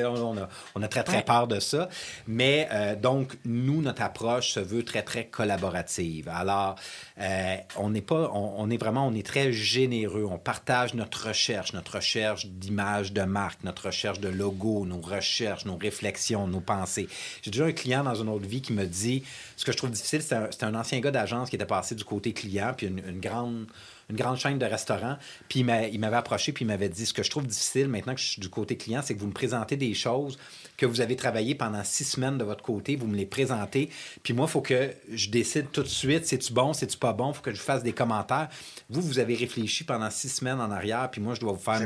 On 0.05 0.37
a, 0.37 0.49
on 0.75 0.81
a 0.81 0.87
très, 0.87 1.03
très 1.03 1.23
peur 1.23 1.47
de 1.47 1.59
ça. 1.59 1.89
Mais 2.27 2.67
euh, 2.71 2.95
donc, 2.95 3.37
nous, 3.45 3.81
notre 3.81 4.01
approche 4.01 4.51
se 4.51 4.59
veut 4.59 4.83
très, 4.83 5.03
très 5.03 5.25
collaborative. 5.27 6.29
Alors, 6.29 6.75
euh, 7.19 7.55
on 7.77 7.89
n'est 7.89 8.01
pas, 8.01 8.31
on, 8.33 8.69
est 8.69 8.77
vraiment, 8.77 9.07
on 9.07 9.13
est 9.13 9.25
très 9.25 9.51
généreux. 9.51 10.25
On 10.29 10.37
partage 10.37 10.93
notre 10.93 11.27
recherche, 11.27 11.73
notre 11.73 11.95
recherche 11.95 12.45
d'image 12.47 13.13
de 13.13 13.21
marque, 13.23 13.63
notre 13.63 13.87
recherche 13.87 14.19
de 14.19 14.29
logo, 14.29 14.85
nos 14.85 15.01
recherches, 15.01 15.65
nos 15.65 15.77
réflexions, 15.77 16.47
nos 16.47 16.61
pensées. 16.61 17.07
J'ai 17.41 17.51
déjà 17.51 17.65
un 17.65 17.71
client 17.71 18.03
dans 18.03 18.15
une 18.15 18.29
autre 18.29 18.47
vie 18.47 18.61
qui 18.61 18.73
me 18.73 18.85
dit, 18.85 19.23
ce 19.57 19.65
que 19.65 19.71
je 19.71 19.77
trouve 19.77 19.91
difficile, 19.91 20.21
c'est 20.21 20.63
un, 20.63 20.75
ancien 20.75 20.99
gars 20.99 21.11
d'agence 21.11 21.49
qui 21.49 21.55
était 21.55 21.65
passé 21.65 21.95
du 21.95 22.03
côté 22.03 22.33
client, 22.33 22.73
puis 22.75 22.87
une, 22.87 23.19
grande 23.19 23.67
une 24.09 24.15
grande 24.15 24.37
chaîne 24.37 24.57
de 24.57 24.65
restaurants. 24.65 25.17
Puis 25.47 25.59
il 25.59 25.99
m'avait 25.99 26.17
approché, 26.17 26.51
puis 26.51 26.65
il 26.65 26.67
m'avait 26.67 26.89
dit 26.89 27.05
ce 27.05 27.13
que 27.13 27.23
je 27.23 27.29
trouve 27.29 27.45
difficile 27.45 27.87
maintenant 27.87 28.13
que 28.13 28.19
je 28.19 28.25
suis 28.25 28.41
du 28.41 28.49
côté 28.49 28.75
client, 28.77 29.01
c'est 29.03 29.15
que 29.15 29.19
vous 29.19 29.27
me 29.27 29.33
présentez 29.33 29.77
des 29.77 29.93
choses 29.93 30.37
que 30.77 30.85
vous 30.85 31.01
avez 31.01 31.15
travaillé 31.15 31.55
pendant 31.55 31.83
six 31.83 32.05
semaines 32.05 32.37
de 32.37 32.43
votre 32.43 32.63
côté, 32.63 32.95
vous 32.95 33.05
me 33.05 33.15
les 33.15 33.25
présentez. 33.25 33.89
Puis 34.23 34.33
moi, 34.33 34.45
il 34.47 34.51
faut 34.51 34.61
que 34.61 34.93
je 35.11 35.29
décide 35.29 35.71
tout 35.71 35.83
de 35.83 35.87
suite, 35.87 36.25
c'est-tu 36.25 36.53
bon, 36.53 36.73
c'est-tu 36.73 36.97
pas 36.97 37.13
bon, 37.13 37.31
il 37.31 37.35
faut 37.35 37.41
que 37.41 37.53
je 37.53 37.61
fasse 37.61 37.83
des 37.83 37.93
commentaires. 37.93 38.47
Vous, 38.89 39.01
vous 39.01 39.19
avez 39.19 39.35
réfléchi 39.35 39.83
pendant 39.83 40.09
six 40.09 40.29
semaines 40.29 40.61
en 40.61 40.71
arrière, 40.71 41.09
puis 41.11 41.21
moi, 41.21 41.35
je 41.35 41.41
dois 41.41 41.51
vous 41.51 41.59
faire 41.59 41.81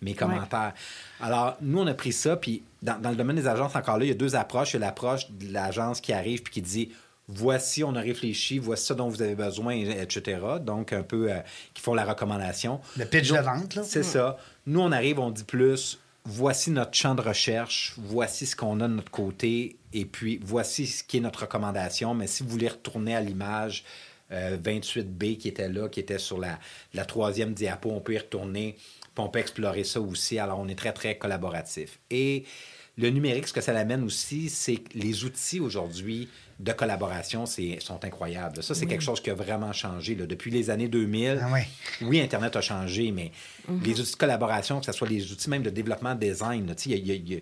mes, 0.00 0.14
commentaires. 0.14 0.72
Alors, 1.20 1.56
nous, 1.60 1.80
on 1.80 1.86
a 1.86 1.94
pris 1.94 2.12
ça, 2.12 2.36
puis 2.36 2.62
dans, 2.82 2.98
dans, 3.00 3.10
le 3.10 3.16
domaine 3.16 3.36
des 3.36 3.46
agences, 3.46 3.76
encore 3.76 3.98
là, 3.98 4.04
il 4.04 4.08
y 4.08 4.12
a 4.12 4.14
deux 4.14 4.34
approches. 4.34 4.72
Il 4.72 4.80
y 4.80 4.82
a 4.82 4.86
l'approche 4.86 5.30
de 5.30 5.52
l'agence 5.52 6.00
qui 6.00 6.12
arrive 6.12 6.42
puis 6.42 6.54
qui 6.54 6.62
dit 6.62 6.90
voici, 7.28 7.84
on 7.84 7.94
a 7.94 8.00
réfléchi, 8.00 8.58
voici 8.58 8.86
ce 8.86 8.94
dont 8.94 9.08
vous 9.08 9.22
avez 9.22 9.34
besoin, 9.34 9.74
etc. 9.74 10.40
Donc, 10.60 10.92
un 10.92 11.02
peu, 11.02 11.30
euh, 11.30 11.38
qui 11.74 11.82
font 11.82 11.94
la 11.94 12.04
recommandation. 12.04 12.80
Le 12.96 13.04
pitch 13.04 13.30
de 13.30 13.38
vente, 13.38 13.74
là. 13.74 13.82
C'est 13.84 14.02
ça. 14.02 14.38
Nous, 14.66 14.80
on 14.80 14.90
arrive, 14.90 15.18
on 15.18 15.30
dit 15.30 15.44
plus, 15.44 15.98
voici 16.24 16.70
notre 16.70 16.94
champ 16.94 17.14
de 17.14 17.22
recherche, 17.22 17.94
voici 17.98 18.46
ce 18.46 18.56
qu'on 18.56 18.80
a 18.80 18.88
de 18.88 18.94
notre 18.94 19.10
côté, 19.10 19.76
et 19.92 20.04
puis 20.04 20.40
voici 20.42 20.86
ce 20.86 21.04
qui 21.04 21.18
est 21.18 21.20
notre 21.20 21.42
recommandation. 21.42 22.14
Mais 22.14 22.26
si 22.26 22.42
vous 22.42 22.48
voulez 22.48 22.68
retourner 22.68 23.14
à 23.14 23.20
l'image 23.20 23.84
28B 24.30 25.32
euh, 25.32 25.36
qui 25.36 25.48
était 25.48 25.68
là, 25.68 25.88
qui 25.88 26.00
était 26.00 26.18
sur 26.18 26.38
la, 26.38 26.58
la 26.94 27.04
troisième 27.04 27.52
diapo, 27.52 27.90
on 27.90 28.00
peut 28.00 28.14
y 28.14 28.18
retourner, 28.18 28.76
puis 29.14 29.24
on 29.24 29.28
peut 29.28 29.38
explorer 29.38 29.84
ça 29.84 30.00
aussi. 30.00 30.38
Alors, 30.38 30.58
on 30.60 30.68
est 30.68 30.78
très, 30.78 30.92
très 30.92 31.16
collaboratif. 31.18 31.98
Et 32.10 32.44
le 32.98 33.10
numérique, 33.10 33.46
ce 33.46 33.52
que 33.52 33.60
ça 33.60 33.72
l'amène 33.72 34.02
aussi, 34.02 34.48
c'est 34.48 34.76
que 34.76 34.98
les 34.98 35.24
outils 35.24 35.60
aujourd'hui 35.60 36.28
de 36.58 36.72
collaboration 36.72 37.46
sont 37.46 38.04
incroyables. 38.04 38.62
Ça, 38.64 38.74
c'est 38.74 38.86
quelque 38.86 39.04
chose 39.04 39.20
qui 39.20 39.30
a 39.30 39.34
vraiment 39.34 39.72
changé. 39.72 40.16
Là. 40.16 40.26
Depuis 40.26 40.50
les 40.50 40.70
années 40.70 40.88
2000, 40.88 41.38
ah 41.40 41.48
oui, 42.02 42.20
Internet 42.20 42.56
a 42.56 42.60
changé, 42.60 43.12
mais 43.12 43.30
mhm. 43.68 43.80
les 43.84 44.00
outils 44.00 44.12
de 44.12 44.16
collaboration, 44.16 44.80
que 44.80 44.86
ce 44.86 44.92
soit 44.92 45.08
les 45.08 45.30
outils 45.30 45.48
même 45.48 45.62
de 45.62 45.70
développement 45.70 46.16
design, 46.16 46.74
il 46.86 46.90
y, 46.90 47.12
a 47.12 47.14
il 47.14 47.32
y 47.32 47.36
a 47.36 47.38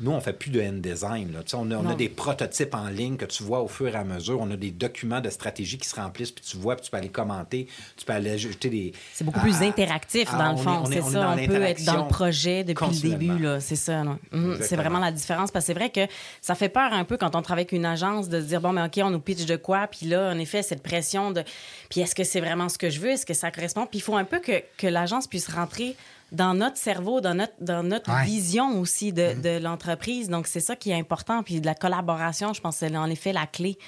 nous, 0.00 0.10
on 0.10 0.16
ne 0.16 0.20
fait 0.20 0.32
plus 0.32 0.50
de 0.50 0.60
end-design. 0.60 1.40
On, 1.52 1.70
a, 1.70 1.76
on 1.76 1.88
a 1.88 1.94
des 1.94 2.08
prototypes 2.08 2.74
en 2.74 2.88
ligne 2.88 3.16
que 3.16 3.26
tu 3.26 3.44
vois 3.44 3.60
au 3.62 3.68
fur 3.68 3.88
et 3.88 3.94
à 3.94 4.02
mesure. 4.02 4.40
On 4.40 4.50
a 4.50 4.56
des 4.56 4.72
documents 4.72 5.20
de 5.20 5.30
stratégie 5.30 5.78
qui 5.78 5.88
se 5.88 5.94
remplissent, 5.94 6.32
puis 6.32 6.44
tu 6.44 6.56
vois, 6.56 6.74
puis 6.74 6.84
tu 6.84 6.90
peux 6.90 6.96
aller 6.96 7.10
commenter, 7.10 7.68
tu 7.96 8.04
peux 8.04 8.12
aller 8.12 8.30
ajouter 8.30 8.70
des... 8.70 8.92
C'est 9.12 9.24
beaucoup 9.24 9.40
plus 9.40 9.62
interactif, 9.62 10.30
dans 10.32 10.52
le 10.52 10.56
fond. 10.56 10.84
C'est 10.86 11.02
ça, 11.02 11.30
on, 11.30 11.46
peut 11.46 11.62
être 11.62 11.84
dans 11.84 12.02
le 12.02 12.08
projet 12.08 12.64
depuis 12.64 12.86
le 12.86 13.16
début. 13.16 13.46
C'est 13.60 13.76
ça. 13.76 14.02
Mhm. 14.32 14.58
C'est 14.60 14.76
vraiment 14.76 14.98
la 14.98 15.12
différence. 15.12 15.50
Parce 15.50 15.64
que 15.64 15.72
c'est 15.72 15.78
vrai 15.78 15.90
que 15.90 16.06
ça 16.40 16.54
fait 16.54 16.68
peur 16.68 16.92
un 16.92 17.04
peu 17.04 17.16
quand 17.16 17.36
on 17.36 17.42
travaille 17.42 17.62
avec 17.62 17.72
une 17.72 17.86
agence 17.86 18.28
de 18.28 18.40
se 18.40 18.46
dire, 18.46 18.60
bon, 18.60 18.72
mais 18.72 18.82
OK, 18.82 18.98
on 19.02 19.10
nous 19.10 19.20
pitch 19.20 19.44
de 19.46 19.56
quoi? 19.56 19.86
Puis 19.86 20.06
là, 20.06 20.32
en 20.32 20.38
effet, 20.38 20.62
cette 20.62 20.82
pression 20.82 21.30
de... 21.30 21.44
Puis 21.88 22.00
est-ce 22.00 22.14
que 22.14 22.24
c'est 22.24 22.40
vraiment 22.40 22.68
ce 22.68 22.78
que 22.78 22.90
je 22.90 22.98
veux? 22.98 23.10
Est-ce 23.10 23.26
que 23.26 23.34
ça 23.34 23.50
correspond? 23.50 23.86
Puis 23.86 23.98
il 23.98 24.02
faut 24.02 24.16
un 24.16 24.24
peu 24.24 24.40
que, 24.40 24.62
que 24.76 24.86
l'agence 24.86 25.26
puisse 25.26 25.48
rentrer 25.48 25.96
dans 26.32 26.54
notre 26.54 26.76
cerveau, 26.76 27.20
dans 27.20 27.34
notre, 27.34 27.54
dans 27.60 27.82
notre 27.82 28.12
vision 28.24 28.80
aussi 28.80 29.12
de, 29.12 29.22
mm-hmm. 29.22 29.40
de 29.40 29.62
l'entreprise. 29.62 30.28
Donc, 30.28 30.46
c'est 30.46 30.60
ça 30.60 30.76
qui 30.76 30.90
est 30.90 30.98
important. 30.98 31.42
Puis 31.42 31.60
de 31.60 31.66
la 31.66 31.74
collaboration, 31.74 32.52
je 32.52 32.60
pense 32.60 32.80
que 32.80 32.88
c'est 32.88 32.96
en 32.96 33.08
effet 33.08 33.32
la 33.32 33.46
clé 33.46 33.78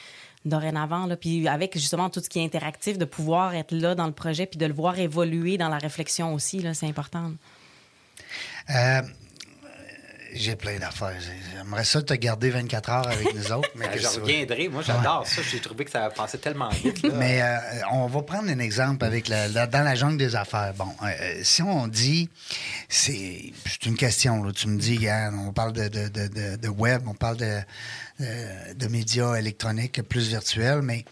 dorénavant. 0.47 1.07
Là. 1.07 1.17
Puis 1.17 1.47
avec 1.49 1.75
justement 1.75 2.09
tout 2.09 2.21
ce 2.21 2.29
qui 2.29 2.39
est 2.39 2.45
interactif, 2.45 2.99
de 2.99 3.05
pouvoir 3.05 3.55
être 3.55 3.73
là 3.73 3.95
dans 3.95 4.07
le 4.07 4.13
projet 4.13 4.47
puis 4.47 4.59
de 4.59 4.67
le 4.67 4.73
voir 4.73 4.99
évoluer 4.99 5.59
dans 5.59 5.69
la 5.69 5.79
réflexion 5.79 6.33
aussi, 6.35 6.61
là, 6.61 6.73
c'est 6.73 6.87
important. 6.87 7.33
Euh, 8.71 9.03
j'ai 10.37 10.57
plein 10.57 10.79
d'affaires. 10.79 11.17
J'aimerais 11.55 11.85
ça 11.85 12.03
te 12.03 12.15
garder 12.15 12.51
24 12.51 12.91
heures 12.91 13.09
avec 13.09 13.35
nous 13.35 13.53
autres. 13.53 13.71
Mais 13.75 13.87
je 13.99 14.07
reviendrai. 14.07 14.69
Moi, 14.69 14.83
j'adore 14.83 15.27
ça. 15.27 15.43
J'ai 15.43 15.61
trouvé 15.61 15.85
que 15.85 15.91
ça 15.91 16.09
passait 16.11 16.39
tellement 16.39 16.69
vite. 16.69 17.05
Mais 17.15 17.43
euh, 17.43 17.57
on 17.93 18.07
va 18.07 18.23
prendre 18.23 18.51
un 18.51 18.59
exemple 18.59 19.05
avec 19.05 19.29
la, 19.29 19.49
dans 19.67 19.83
la 19.83 19.95
jungle 19.95 20.19
des 20.19 20.37
affaires. 20.37 20.75
Bon, 20.75 20.89
euh, 21.03 21.07
euh, 21.07 21.41
si 21.43 21.63
on 21.63 21.89
dit, 21.89 22.29
c'est 22.89 23.53
une 23.85 23.97
question. 23.97 24.43
Là. 24.43 24.53
Tu 24.53 24.69
me 24.69 24.79
dis, 24.79 25.07
on 25.47 25.53
parle 25.53 25.73
de, 25.73 25.89
de, 25.89 26.09
de, 26.09 26.57
de, 26.57 26.69
web, 26.69 27.03
on 27.07 27.15
parle 27.15 27.37
de, 27.37 27.61
de 28.21 28.87
médias 28.89 29.35
électroniques 29.35 30.03
plus 30.03 30.29
virtuels, 30.29 30.83
mais 30.83 31.05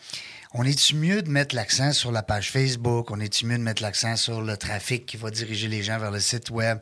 on 0.56 0.62
est-tu 0.62 0.94
mieux 0.94 1.20
de 1.20 1.28
mettre 1.28 1.56
l'accent 1.56 1.92
sur 1.92 2.12
la 2.12 2.22
page 2.22 2.52
Facebook? 2.52 3.10
On 3.10 3.18
est-tu 3.18 3.44
mieux 3.44 3.58
de 3.58 3.62
mettre 3.62 3.82
l'accent 3.82 4.14
sur 4.14 4.40
le 4.40 4.56
trafic 4.56 5.04
qui 5.04 5.16
va 5.16 5.30
diriger 5.30 5.66
les 5.66 5.82
gens 5.82 5.98
vers 5.98 6.12
le 6.12 6.20
site 6.20 6.48
web? 6.50 6.78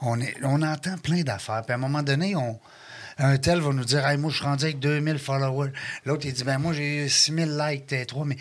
On, 0.00 0.20
entend 0.62 0.98
plein 0.98 1.22
d'affaires. 1.22 1.62
Puis 1.62 1.72
à 1.72 1.76
un 1.76 1.78
moment 1.78 2.02
donné, 2.02 2.34
on, 2.34 2.58
un 3.18 3.38
tel 3.38 3.60
va 3.60 3.72
nous 3.72 3.84
dire 3.84 4.04
hey, 4.04 4.18
Moi, 4.18 4.32
je 4.32 4.36
suis 4.38 4.44
rendu 4.44 4.64
avec 4.64 4.80
2000 4.80 5.18
followers. 5.20 5.70
L'autre, 6.04 6.26
il 6.26 6.32
dit 6.32 6.42
ben 6.42 6.58
Moi, 6.58 6.72
j'ai 6.72 7.08
6000 7.08 7.56
likes, 7.56 7.86
t'es 7.86 8.04
trois. 8.06 8.24
Mais 8.24 8.36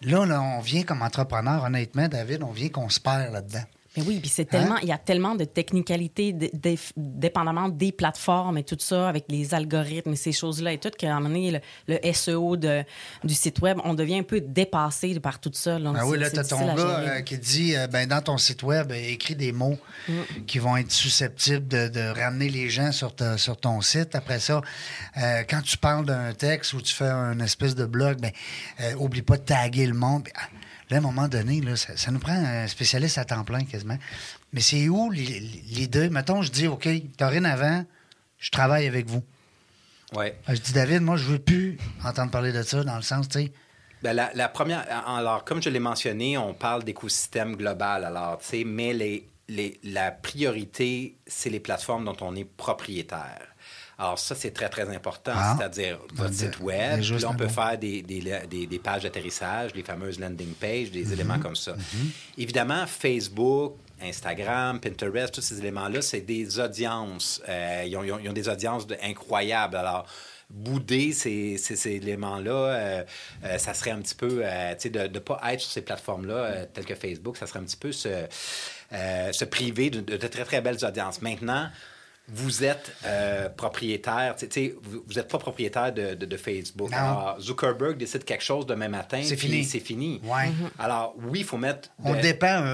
là, 0.00 0.22
on 0.40 0.60
vient 0.60 0.84
comme 0.84 1.02
entrepreneur, 1.02 1.62
honnêtement, 1.62 2.08
David, 2.08 2.42
on 2.44 2.52
vient 2.52 2.70
qu'on 2.70 2.88
se 2.88 3.00
perd 3.00 3.30
là-dedans. 3.30 3.64
Mais 3.96 4.02
oui, 4.02 4.18
puis 4.18 4.28
c'est 4.28 4.44
tellement, 4.44 4.74
hein? 4.74 4.80
il 4.82 4.88
y 4.88 4.92
a 4.92 4.98
tellement 4.98 5.36
de 5.36 5.44
technicalités, 5.44 6.34
dépendamment 6.96 7.68
des 7.68 7.92
plateformes 7.92 8.58
et 8.58 8.64
tout 8.64 8.76
ça, 8.78 9.08
avec 9.08 9.26
les 9.28 9.54
algorithmes 9.54 10.12
et 10.12 10.16
ces 10.16 10.32
choses-là 10.32 10.72
et 10.72 10.78
tout, 10.78 10.90
qu'à 10.90 11.12
un 11.12 11.20
moment 11.20 11.28
donné, 11.28 11.60
le, 11.86 12.12
SEO 12.12 12.56
de, 12.56 12.82
du 13.22 13.34
site 13.34 13.60
Web, 13.60 13.78
on 13.84 13.94
devient 13.94 14.18
un 14.18 14.24
peu 14.24 14.40
dépassé 14.40 15.18
par 15.20 15.38
tout 15.38 15.50
ça. 15.52 15.78
ah 15.94 16.06
oui, 16.06 16.18
là, 16.18 16.30
tu 16.30 16.38
as 16.38 16.44
ton 16.44 16.74
gars 16.74 16.82
euh, 16.82 17.20
qui 17.20 17.38
dit, 17.38 17.76
euh, 17.76 17.86
ben, 17.86 18.08
dans 18.08 18.20
ton 18.20 18.36
site 18.36 18.62
Web, 18.62 18.90
euh, 18.90 18.94
écris 18.94 19.36
des 19.36 19.52
mots 19.52 19.78
mm. 20.08 20.44
qui 20.46 20.58
vont 20.58 20.76
être 20.76 20.90
susceptibles 20.90 21.68
de, 21.68 22.14
ramener 22.14 22.48
les 22.48 22.70
gens 22.70 22.92
sur, 22.92 23.14
sur 23.36 23.56
ton 23.56 23.80
site. 23.80 24.14
Après 24.14 24.38
ça, 24.38 24.60
quand 25.48 25.62
tu 25.62 25.78
parles 25.78 26.06
d'un 26.06 26.32
texte 26.32 26.72
ou 26.74 26.80
tu 26.80 26.94
fais 26.94 27.08
un 27.08 27.38
espèce 27.40 27.74
de 27.74 27.86
blog, 27.86 28.18
ben, 28.20 28.30
oublie 28.98 29.22
pas 29.22 29.36
de 29.36 29.42
taguer 29.42 29.86
le 29.86 29.94
monde. 29.94 30.28
Là, 30.94 30.98
à 30.98 31.02
un 31.02 31.06
moment 31.06 31.26
donné, 31.26 31.60
là, 31.60 31.74
ça, 31.74 32.12
nous 32.12 32.20
prend 32.20 32.34
un 32.34 32.68
spécialiste 32.68 33.18
à 33.18 33.24
temps 33.24 33.42
plein 33.42 33.64
quasiment. 33.64 33.98
Mais 34.52 34.60
c'est 34.60 34.88
où 34.88 35.10
les, 35.10 35.88
deux? 35.88 36.08
Mettons, 36.08 36.40
je 36.42 36.52
dis, 36.52 36.68
OK, 36.68 36.88
dorénavant, 37.18 37.84
je 38.38 38.50
travaille 38.52 38.86
avec 38.86 39.08
vous. 39.08 39.24
Oui. 40.14 40.26
Je 40.46 40.54
dis, 40.54 40.72
David, 40.72 41.02
moi, 41.02 41.16
je 41.16 41.24
veux 41.24 41.40
plus 41.40 41.78
entendre 42.04 42.30
parler 42.30 42.52
de 42.52 42.62
ça 42.62 42.84
dans 42.84 42.94
le 42.94 43.02
sens, 43.02 43.28
tu 43.28 43.40
sais. 43.40 43.52
Ben, 44.04 44.12
la, 44.12 44.48
première, 44.48 44.86
alors, 45.08 45.42
comme 45.42 45.60
je 45.60 45.68
l'ai 45.68 45.80
mentionné, 45.80 46.38
on 46.38 46.54
parle 46.54 46.84
d'écosystème 46.84 47.56
global, 47.56 48.04
alors, 48.04 48.38
tu 48.38 48.46
sais, 48.46 48.64
mais 48.64 48.92
les, 48.92 49.28
les, 49.48 49.80
la 49.82 50.12
priorité, 50.12 51.16
c'est 51.26 51.50
les 51.50 51.58
plateformes 51.58 52.04
dont 52.04 52.16
on 52.20 52.36
est 52.36 52.44
propriétaire. 52.44 53.48
Alors, 53.98 54.18
ça, 54.18 54.34
c'est 54.34 54.50
très, 54.50 54.68
très 54.68 54.88
important, 54.94 55.32
ah. 55.34 55.56
c'est-à-dire 55.56 55.98
votre 56.14 56.34
site 56.34 56.58
web. 56.60 57.00
Puis 57.00 57.18
là, 57.18 57.28
on 57.30 57.34
peut 57.34 57.48
faire 57.48 57.78
des, 57.78 58.02
des, 58.02 58.66
des, 58.66 58.78
pages 58.78 59.04
d'atterrissage, 59.04 59.72
les 59.74 59.84
fameuses 59.84 60.18
landing 60.18 60.52
pages, 60.54 60.90
des 60.90 61.04
mhm. 61.04 61.12
éléments 61.12 61.38
comme 61.38 61.54
ça. 61.54 61.74
Mhm. 61.74 62.10
Évidemment, 62.38 62.86
Facebook, 62.86 63.76
Instagram, 64.02 64.80
Pinterest, 64.80 65.32
tous 65.32 65.40
ces 65.40 65.58
éléments-là, 65.58 66.02
c'est 66.02 66.20
des 66.20 66.58
audiences. 66.58 67.40
Euh, 67.48 67.84
ils, 67.86 67.96
ont, 67.96 68.32
des 68.32 68.48
audiences 68.48 68.86
incroyables. 69.02 69.76
Alors, 69.76 70.06
bouder 70.50 71.12
ces, 71.12 71.56
ces, 71.56 71.88
éléments-là, 71.88 72.52
euh, 72.52 73.04
euh, 73.44 73.58
ça 73.58 73.74
serait 73.74 73.92
un 73.92 74.00
petit 74.00 74.14
peu, 74.14 74.40
tu 74.40 74.44
sais, 74.78 74.90
de 74.90 75.06
ne 75.06 75.18
pas 75.18 75.40
être 75.50 75.60
sur 75.60 75.70
ces 75.70 75.82
plateformes-là, 75.82 76.66
telles 76.66 76.84
que 76.84 76.94
Facebook, 76.94 77.36
ça 77.36 77.46
serait 77.46 77.60
un 77.60 77.64
petit 77.64 77.76
peu 77.76 77.92
se, 77.92 78.26
se 78.90 79.44
priver 79.44 79.90
de, 79.90 80.00
de, 80.00 80.26
très, 80.26 80.44
très 80.44 80.60
belles 80.60 80.84
audiences. 80.84 81.22
Maintenant, 81.22 81.68
vous 82.28 82.64
êtes 82.64 82.90
euh, 83.04 83.50
propriétaire, 83.50 84.34
vous, 84.82 85.04
vous 85.06 85.18
êtes 85.18 85.28
pas 85.28 85.36
propriétaire 85.36 85.92
de, 85.92 86.14
de, 86.14 86.36
Facebook. 86.38 86.90
Alors, 86.92 87.36
Zuckerberg 87.38 87.98
décide 87.98 88.24
quelque 88.24 88.42
chose 88.42 88.64
demain 88.64 88.88
matin, 88.88 89.20
c'est 89.22 89.36
fini. 89.36 89.62
C'est 89.64 89.80
fini. 89.80 90.22
Ouais. 90.24 90.48
Mhm. 90.48 90.70
Alors, 90.78 91.14
oui, 91.18 91.40
il 91.40 91.44
faut 91.44 91.58
mettre. 91.58 91.90
On 92.02 92.14
dépend 92.14 92.64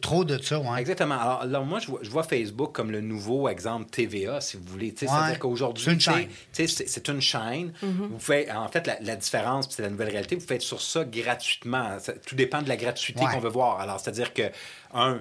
trop 0.00 0.24
de 0.24 0.40
ça. 0.42 0.58
Ouais. 0.58 0.80
Exactement. 0.80 1.20
Alors, 1.20 1.44
là, 1.44 1.60
moi, 1.60 1.80
je 1.80 1.88
vois, 1.88 2.00
je 2.02 2.08
vois, 2.08 2.22
Facebook 2.22 2.72
comme 2.72 2.90
le 2.90 3.02
nouveau 3.02 3.48
exemple 3.48 3.90
TVA, 3.90 4.40
si 4.40 4.56
vous 4.56 4.64
voulez. 4.64 4.94
C'est-à-dire 4.96 5.38
qu'aujourd'hui, 5.38 5.84
c'est 5.84 5.92
une 5.92 6.00
chaîne. 6.00 6.28
C'est 6.52 7.08
une 7.08 7.20
chaîne. 7.20 7.72
Mhm. 7.82 8.08
vous 8.10 8.18
faites, 8.18 8.50
en 8.50 8.68
fait, 8.68 8.90
la, 9.00 9.16
différence, 9.16 9.68
c'est 9.70 9.82
la 9.82 9.90
nouvelle 9.90 10.10
réalité, 10.10 10.36
vous 10.36 10.46
faites 10.46 10.62
sur 10.62 10.80
ça 10.80 11.04
gratuitement. 11.04 11.98
tout 12.26 12.36
dépend 12.36 12.62
de 12.62 12.68
la 12.68 12.76
gratuité 12.76 13.24
qu'on 13.30 13.40
veut 13.40 13.50
voir. 13.50 13.80
Alors, 13.80 14.00
c'est-à-dire 14.00 14.32
que, 14.32 14.50
un, 14.94 15.20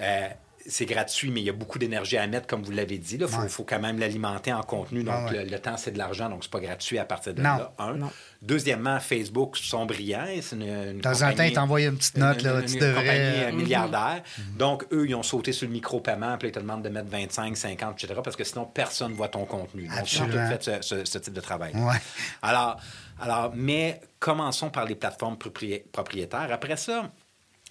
euh, 0.00 0.28
c'est 0.68 0.86
gratuit, 0.86 1.30
mais 1.30 1.40
il 1.40 1.44
y 1.44 1.50
a 1.50 1.54
beaucoup 1.54 1.78
d'énergie 1.78 2.18
à 2.18 2.26
mettre, 2.26 2.46
comme 2.46 2.62
vous 2.62 2.72
l'avez 2.72 2.98
dit. 2.98 3.18
Il 3.20 3.48
faut, 3.48 3.64
quand 3.64 3.80
même 3.80 3.98
l'alimenter 3.98 4.52
en 4.52 4.62
contenu. 4.62 5.02
Donc, 5.02 5.30
le, 5.30 5.58
temps, 5.58 5.76
c'est 5.76 5.92
de 5.92 5.98
l'argent, 5.98 6.28
donc 6.28 6.44
c'est 6.44 6.50
pas 6.50 6.60
gratuit 6.60 6.98
à 6.98 7.04
partir 7.04 7.34
de 7.34 7.42
là. 7.42 7.72
Un. 7.78 7.98
Deuxièmement, 8.40 9.00
Facebook 9.00 9.56
sont 9.56 9.86
brillants. 9.86 10.26
C'est 10.40 10.54
une, 10.54 11.00
temps 11.00 11.22
en 11.22 11.32
temps, 11.32 11.42
ils 11.42 11.52
t'envoient 11.52 11.80
une 11.80 11.96
petite 11.96 12.18
note. 12.18 12.42
Là, 12.42 12.60
une, 12.60 12.66
compagnie 12.66 13.08
euh, 13.08 13.52
milliardaire. 13.52 14.22
Mhm. 14.38 14.56
Donc, 14.58 14.86
eux, 14.92 15.06
ils 15.08 15.14
ont 15.14 15.22
sauté 15.22 15.52
sur 15.52 15.66
le 15.66 15.72
micro-paiement, 15.72 16.36
puis 16.38 16.48
ils 16.48 16.52
te 16.52 16.60
demandent 16.60 16.84
de 16.84 16.88
mettre 16.88 17.08
25, 17.08 17.56
50, 17.56 18.04
etc., 18.04 18.20
parce 18.22 18.36
que 18.36 18.44
sinon, 18.44 18.66
personne 18.66 19.12
ne 19.12 19.16
voit 19.16 19.28
ton 19.28 19.44
contenu. 19.44 19.88
Donc, 19.88 20.12
ils 20.12 20.22
ont 20.22 20.28
fait 20.28 20.82
ce, 20.82 21.18
type 21.18 21.32
de 21.32 21.40
travail. 21.40 21.72
Alors, 22.42 22.78
alors, 23.20 23.52
mais 23.54 24.00
commençons 24.20 24.70
par 24.70 24.84
les 24.84 24.94
plateformes 24.94 25.36
propriétaires. 25.36 26.48
Après 26.52 26.76
ça, 26.76 27.10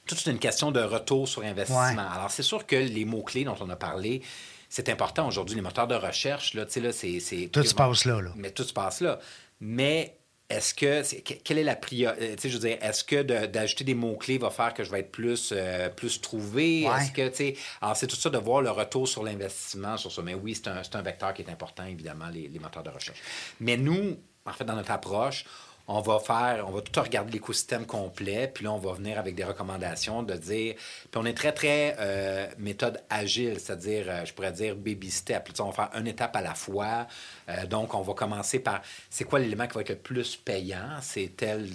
toute 0.08 0.26
une 0.26 0.40
question 0.40 0.72
de 0.72 0.80
retour 0.80 1.28
sur 1.28 1.44
investissement. 1.44 2.10
Alors, 2.12 2.32
c'est 2.32 2.44
sûr 2.44 2.66
que 2.66 2.76
les 2.76 3.06
mots-clés 3.06 3.44
dont 3.44 3.56
on 3.60 3.70
a 3.70 3.76
parlé, 3.76 4.22
c'est 4.70 4.90
important 4.90 5.28
aujourd'hui. 5.28 5.56
Les 5.56 5.62
moteurs 5.62 5.88
de 5.88 5.96
recherche, 5.96 6.54
là, 6.54 6.64
là 6.64 6.92
c'est... 6.92 7.50
Tout 7.52 7.64
se 7.64 7.76
passe 7.76 8.06
là, 8.06 8.22
là. 8.22 8.32
Mais 8.36 8.52
tout 8.52 8.64
se 8.64 8.74
passe 8.74 9.02
là. 9.02 9.20
Mais 9.60 10.18
est-ce 10.50 10.74
que... 10.74 11.04
quelle 11.44 11.58
est 11.58 11.64
la 11.64 11.76
priorité? 11.76 12.24
Euh, 12.24 12.36
je 12.42 12.58
veux 12.58 12.68
dire, 12.68 12.78
est-ce 12.82 13.04
que 13.04 13.22
d'ajouter 13.22 13.84
des 13.84 13.96
mots-clés 13.96 14.38
va 14.38 14.50
faire 14.50 14.74
que 14.74 14.84
je 14.84 14.92
vais 14.92 15.02
être 15.02 15.12
plus, 15.12 15.54
euh, 15.56 15.90
plus 15.90 16.22
trouvé? 16.22 16.84
Est-ce 16.84 17.12
que, 17.12 17.28
tu 17.30 17.36
sais... 17.36 17.56
Alors, 17.82 17.96
c'est 17.96 18.08
tout 18.08 18.16
ça 18.16 18.30
de 18.30 18.38
voir 18.38 18.62
le 18.62 18.72
retour 18.72 19.08
sur 19.08 19.24
l'investissement, 19.24 19.98
sur 19.98 20.12
ça. 20.12 20.22
Mais 20.22 20.34
oui, 20.34 20.56
c'est 20.56 20.70
un, 20.70 20.82
un, 20.94 21.02
vecteur 21.02 21.34
qui 21.34 21.42
est 21.42 21.50
important, 21.50 21.86
évidemment, 21.86 22.30
les, 22.30 22.48
les 22.48 22.60
moteurs 22.60 22.84
de 22.84 22.90
recherche. 22.90 23.20
Mais 23.60 23.78
nous, 23.78 24.18
en 24.46 24.54
fait, 24.54 24.64
dans 24.64 24.76
notre 24.76 24.92
approche, 24.92 25.46
on 25.90 26.02
va 26.02 26.20
faire, 26.20 26.66
on 26.68 26.72
va 26.72 26.82
tout 26.82 27.00
regarder 27.00 27.32
l'écosystème 27.32 27.86
complet, 27.86 28.52
puis 28.54 28.66
là, 28.66 28.74
on 28.74 28.78
va 28.78 28.94
venir 28.94 29.18
avec 29.18 29.36
des 29.36 29.46
recommandations 29.46 30.22
de 30.22 30.34
dire. 30.34 30.76
Puis 30.76 31.16
on 31.16 31.26
est 31.26 31.34
très, 31.34 31.54
très 31.54 31.96
euh, 32.00 32.46
méthode 32.58 33.02
agile, 33.10 33.58
c'est-à-dire, 33.58 34.06
euh, 34.10 34.26
je 34.26 34.34
pourrais 34.34 34.52
dire 34.52 34.76
baby 34.76 35.10
step. 35.10 35.50
on 35.60 35.70
va 35.70 35.72
faire 35.72 35.90
une 35.98 36.08
étape 36.08 36.36
à 36.36 36.42
la 36.42 36.56
fois. 36.56 37.08
Euh, 37.48 37.66
donc, 37.66 37.94
on 37.94 38.02
va 38.02 38.14
commencer 38.14 38.60
par 38.60 38.82
c'est 39.10 39.24
quoi 39.24 39.40
l'élément 39.40 39.66
qui 39.66 39.76
va 39.76 39.82
être 39.82 39.90
le 39.90 39.96
plus 39.96 40.36
payant? 40.36 41.00
C'est 41.02 41.32
tel, 41.38 41.70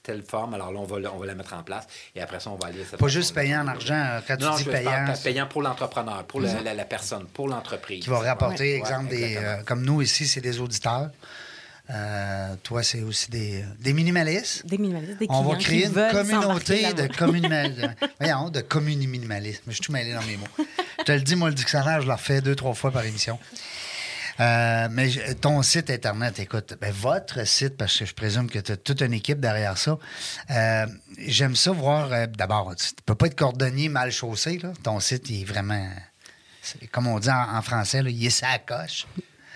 telle 0.00 0.22
forme. 0.22 0.54
Alors 0.54 0.70
là, 0.70 0.78
on 0.78 0.84
va, 0.84 1.12
on 1.12 1.18
va 1.18 1.26
la 1.26 1.34
mettre 1.34 1.54
en 1.54 1.64
place. 1.64 1.88
Et 2.14 2.22
après 2.22 2.38
ça, 2.38 2.50
on 2.50 2.56
va 2.56 2.68
aller 2.68 2.84
Pas 2.84 3.08
juste 3.08 3.34
payant 3.34 3.64
en 3.64 3.66
argent. 3.66 4.20
Quand 4.28 4.36
tu 4.36 4.62
dis 4.62 4.70
payant... 4.70 5.12
payant 5.24 5.46
pour 5.48 5.62
l'entrepreneur, 5.62 6.22
pour 6.24 6.40
la, 6.40 6.84
personne, 6.84 7.26
pour 7.26 7.48
l'entreprise. 7.48 8.04
Qui 8.04 8.10
va 8.10 8.20
rapporter, 8.20 8.76
exemple, 8.76 9.08
des, 9.08 9.40
comme 9.66 9.84
nous 9.84 10.02
ici, 10.02 10.28
c'est 10.28 10.40
des 10.40 10.60
auditeurs. 10.60 11.10
Euh, 11.92 12.54
toi, 12.62 12.82
c'est 12.82 13.02
aussi 13.02 13.30
des, 13.30 13.64
des, 13.80 13.92
minimalistes. 13.92 14.64
Des 14.66 14.78
minimalistes, 14.78 15.18
des 15.18 15.26
On 15.28 15.42
va 15.42 15.56
créer 15.56 15.86
une 15.86 15.92
communauté 15.92 16.92
de, 16.92 17.06
communalisme. 17.08 17.94
Voyons, 18.20 18.48
de 18.48 18.60
communi 18.60 19.06
minimalisme. 19.06 19.62
Je 19.66 19.72
suis 19.72 19.80
tout 19.80 19.92
mêlé 19.92 20.12
dans 20.12 20.22
mes 20.22 20.36
mots. 20.36 20.46
je 21.00 21.04
te 21.04 21.12
le 21.12 21.20
dis, 21.20 21.34
moi, 21.34 21.48
le 21.48 21.54
dictionnaire, 21.54 22.00
je 22.00 22.06
le 22.06 22.12
refais 22.12 22.40
deux, 22.40 22.54
trois 22.54 22.74
fois 22.74 22.92
par 22.92 23.04
émission. 23.04 23.38
Euh, 24.38 24.88
mais 24.90 25.10
ton 25.34 25.60
site 25.62 25.90
Internet, 25.90 26.38
écoute, 26.38 26.74
ben, 26.80 26.92
votre 26.92 27.46
site, 27.46 27.76
parce 27.76 27.98
que 27.98 28.06
je 28.06 28.14
présume 28.14 28.48
que 28.48 28.60
tu 28.60 28.72
as 28.72 28.76
toute 28.76 29.02
une 29.02 29.12
équipe 29.12 29.40
derrière 29.40 29.76
ça. 29.76 29.98
Euh, 30.50 30.86
j'aime 31.18 31.56
ça 31.56 31.72
voir. 31.72 32.28
D'abord, 32.28 32.74
tu 32.76 32.86
ne 32.86 33.02
peux 33.04 33.16
pas 33.16 33.26
être 33.26 33.36
cordonnier 33.36 33.88
mal 33.88 34.12
chaussé. 34.12 34.58
Là. 34.58 34.72
Ton 34.82 35.00
site, 35.00 35.28
il 35.28 35.42
est 35.42 35.44
vraiment 35.44 35.86
comme 36.92 37.06
on 37.06 37.18
dit 37.18 37.30
en, 37.30 37.56
en 37.56 37.62
français, 37.62 38.02
là, 38.02 38.10
il 38.10 38.24
est 38.24 38.30
sa 38.30 38.58
coche. 38.58 39.06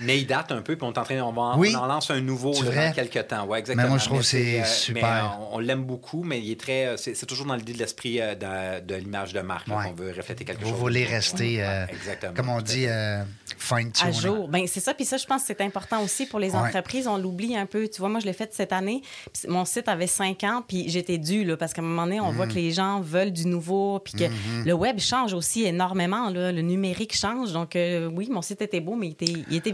Mais 0.01 0.19
il 0.19 0.27
date 0.27 0.51
un 0.53 0.61
peu, 0.63 0.77
puis 0.77 0.85
on 0.87 0.93
est 0.93 0.99
en 0.99 1.05
train, 1.05 1.21
on, 1.23 1.33
va, 1.33 1.57
Oui. 1.57 1.73
on 1.77 1.79
en 1.81 1.87
lance 1.87 2.11
un 2.11 2.21
nouveau 2.21 2.53
dans 2.53 2.93
quelques 2.93 3.29
temps. 3.29 3.45
Ouais, 3.47 3.61
exactement. 3.61 3.85
Mais 3.85 3.89
moi, 3.91 3.99
je 3.99 4.05
trouve 4.07 4.19
que 4.19 4.25
c'est 4.25 4.61
euh, 4.61 4.65
super. 4.65 5.03
mais, 5.03 5.09
euh, 5.21 5.47
on 5.53 5.57
on 5.57 5.59
l'aime 5.61 5.85
beaucoup, 5.85 6.25
mais 6.25 6.41
il 6.41 6.51
est 6.51 6.59
très, 6.61 6.87
euh, 6.87 6.97
c'est 6.97 7.15
c'est 7.15 7.27
toujours 7.27 7.47
dans 7.47 7.55
l'idée 7.55 7.73
de 7.75 7.79
l'esprit 7.79 8.21
euh, 8.21 8.35
de, 8.35 8.85
de 8.85 8.95
l'image 8.97 9.33
de 9.33 9.41
marque 9.41 9.69
là, 9.69 9.77
Ouais. 9.79 9.85
qu'on 9.85 9.93
veut 9.95 10.13
refléter 10.17 10.45
quelque 10.45 10.63
Vous 10.65 10.71
chose. 10.71 10.79
voulez 10.79 11.05
rester, 11.05 11.63
euh, 11.63 11.87
comme 12.35 12.49
on 12.49 12.61
dit, 12.61 12.87
euh, 12.89 13.23
fine-tune. 13.57 14.09
à 14.09 14.11
jour. 14.11 14.49
Ben, 14.49 14.67
c'est 14.67 14.81
ça. 14.81 14.95
Puis 14.95 15.05
ça, 15.05 15.17
je 15.17 15.27
pense 15.27 15.43
que 15.43 15.47
c'est 15.49 15.61
important 15.61 16.03
aussi 16.03 16.27
pour 16.27 16.41
les 16.41 16.51
Ouais. 16.51 16.57
entreprises. 16.59 17.07
On 17.07 17.17
l'oublie 17.17 17.57
un 17.57 17.67
peu. 17.67 17.89
Tu 17.89 18.01
vois, 18.01 18.09
moi, 18.09 18.21
je 18.21 18.27
l'ai 18.27 18.33
fait 18.33 18.53
cette 18.53 18.73
année. 18.73 19.03
Puis 19.33 19.49
mon 19.49 19.65
site 19.65 19.89
avait 19.89 20.07
cinq 20.07 20.43
ans, 20.45 20.63
puis 20.67 20.89
j'étais 20.89 21.19
due, 21.19 21.45
là, 21.45 21.57
parce 21.57 21.73
qu'à 21.73 21.83
un 21.83 21.85
moment 21.85 22.05
donné, 22.05 22.21
on 22.21 22.33
Mm. 22.33 22.37
voit 22.37 22.47
que 22.49 22.55
les 22.55 22.73
gens 22.73 23.01
veulent 23.01 23.33
du 23.33 23.47
nouveau, 23.47 24.01
puis 24.01 24.15
que 24.15 24.25
Mm-hmm. 24.25 24.65
le 24.67 24.73
web 24.73 24.99
change 24.99 25.35
aussi 25.35 25.65
énormément. 25.65 26.31
Là. 26.31 26.51
Le 26.53 26.63
numérique 26.63 27.15
change. 27.17 27.53
Donc, 27.53 27.77
euh, 27.77 28.07
oui, 28.13 28.29
mon 28.31 28.43
site 28.43 28.61
était 28.63 28.81
beau, 28.81 28.97
mais 28.97 29.07
il 29.09 29.13
était, 29.13 29.45
il 29.51 29.57
était 29.57 29.71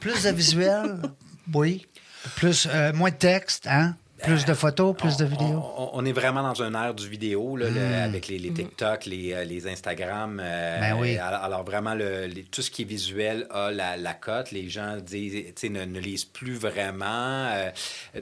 Plus 0.00 0.22
de 0.24 0.30
visuel, 0.30 1.00
oui. 1.54 1.86
Plus, 2.36 2.68
euh, 2.70 2.92
moins 2.92 3.10
de 3.10 3.16
texte, 3.16 3.66
hein? 3.66 3.96
Plus 4.22 4.44
de 4.44 4.54
photos, 4.54 4.94
plus 4.96 5.16
de 5.16 5.24
vidéos. 5.24 5.62
On, 5.76 5.90
on 5.94 6.04
est 6.04 6.12
vraiment 6.12 6.42
dans 6.42 6.62
un 6.62 6.74
air 6.74 6.94
du 6.94 7.08
vidéo, 7.08 7.56
là, 7.56 7.68
le- 7.70 7.94
avec 8.04 8.28
les, 8.28 8.38
les 8.38 8.52
TikTok, 8.52 9.06
les, 9.06 9.32
euh, 9.32 9.44
les 9.44 9.66
Instagram. 9.66 10.40
euh, 10.42 10.80
Ben 10.80 10.96
oui. 10.98 11.16
alors, 11.18 11.42
alors 11.42 11.64
vraiment, 11.64 11.94
le, 11.94 12.26
les- 12.26 12.44
tout 12.44 12.62
ce 12.62 12.70
qui 12.70 12.82
est 12.82 12.84
visuel 12.84 13.46
a 13.50 13.70
la, 13.70 13.96
la 13.96 14.14
cote. 14.14 14.50
Les 14.52 14.68
gens 14.68 14.96
disent, 14.96 15.32
tu 15.46 15.52
sais, 15.56 15.68
ne, 15.68 15.84
ne 15.84 15.98
lisent 16.00 16.24
plus 16.24 16.54
vraiment. 16.54 17.04
euh, 17.04 17.70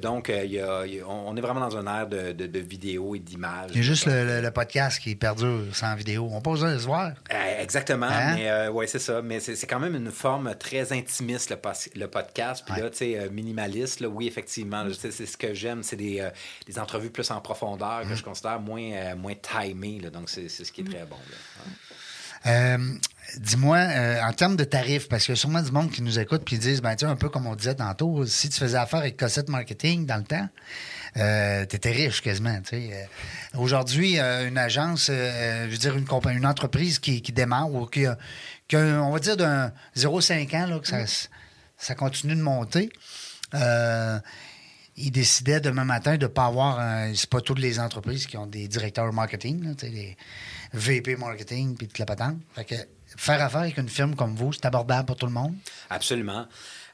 donc, 0.00 0.30
euh, 0.30 0.42
il 0.44 0.52
y 0.52 0.60
a- 0.60 0.86
il 0.86 0.94
y 0.96 1.00
a- 1.00 1.06
on 1.08 1.36
est 1.36 1.40
vraiment 1.40 1.60
dans 1.60 1.76
un 1.76 1.86
air 2.00 2.06
de, 2.06 2.32
de, 2.32 2.46
de 2.46 2.58
vidéo 2.58 3.14
et 3.14 3.18
d'image. 3.18 3.70
Il 3.70 3.76
y 3.76 3.80
a 3.80 3.82
juste 3.82 4.06
le, 4.06 4.24
le- 4.24 4.40
le 4.40 4.50
podcast 4.50 5.00
qui 5.00 5.14
perdure 5.16 5.62
sans 5.72 5.94
vidéo. 5.94 6.28
On 6.30 6.40
peut 6.40 6.50
besoin 6.50 6.72
de 6.74 6.78
se 6.78 6.86
voir. 6.86 7.12
Euh, 7.32 7.62
exactement, 7.62 8.06
Hein? 8.06 8.34
mais 8.36 8.50
euh, 8.50 8.70
ouais, 8.70 8.86
c'est 8.86 8.98
ça. 8.98 9.20
Mais 9.22 9.40
c'est 9.40 9.56
c'est 9.56 9.66
quand 9.66 9.80
même 9.80 9.94
une 9.96 10.10
forme 10.10 10.54
très 10.58 10.92
intimiste, 10.92 11.50
le, 11.94 12.06
podcast. 12.06 12.62
Puis 12.64 12.74
Ouais. 12.76 12.82
là, 12.82 12.90
tu 12.90 12.98
sais, 12.98 13.28
minimaliste, 13.32 14.00
là, 14.00 14.08
oui, 14.08 14.26
effectivement. 14.26 14.84
C'est 14.98 15.10
ce 15.26 15.36
que 15.36 15.54
j'aime. 15.54 15.82
C'est 15.88 15.96
des, 15.96 16.20
euh, 16.20 16.30
des 16.66 16.78
entrevues 16.78 17.10
plus 17.10 17.30
en 17.30 17.40
profondeur 17.40 18.02
que 18.08 18.14
je 18.14 18.22
considère 18.22 18.60
moins, 18.60 18.92
euh, 18.92 19.16
moins 19.16 19.34
timées. 19.34 20.00
là. 20.00 20.10
donc, 20.10 20.28
c'est 20.30 20.48
ce 20.48 20.70
qui 20.70 20.82
est 20.82 20.84
très 20.84 21.04
bon. 21.04 21.16
là. 21.16 21.64
Ouais. 21.64 21.72
Euh, 22.46 22.78
Dis-moi, 23.36 23.78
en 24.22 24.32
termes 24.32 24.56
de 24.56 24.64
tarifs, 24.64 25.06
parce 25.06 25.26
qu'il 25.26 25.32
y 25.34 25.36
a 25.36 25.40
sûrement 25.40 25.60
du 25.60 25.70
monde 25.70 25.90
qui 25.90 26.00
nous 26.00 26.18
écoute 26.18 26.42
puis 26.46 26.56
ils 26.56 26.60
disent, 26.60 26.80
ben, 26.80 26.96
tu 26.96 27.04
un 27.04 27.14
peu 27.14 27.28
comme 27.28 27.46
on 27.46 27.54
disait 27.54 27.74
tantôt, 27.74 28.24
si 28.24 28.48
tu 28.48 28.58
faisais 28.58 28.78
affaire 28.78 29.00
avec 29.00 29.18
Cossette 29.18 29.50
Marketing 29.50 30.06
dans 30.06 30.16
le 30.16 30.22
temps, 30.24 30.48
euh, 31.18 31.66
tu 31.66 31.76
étais 31.76 31.90
riche 31.90 32.22
quasiment. 32.22 32.58
Euh, 32.72 33.04
Aujourd'hui, 33.58 34.18
euh, 34.18 34.48
une 34.48 34.56
agence, 34.56 35.08
je 35.08 35.68
veux 35.68 35.76
dire, 35.76 35.96
une, 35.96 36.06
une 36.30 36.46
entreprise 36.46 36.98
qui, 36.98 37.20
qui 37.20 37.32
démarre 37.32 37.70
ou 37.70 37.86
qui 37.86 38.06
a, 38.06 38.16
qui 38.66 38.76
a, 38.76 39.02
on 39.02 39.10
va 39.10 39.18
dire, 39.18 39.36
d'un 39.36 39.72
0,5 39.96 40.56
ans, 40.56 40.66
là, 40.66 40.78
que 40.78 40.88
ça, 40.88 41.04
ça 41.76 41.94
continue 41.94 42.34
de 42.34 42.40
monter. 42.42 42.90
Euh, 44.98 45.02
il 45.04 45.10
décidait 45.10 45.60
demain 45.60 45.84
matin 45.84 46.16
de 46.16 46.22
ne 46.24 46.26
pas 46.28 46.46
avoir. 46.46 46.78
un- 46.78 47.14
C'est 47.14 47.30
pas 47.30 47.40
toutes 47.40 47.58
les 47.60 47.78
entreprises 47.80 48.26
qui 48.26 48.36
ont 48.36 48.46
des 48.46 48.68
directeurs 48.68 49.12
marketing, 49.12 49.64
là, 49.64 49.74
des 49.74 50.16
VP 50.72 51.16
marketing 51.16 51.76
puis 51.76 51.86
toute 51.88 51.98
la 51.98 52.06
patente. 52.06 52.36
Fait 52.54 52.64
que 52.64 52.74
faire 53.16 53.42
affaire 53.42 53.60
avec 53.60 53.78
une 53.78 53.88
firme 53.88 54.14
comme 54.14 54.34
vous, 54.34 54.52
c'est 54.52 54.66
abordable 54.66 55.06
pour 55.06 55.16
tout 55.16 55.26
le 55.26 55.32
monde? 55.32 55.54
Absolument. 55.90 56.46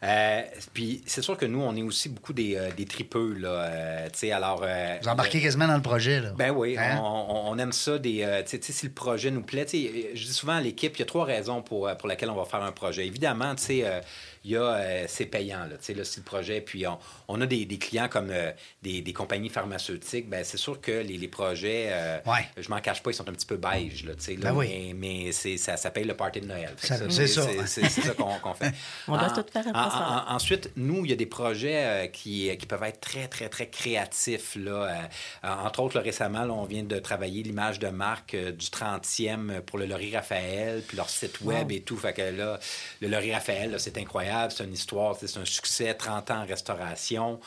Euh, 0.03 0.43
puis 0.75 1.03
c'est 1.07 1.23
sûr 1.23 1.37
que 1.39 1.47
nous, 1.47 1.61
on 1.63 1.75
est 1.75 1.83
aussi 1.83 2.11
beaucoup 2.11 2.35
des, 2.35 2.57
euh, 2.57 2.71
des 2.77 2.85
tripeux. 2.85 3.33
Là, 3.39 3.49
euh, 3.49 4.09
alors, 4.33 4.61
euh, 4.63 4.99
Vous 5.03 5.09
embarquez 5.09 5.41
quasiment 5.41 5.67
dans 5.67 5.77
le 5.77 5.83
projet. 5.83 6.21
Là. 6.21 6.33
Ben 6.37 6.51
oui, 6.51 6.77
Hein? 6.79 7.01
on, 7.03 7.57
aime 7.59 7.73
ça. 7.73 7.99
Des, 7.99 8.45
si 8.47 8.87
le 8.87 8.93
projet 8.93 9.31
nous 9.31 9.41
plaît, 9.43 9.67
je 9.73 10.27
dis 10.27 10.33
souvent 10.33 10.55
à 10.57 10.61
l'équipe, 10.61 10.95
il 10.97 11.01
y 11.01 11.03
a 11.03 11.07
trois 11.07 11.25
raisons 11.25 11.63
pour, 11.63 11.91
pour 11.97 12.07
lesquelles 12.09 12.29
on 12.31 12.35
va 12.37 12.45
faire 12.45 12.63
un 12.63 12.73
projet. 12.73 13.07
Évidemment, 13.07 13.55
tu 13.55 13.63
sais, 13.65 14.01
il 14.45 14.51
y 14.53 14.57
a, 14.57 14.63
euh, 14.63 15.05
c'est 15.09 15.27
payant, 15.27 15.61
là, 15.61 15.77
tu 15.79 15.85
sais, 15.87 15.95
là, 15.95 16.05
si 16.05 16.21
le 16.21 16.25
projet, 16.25 16.61
puis 16.61 16.87
on, 16.87 16.99
on 17.29 17.41
a 17.41 17.47
des, 17.47 17.65
des 17.65 17.79
clients 17.79 18.09
comme 18.09 18.29
euh, 18.31 18.53
des, 18.83 19.01
des 19.01 19.13
compagnies 19.13 19.49
pharmaceutiques, 19.49 20.29
ben 20.29 20.45
c'est 20.45 20.57
sûr 20.59 20.81
que 20.81 20.93
les, 20.93 21.17
les 21.17 21.29
projets, 21.29 21.89
euh, 21.91 22.19
Ouais. 22.27 22.47
je 22.57 22.69
m'en 22.69 22.81
cache 22.81 23.03
pas, 23.03 23.11
ils 23.11 23.15
sont 23.15 23.29
un 23.29 23.33
petit 23.33 23.47
peu 23.47 23.57
beige, 23.57 24.05
là, 24.05 24.15
tu 24.15 24.23
sais, 24.25 24.37
là, 24.37 24.51
Ben 24.51 24.57
oui. 24.57 24.93
mais, 24.95 25.25
mais 25.25 25.33
c'est, 25.33 25.57
ça, 25.57 25.77
ça 25.77 25.91
paye 25.91 26.05
le 26.05 26.15
party 26.15 26.41
de 26.41 26.47
Noël. 26.47 26.75
Ça- 26.79 26.97
c'est 27.11 27.27
ça. 27.27 27.43
C'est, 27.67 27.89
ça 27.89 28.11
qu'on, 28.15 28.39
qu'on 28.39 28.55
fait. 28.55 28.73
On 29.09 29.17
doit 29.17 29.29
En- 29.31 29.35
tout 29.43 29.45
faire 29.53 29.67
après 29.69 29.81
en- 29.81 29.91
ça. 29.91 30.25
en- 30.29 30.35
ensuite, 30.35 30.71
nous, 30.77 31.05
il 31.05 31.11
y 31.11 31.15
a 31.15 31.17
des 31.17 31.27
projets 31.27 31.85
euh, 31.85 32.07
qui, 32.09 32.55
qui 32.57 32.67
peuvent 32.67 32.83
être 32.83 33.01
très, 33.01 33.29
très, 33.29 33.49
très 33.49 33.69
créatifs. 33.69 34.57
Là. 34.57 35.09
Entre 35.43 35.81
autres, 35.81 35.97
là, 35.97 36.03
récemment, 36.03 36.45
là, 36.45 36.53
on 36.53 36.65
vient 36.65 36.83
de 36.85 36.99
travailler 36.99 37.43
l'image 37.43 37.79
de 37.79 37.89
marque 37.89 38.35
euh, 38.35 38.53
du 38.53 38.67
30e 38.67 39.61
pour 39.63 39.79
le 39.79 39.87
Laurie 39.87 40.15
Raphaël, 40.15 40.83
puis 40.87 40.97
leur 40.97 41.09
site 41.09 41.41
web 41.41 41.71
et 41.73 41.81
tout. 41.81 41.97
Fait 41.97 42.13
que 42.13 42.23
là, 42.23 42.59
le 43.01 43.09
Laurie 43.09 43.33
Raphaël, 43.33 43.71
là, 43.71 43.79
c'est 43.79 43.97
incroyable. 43.99 44.34
C'est 44.51 44.65
une 44.65 44.73
histoire, 44.73 45.17
c'est 45.19 45.39
un 45.39 45.45
succès, 45.45 45.95
30 45.95 46.31
ans 46.31 46.43
en 46.43 46.47
restauration. 46.47 47.41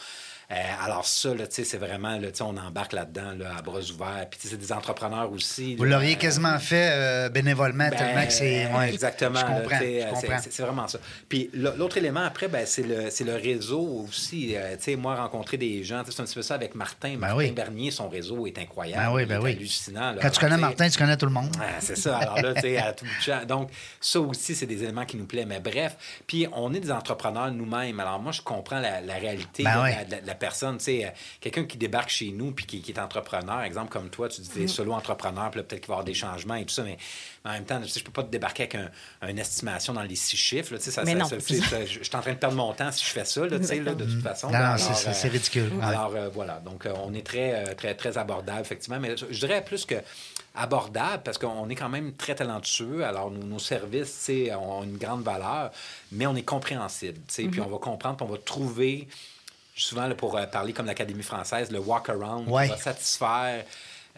Euh, 0.50 0.56
alors 0.82 1.06
ça, 1.06 1.34
là, 1.34 1.44
c'est 1.50 1.76
vraiment, 1.78 2.18
là, 2.18 2.30
on 2.40 2.56
embarque 2.56 2.94
là-dedans 2.94 3.34
là, 3.38 3.58
à 3.58 3.62
bras 3.62 3.80
ouverts. 3.82 4.28
Puis 4.32 4.40
c'est 4.44 4.56
des 4.58 4.72
entrepreneurs 4.72 5.30
aussi. 5.32 5.76
Vous 5.76 5.84
l'auriez 5.84 6.14
euh, 6.16 6.18
quasiment 6.18 6.58
fait 6.58 6.90
euh, 6.90 7.28
bénévolement, 7.30 7.90
ben, 7.90 7.98
tellement 7.98 8.26
que 8.26 8.32
c'est. 8.32 8.66
ouais, 8.72 8.90
exactement. 8.94 9.40
C'est- 10.50 10.62
vraiment 10.62 10.88
ça. 10.88 11.00
Puis 11.28 11.50
l'autre 11.54 11.98
élément 11.98 12.24
après, 12.24 12.48
ben, 12.48 12.66
c'est 12.66 12.84
le, 12.84 13.10
le 13.26 13.36
réseau 13.36 14.06
aussi. 14.08 14.56
Euh, 14.56 14.78
moi, 14.98 15.16
rencontrer 15.16 15.58
des 15.58 15.84
gens, 15.84 16.02
c'est 16.10 16.22
un 16.22 16.24
petit 16.24 16.36
peu 16.36 16.42
ça 16.42 16.56
avec 16.56 16.76
Martin. 16.76 17.18
Martin 17.18 17.36
Ben 17.36 17.36
oui. 17.36 17.52
Bernier, 17.52 17.92
son 17.92 18.08
réseau 18.08 18.48
est 18.48 18.58
incroyable. 18.58 19.04
Ben 19.06 19.14
oui, 19.14 19.26
ben 19.26 19.42
oui. 19.42 19.52
hallucinant. 19.52 20.16
Quand 20.22 20.30
tu 20.30 20.40
connais 20.40 20.58
Martin, 20.58 20.90
tu 20.90 20.98
connais 20.98 21.18
tout 21.18 21.26
le 21.26 21.34
monde. 21.34 21.54
ah, 21.60 21.66
c'est 21.80 21.98
ça. 21.98 22.18
Alors 22.20 22.42
là, 22.42 22.54
tu 22.54 22.62
sais, 22.62 22.78
à 22.78 22.94
tout 22.94 23.06
champ. 23.22 23.44
Donc, 23.46 23.70
ça 24.00 24.20
aussi, 24.22 24.56
c'est 24.56 24.66
des 24.66 24.82
éléments 24.84 25.06
qui 25.06 25.18
nous 25.18 25.26
plaisent. 25.26 25.46
Mais 25.46 25.60
bref, 25.60 25.98
puis 26.26 26.48
on 26.54 26.74
est 26.74 26.80
des 26.80 26.92
entrepreneurs 26.92 27.52
nous-mêmes. 27.52 28.00
Alors 28.00 28.20
moi, 28.20 28.32
je 28.32 28.42
comprends 28.42 28.80
la, 28.80 29.02
la 29.02 29.16
réalité 29.16 29.64
Ben 29.64 29.76
de, 29.76 29.82
la, 30.12 30.18
la- 30.18 30.22
la 30.26 30.36
personne. 30.40 30.78
Tu 30.78 30.84
sais, 30.86 31.06
euh, 31.06 31.10
quelqu'un 31.42 31.66
qui 31.66 31.78
débarque 31.78 32.10
chez 32.10 32.32
nous 32.32 32.52
puis 32.52 32.66
qui, 32.66 32.82
qui 32.82 32.92
est 32.92 33.00
entrepreneur, 33.00 33.62
exemple 33.62 33.90
comme 33.92 34.10
toi, 34.10 34.30
tu 34.30 34.42
dis 34.42 34.50
Mm. 34.50 34.54
t'es 34.54 34.68
solo-entrepreneur, 34.68 35.52
puis 35.52 35.62
peut-être 35.64 35.82
qu'il 35.82 35.88
va 35.88 35.94
y 35.94 35.96
avoir 35.96 36.06
des 36.06 36.14
changements 36.14 36.56
et 36.56 36.66
tout 36.66 36.74
ça, 36.74 36.84
mais 36.84 36.98
en 37.46 37.52
même 37.52 37.66
temps, 37.66 37.80
tu 37.82 37.88
sais, 37.88 38.00
je 38.00 38.06
peux 38.06 38.12
pas 38.12 38.24
te 38.24 38.30
débarquer 38.32 38.64
avec 38.64 38.76
un, 38.76 38.90
une 39.30 39.40
estimation 39.40 39.94
dans 39.94 40.02
les 40.04 40.16
six 40.16 40.38
chiffres. 40.38 40.74
là, 40.74 40.80
tu 40.80 40.86
sais, 40.86 40.92
ça, 40.92 41.06
ça- 41.06 41.14
non, 41.14 41.26
je 41.30 42.04
suis 42.04 42.16
en 42.16 42.22
train 42.22 42.34
de 42.34 42.38
perdre 42.38 42.56
mon 42.56 42.74
temps 42.74 42.92
si 42.92 43.04
je 43.06 43.10
fais 43.12 43.26
ça, 43.26 43.46
là, 43.46 43.58
tu 43.60 43.66
sais, 43.66 43.80
là, 43.80 43.94
de 43.94 44.06
toute 44.06 44.22
façon. 44.22 44.50
Mm. 44.50 44.54
Non, 44.54 44.78
c'est- 44.78 45.14
c'est 45.14 45.28
ridicule, 45.30 45.72
ouais. 45.74 45.84
Alors, 45.84 46.14
euh, 46.16 46.30
voilà. 46.30 46.60
Donc, 46.66 46.86
euh, 46.86 46.94
on 47.04 47.14
est 47.14 47.26
très, 47.26 47.54
euh, 47.70 47.74
très, 47.76 47.96
très 47.96 48.18
abordable, 48.18 48.62
effectivement. 48.62 49.00
Mais 49.00 49.16
je 49.18 49.40
dirais 49.40 49.64
plus 49.64 49.86
que 49.86 49.96
abordable 50.56 51.22
parce 51.24 51.38
qu'on 51.38 51.70
est 51.70 51.76
quand 51.76 51.90
même 51.90 52.14
très 52.14 52.34
talentueux. 52.36 53.06
Alors, 53.06 53.30
nos, 53.32 53.44
nos 53.44 53.60
services, 53.60 54.30
ont 54.60 54.84
une 54.84 54.98
grande 54.98 55.24
valeur, 55.24 55.72
mais 56.12 56.26
on 56.26 56.36
est 56.36 56.42
compréhensible, 56.44 57.20
tu 57.28 57.34
sais. 57.34 57.44
Puis 57.44 57.62
on 57.62 57.68
va 57.68 57.78
comprendre, 57.78 58.18
puis 58.18 58.26
on 58.28 58.32
va 58.32 58.38
trouver, 58.40 59.08
souvent, 59.78 60.08
là, 60.08 60.16
pour 60.16 60.38
euh, 60.38 60.46
parler 60.46 60.74
comme 60.74 60.86
l'Académie 60.88 61.24
française, 61.24 61.72
le 61.72 61.80
walk-around 61.80 62.48
Ouais. 62.50 62.66
qui 62.66 62.72
va 62.72 62.78
satisfaire 62.78 63.64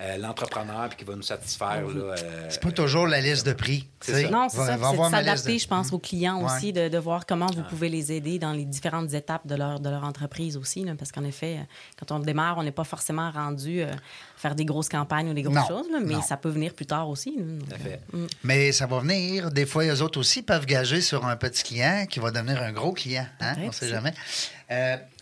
euh, 0.01 0.16
l'entrepreneur 0.18 0.88
puis 0.88 0.99
qui 0.99 1.03
va 1.03 1.14
nous 1.14 1.22
satisfaire. 1.22 1.82
Là, 1.82 2.16
euh, 2.18 2.45
C'est 2.47 2.62
pas 2.62 2.72
toujours 2.72 3.05
la 3.05 3.20
liste 3.20 3.45
de 3.45 3.51
prix. 3.51 3.86
Ça. 3.99 4.14
Non, 4.30 4.47
c'est 4.47 4.55
ça. 4.55 4.78
C'est 4.78 5.10
s'adapter, 5.12 5.53
de- 5.55 5.60
je 5.60 5.68
pense, 5.68 5.91
aux 5.91 5.99
clients 5.99 6.38
Ouais. 6.41 6.45
aussi, 6.45 6.72
de, 6.72 6.88
de 6.88 6.97
voir 6.97 7.26
comment 7.26 7.47
vous 7.47 7.64
pouvez 7.64 7.89
les 7.89 8.14
aider 8.14 8.39
dans 8.39 8.53
les 8.53 8.64
différentes 8.64 9.14
étapes 9.14 9.45
de 9.45 9.55
leur, 9.55 9.82
de 9.82 9.89
leur 9.89 10.05
entreprise 10.05 10.55
aussi. 10.55 10.86
là, 10.86 10.93
parce 10.97 11.12
qu'en 11.12 11.26
effet, 11.26 11.60
quand 11.99 12.16
on 12.16 12.20
démarre, 12.20 12.57
on 12.57 12.64
n'est 12.64 12.72
pas 12.72 12.86
forcément 12.86 13.30
rendu 13.30 13.82
euh, 13.82 13.91
faire 14.38 14.55
des 14.55 14.64
grosses 14.64 14.88
campagnes 14.88 15.32
ou 15.32 15.34
des 15.34 15.41
grosses 15.41 15.55
Non, 15.57 15.68
choses, 15.68 15.91
là, 15.91 15.97
mais 16.01 16.14
non. 16.14 16.22
ça 16.22 16.38
peut 16.38 16.47
venir 16.47 16.74
plus 16.74 16.86
tard 16.86 17.10
aussi. 17.10 17.36
là. 17.38 17.43
Donc, 17.43 17.68
Tout 17.68 17.76
à 17.76 17.78
fait. 17.80 17.99
mm. 18.14 18.28
Mais 18.45 18.72
ça 18.72 18.86
va 18.88 18.99
venir. 18.99 19.51
Des 19.51 19.66
fois, 19.66 19.84
eux 19.84 20.01
autres 20.01 20.22
aussi 20.22 20.43
peuvent 20.43 20.66
gager 20.66 21.01
sur 21.01 21.26
un 21.26 21.36
petit 21.36 21.62
client 21.62 22.05
qui 22.10 22.22
va 22.22 22.32
devenir 22.32 22.62
un 22.64 22.72
gros 22.72 22.93
client. 22.93 23.28
Hein? 23.41 23.55
On 23.66 23.74
sait 23.74 23.88
ça. 23.89 23.95
jamais. 23.95 24.14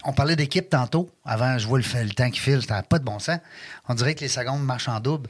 On 0.10 0.14
parlait 0.14 0.38
d'équipe 0.38 0.70
tantôt. 0.70 1.10
Avant, 1.26 1.58
je 1.58 1.68
vois 1.68 1.80
le, 1.80 2.04
le 2.04 2.14
temps 2.14 2.30
qui 2.30 2.40
file. 2.40 2.62
Ça 2.62 2.76
n'a 2.76 2.84
pas 2.84 2.98
de 2.98 3.04
bon 3.04 3.20
sens. 3.20 3.40
On 3.90 3.94
dirait 3.94 4.16
que 4.16 4.22
les 4.22 4.30
secondes 4.30 4.64
marchent 4.64 4.88
en 4.88 5.02
double. 5.02 5.30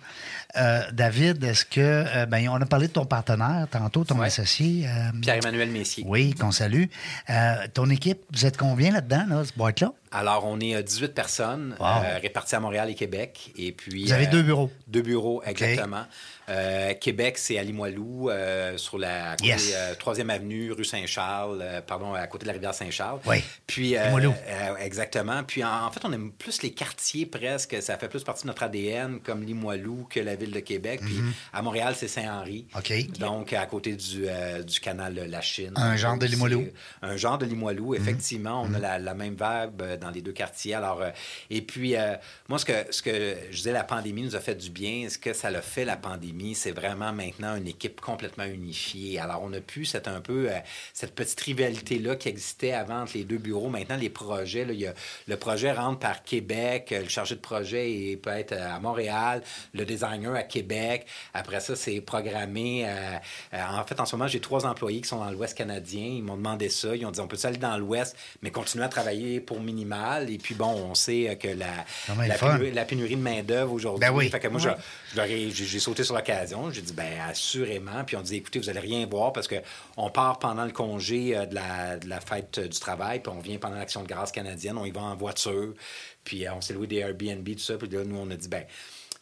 Euh, 0.60 0.82
David, 0.92 1.44
est-ce 1.44 1.66
que. 1.66 1.80
euh, 1.82 2.26
ben, 2.26 2.48
on 2.50 2.56
a 2.62 2.66
parlé 2.66 2.88
de 2.88 2.94
ton 2.94 3.06
partenaire 3.06 3.68
tantôt, 3.72 4.04
ton 4.04 4.20
Ouais. 4.20 4.28
associé. 4.28 4.88
euh, 4.88 5.12
Pierre-Emmanuel 5.22 5.70
Messier. 5.70 6.04
oui, 6.08 6.34
qu'on 6.34 6.52
salue. 6.52 6.86
Ton 7.74 7.90
équipe, 7.90 8.22
vous 8.34 8.46
êtes 8.46 8.58
combien 8.58 8.92
là-dedans, 8.92 9.26
là, 9.30 9.44
ce 9.46 9.54
boîte-là? 9.54 9.94
Alors, 10.12 10.46
on 10.46 10.60
est 10.62 10.74
euh, 10.76 10.82
18 10.82 11.14
personnes 11.14 11.76
Wow. 11.80 12.20
réparties 12.22 12.56
à 12.56 12.60
Montréal 12.62 12.90
et 12.90 12.96
Québec. 12.96 13.52
Et 13.58 13.72
puis, 13.74 14.06
Vous 14.06 14.14
avez 14.14 14.28
deux 14.28 14.42
bureaux. 14.42 14.72
Deux 14.88 15.02
bureaux, 15.02 15.44
exactement. 15.46 16.06
Québec, 17.02 17.38
c'est 17.38 17.58
à 17.60 17.64
Limoilou, 17.64 18.30
sur 18.78 18.98
la 18.98 19.32
côté, 19.32 19.48
Yes. 19.50 19.74
euh, 19.76 19.96
3e 19.96 20.30
avenue, 20.30 20.72
rue 20.72 20.86
Saint-Charles, 20.86 21.62
pardon, 21.86 22.14
à 22.14 22.26
côté 22.28 22.44
de 22.44 22.48
la 22.48 22.54
rivière 22.54 22.74
Saint-Charles. 22.74 23.20
Oui. 23.26 23.44
Puis, 23.68 23.90
Limoilou. 24.02 24.34
exactement. 24.80 25.44
Puis, 25.44 25.64
en, 25.64 25.86
en 25.86 25.92
fait, 25.92 26.00
on 26.06 26.14
aime 26.14 26.32
plus 26.32 26.62
les 26.62 26.72
quartiers 26.72 27.26
presque. 27.26 27.76
Ça 27.82 27.98
fait 27.98 28.08
plus 28.08 28.24
partie 28.24 28.44
de 28.44 28.48
notre 28.48 28.64
ADN, 28.64 29.20
comme 29.20 29.44
Limoilou, 29.44 30.08
que 30.10 30.20
la 30.22 30.36
ville 30.36 30.47
de 30.52 30.60
Québec. 30.60 31.02
Puis, 31.04 31.20
à 31.54 31.62
Montréal, 31.62 31.94
c'est 31.98 32.08
Saint-Henri. 32.08 32.66
Mhm. 32.76 33.08
Donc, 33.20 33.54
à 33.54 33.66
côté 33.66 33.96
du, 33.96 34.26
euh, 34.28 34.64
du 34.64 34.80
canal 34.80 35.14
de 35.14 35.22
la 35.22 35.42
Chine. 35.42 35.74
Un 35.76 35.96
genre 35.96 36.18
de 36.18 36.26
Limoilou? 36.26 36.62
Mhm. 36.62 36.70
Un 37.02 37.18
genre 37.18 37.38
de 37.38 37.46
Limoilou, 37.46 37.96
effectivement. 37.96 38.62
On 38.64 38.74
a 38.74 38.80
la, 38.80 39.00
la 39.00 39.14
même 39.14 39.34
vibe 39.34 39.82
euh, 39.82 39.98
dans 39.98 40.10
les 40.10 40.22
deux 40.22 40.32
quartiers. 40.32 40.74
Alors, 40.74 41.02
euh, 41.02 41.10
et 41.50 41.62
puis, 41.62 41.96
euh, 41.96 42.16
moi, 42.50 42.60
ce 42.60 42.66
que, 42.66 42.74
ce 42.92 43.02
que 43.02 43.36
je 43.52 43.58
disais, 43.58 43.72
la 43.72 43.84
pandémie 43.84 44.24
nous 44.24 44.36
a 44.36 44.40
fait 44.40 44.56
du 44.56 44.70
bien. 44.70 45.08
Ce 45.10 45.18
que 45.18 45.34
ça 45.34 45.50
l'a 45.50 45.62
fait, 45.62 45.86
la 45.86 45.98
pandémie, 45.98 46.56
c'est 46.56 46.72
vraiment 46.72 47.14
maintenant 47.14 47.56
une 47.56 47.68
équipe 47.68 48.02
complètement 48.02 48.46
unifiée. 48.46 49.20
Alors, 49.20 49.42
on 49.44 49.54
a 49.54 49.62
pu, 49.62 49.86
c'est 49.86 50.08
un 50.08 50.22
peu 50.22 50.50
cette 50.94 51.16
petite 51.16 51.40
rivalité-là 51.42 52.16
qui 52.16 52.30
existait 52.30 52.74
avant 52.74 53.02
entre 53.02 53.14
les 53.16 53.24
deux 53.24 53.38
bureaux. 53.38 53.70
Maintenant, 53.70 53.98
les 53.98 54.10
projets, 54.10 54.66
là, 54.66 54.74
il 54.74 54.80
y 54.80 54.88
a, 54.88 54.94
le 55.28 55.38
projet 55.38 55.72
rentre 55.72 56.00
par 56.00 56.24
Québec, 56.24 56.94
le 56.98 57.08
chargé 57.10 57.36
de 57.36 57.40
projet 57.40 58.20
peut 58.22 58.30
être 58.30 58.54
à 58.54 58.80
Montréal, 58.80 59.42
le 59.74 59.86
designer 59.86 60.27
à 60.36 60.44
Québec. 60.44 61.06
Après 61.34 61.60
ça, 61.60 61.76
c'est 61.76 62.02
programmé. 62.02 62.88
en 63.54 63.84
fait, 63.84 64.00
en 64.00 64.06
ce 64.06 64.16
moment, 64.16 64.28
j'ai 64.28 64.40
trois 64.40 64.66
employés 64.66 65.02
qui 65.02 65.08
sont 65.08 65.24
dans 65.24 65.32
l'Ouest 65.32 65.58
canadien. 65.58 66.06
Ils 66.06 66.24
m'ont 66.24 66.38
demandé 66.38 66.70
ça. 66.70 66.96
Ils 66.96 67.06
ont 67.06 67.12
dit 67.12 67.20
on 67.20 67.28
peut 67.28 67.38
aller 67.44 67.58
dans 67.58 67.78
l'Ouest, 67.78 68.16
mais 68.42 68.52
continuer 68.52 68.86
à 68.86 68.90
travailler 68.90 69.40
pour 69.40 69.60
minimal? 69.62 70.30
Et 70.30 70.38
puis, 70.38 70.56
bon, 70.56 70.70
on 70.70 70.96
sait 70.96 71.38
que 71.42 71.48
la, 71.48 71.86
la, 72.28 72.86
pénurie, 72.86 73.16
de 73.16 73.22
main-d'œuvre 73.22 73.74
aujourd'hui. 73.74 74.02
Ben 74.02 74.14
oui. 74.14 74.30
Fait 74.30 74.40
que 74.40 74.48
moi, 74.48 74.62
j'ai 75.16 75.80
sauté 75.80 76.04
sur 76.04 76.16
l'occasion. 76.16 76.72
J'ai 76.72 76.82
dit 76.82 76.94
ben 76.94 77.20
assurément. 77.30 78.04
Puis 78.06 78.16
on 78.16 78.22
dit 78.22 78.36
écoutez, 78.36 78.60
vous 78.60 78.70
allez 78.70 78.80
rien 78.80 79.06
voir 79.06 79.34
parce 79.34 79.48
qu'on 79.48 80.10
part 80.10 80.40
pendant 80.40 80.66
le 80.66 80.72
congé 80.72 81.36
euh, 81.36 81.46
de, 81.46 81.56
la, 81.56 81.98
de 81.98 82.08
la 82.08 82.20
fête 82.20 82.60
du 82.60 82.80
travail, 82.80 83.20
puis 83.20 83.32
on 83.36 83.40
vient 83.40 83.58
pendant 83.58 83.76
l'action 83.76 84.04
de 84.04 84.08
grâce 84.08 84.32
canadienne. 84.32 84.78
On 84.78 84.86
y 84.86 84.92
va 84.92 85.02
en 85.02 85.16
voiture. 85.16 85.74
Puis 86.24 86.46
euh, 86.46 86.54
on 86.54 86.62
s'est 86.62 86.74
loué 86.74 86.88
des 86.88 86.98
Airbnb, 86.98 87.48
tout 87.48 87.60
ça. 87.60 87.78
Puis 87.78 87.90
là, 87.90 88.04
nous, 88.04 88.18
on 88.18 88.30
a 88.32 88.36
dit 88.36 88.48
ben 88.48 88.66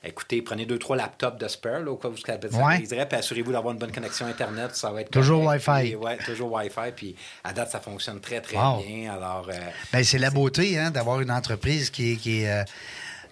écoutez, 0.05 0.41
prenez 0.41 0.65
deux, 0.65 0.79
trois 0.79 0.95
laptops 0.95 1.37
de 1.37 1.47
spare, 1.47 1.81
là, 1.81 1.91
au 1.91 1.97
cas 1.97 2.07
où 2.07 2.13
vous 2.13 2.59
ouais. 2.59 2.79
puis 2.79 3.17
assurez-vous 3.17 3.51
d'avoir 3.51 3.73
une 3.73 3.79
bonne 3.79 3.91
connexion 3.91 4.25
Internet. 4.25 4.75
Ça 4.75 4.91
va 4.91 5.01
être 5.01 5.11
toujours 5.11 5.45
Wi-Fi. 5.45 5.95
Oui, 5.95 6.11
toujours 6.25 6.51
Wi-Fi. 6.51 6.91
Puis 6.95 7.15
à 7.43 7.53
date, 7.53 7.71
ça 7.71 7.79
fonctionne 7.79 8.19
très, 8.19 8.41
très 8.41 8.55
bien. 8.55 9.13
Alors, 9.13 9.47
euh, 9.49 9.57
ben, 9.91 10.03
c'est 10.03 10.17
la 10.17 10.29
beauté 10.29 10.77
hein, 10.79 10.91
d'avoir 10.91 11.21
une 11.21 11.31
entreprise 11.31 11.89
qui, 11.89 12.17
qui 12.17 12.41
est. 12.43 12.49
Euh, 12.49 12.63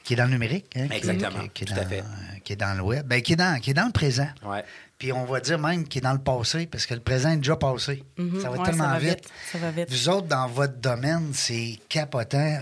qui 0.03 0.13
est 0.13 0.17
dans 0.17 0.25
le 0.25 0.31
numérique. 0.31 0.65
Hein, 0.75 0.87
Exactement. 0.91 1.47
Qui, 1.53 1.63
est 1.63 1.67
tout 1.67 1.73
dans, 1.73 1.81
à 1.81 1.85
fait. 1.85 2.03
Qui 2.43 2.53
est 2.53 2.57
dans 2.57 2.73
le 2.75 2.83
web. 2.83 3.07
Ben, 3.07 3.21
qui, 3.21 3.33
est 3.33 3.35
dans, 3.37 3.57
qui 3.61 3.69
est 3.69 3.73
dans 3.73 3.85
le 3.85 3.93
présent. 3.93 4.27
Ouais. 4.45 4.61
Puis 4.97 5.13
on 5.13 5.23
va 5.23 5.39
dire 5.39 5.57
même 5.59 5.87
qui 5.87 5.99
est 5.99 6.01
dans 6.01 6.11
le 6.11 6.19
passé, 6.19 6.65
parce 6.65 6.85
que 6.85 6.93
le 6.93 6.99
présent 6.99 7.31
est 7.31 7.37
déjà 7.37 7.55
passé. 7.55 8.03
Mhm. 8.17 8.41
Ça 8.41 8.49
va 8.49 8.65
tellement 8.65 8.97
vite. 8.97 9.29
Ça 9.51 9.57
va 9.59 9.71
vite. 9.71 9.89
Vous 9.89 10.09
autres, 10.09 10.27
dans 10.27 10.47
votre 10.47 10.75
domaine, 10.75 11.31
c'est 11.33 11.79
capotant. 11.87 12.59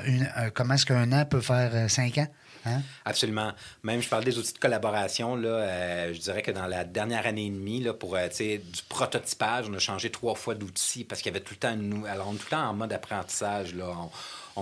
comment 0.54 0.76
est-ce 0.76 0.86
qu'un 0.86 1.12
an 1.14 1.26
peut 1.26 1.42
faire 1.42 1.72
euh, 1.74 1.88
cinq 1.88 2.20
ans? 2.20 2.28
Hein? 2.66 2.82
Absolument. 3.06 3.52
Même, 3.84 4.02
je 4.02 4.10
parle 4.10 4.24
des 4.24 4.38
outils 4.38 4.54
de 4.54 4.60
collaboration. 4.60 5.36
Là, 5.36 5.50
euh, 5.50 6.14
je 6.14 6.20
dirais 6.20 6.42
que 6.42 6.52
dans 6.52 6.68
la 6.68 6.84
dernière 6.84 7.26
année 7.26 7.46
et 7.46 7.50
demie, 7.50 7.82
là, 7.82 7.94
pour 7.94 8.16
euh, 8.16 8.28
du 8.28 8.82
prototypage, 8.90 9.66
on 9.70 9.74
a 9.74 9.80
changé 9.80 10.10
trois 10.10 10.36
fois 10.36 10.56
d'outils 10.56 11.04
parce 11.04 11.22
qu'il 11.22 11.32
y 11.32 11.36
avait 11.36 11.44
tout 11.44 11.54
le 11.54 11.60
temps 11.60 11.76
nous. 11.76 12.06
Alors, 12.06 12.28
on 12.30 12.34
est 12.34 12.38
tout 12.38 12.46
le 12.46 12.58
temps 12.58 12.70
en 12.70 12.74
mode 12.74 12.94
apprentissage. 12.94 13.74
Là. 13.76 13.94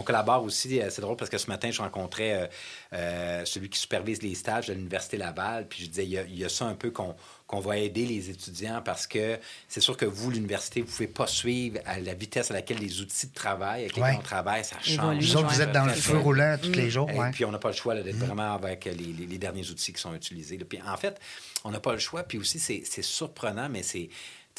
Collabore 0.03 0.43
aussi. 0.43 0.79
Euh, 0.79 0.89
c'est 0.89 1.01
drôle 1.01 1.17
parce 1.17 1.29
que 1.29 1.37
ce 1.37 1.47
matin, 1.47 1.71
je 1.71 1.81
rencontrais 1.81 2.49
celui 2.91 3.69
qui 3.69 3.79
supervise 3.79 4.21
les 4.21 4.35
stages 4.35 4.67
de 4.67 4.73
l'Université 4.73 5.17
Laval. 5.17 5.67
Puis 5.67 5.83
je 5.83 5.89
disais, 5.89 6.05
il 6.05 6.37
y 6.37 6.45
a 6.45 6.49
ça 6.49 6.65
un 6.65 6.75
peu 6.75 6.91
qu'on 6.91 7.15
qu'on 7.49 7.59
va 7.59 7.79
aider 7.79 8.05
les 8.05 8.29
étudiants 8.29 8.79
parce 8.85 9.07
que 9.07 9.39
c'est 9.67 9.81
sûr 9.81 9.97
que 9.97 10.05
vous, 10.05 10.29
l'université, 10.29 10.81
vous 10.81 10.87
ne 10.87 10.91
pouvez 10.91 11.07
pas 11.07 11.25
suivre 11.25 11.79
à 11.83 11.99
la 11.99 12.13
vitesse 12.13 12.51
à 12.51 12.53
laquelle 12.53 12.77
les 12.77 13.01
outils 13.01 13.25
de 13.25 13.33
travail, 13.33 13.81
avec 13.81 13.95
lesquels 13.95 14.17
on 14.19 14.21
travaille, 14.21 14.63
ça 14.63 14.75
change. 14.79 15.25
Vous 15.25 15.35
autres, 15.35 15.47
vous 15.47 15.61
êtes 15.61 15.71
dans 15.71 15.85
le 15.85 15.93
feu 15.93 16.19
roulant 16.19 16.57
tous 16.61 16.71
les 16.73 16.91
jours. 16.91 17.09
Et 17.09 17.31
puis, 17.31 17.45
on 17.45 17.51
n'a 17.51 17.57
pas 17.57 17.69
le 17.69 17.75
choix 17.75 17.95
d'être 17.95 18.15
mm. 18.15 18.25
vraiment 18.25 18.53
avec 18.53 18.85
les, 18.85 18.93
les, 18.93 19.37
derniers 19.39 19.67
outils 19.67 19.91
qui 19.91 19.99
sont 19.99 20.13
utilisés. 20.13 20.59
Puis, 20.59 20.79
en 20.85 20.95
fait, 20.95 21.19
on 21.63 21.71
n'a 21.71 21.79
pas 21.79 21.93
le 21.93 21.97
choix. 21.97 22.21
Puis 22.21 22.37
aussi, 22.37 22.59
c'est 22.59 23.01
surprenant, 23.01 23.67
mais 23.67 23.81
c'est... 23.81 24.09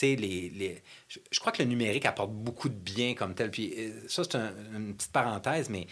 Je, 0.01 1.41
crois 1.41 1.53
que 1.53 1.63
le 1.63 1.69
numérique 1.69 2.07
apporte 2.07 2.33
beaucoup 2.33 2.69
de 2.69 2.75
bien 2.75 3.15
comme 3.15 3.35
tel. 3.35 3.51
Puis 3.51 3.75
euh, 3.77 4.09
ça, 4.09 4.23
c'est 4.25 4.37
une 4.37 4.95
petite 4.95 5.13
parenthèse, 5.13 5.69
mais 5.69 5.87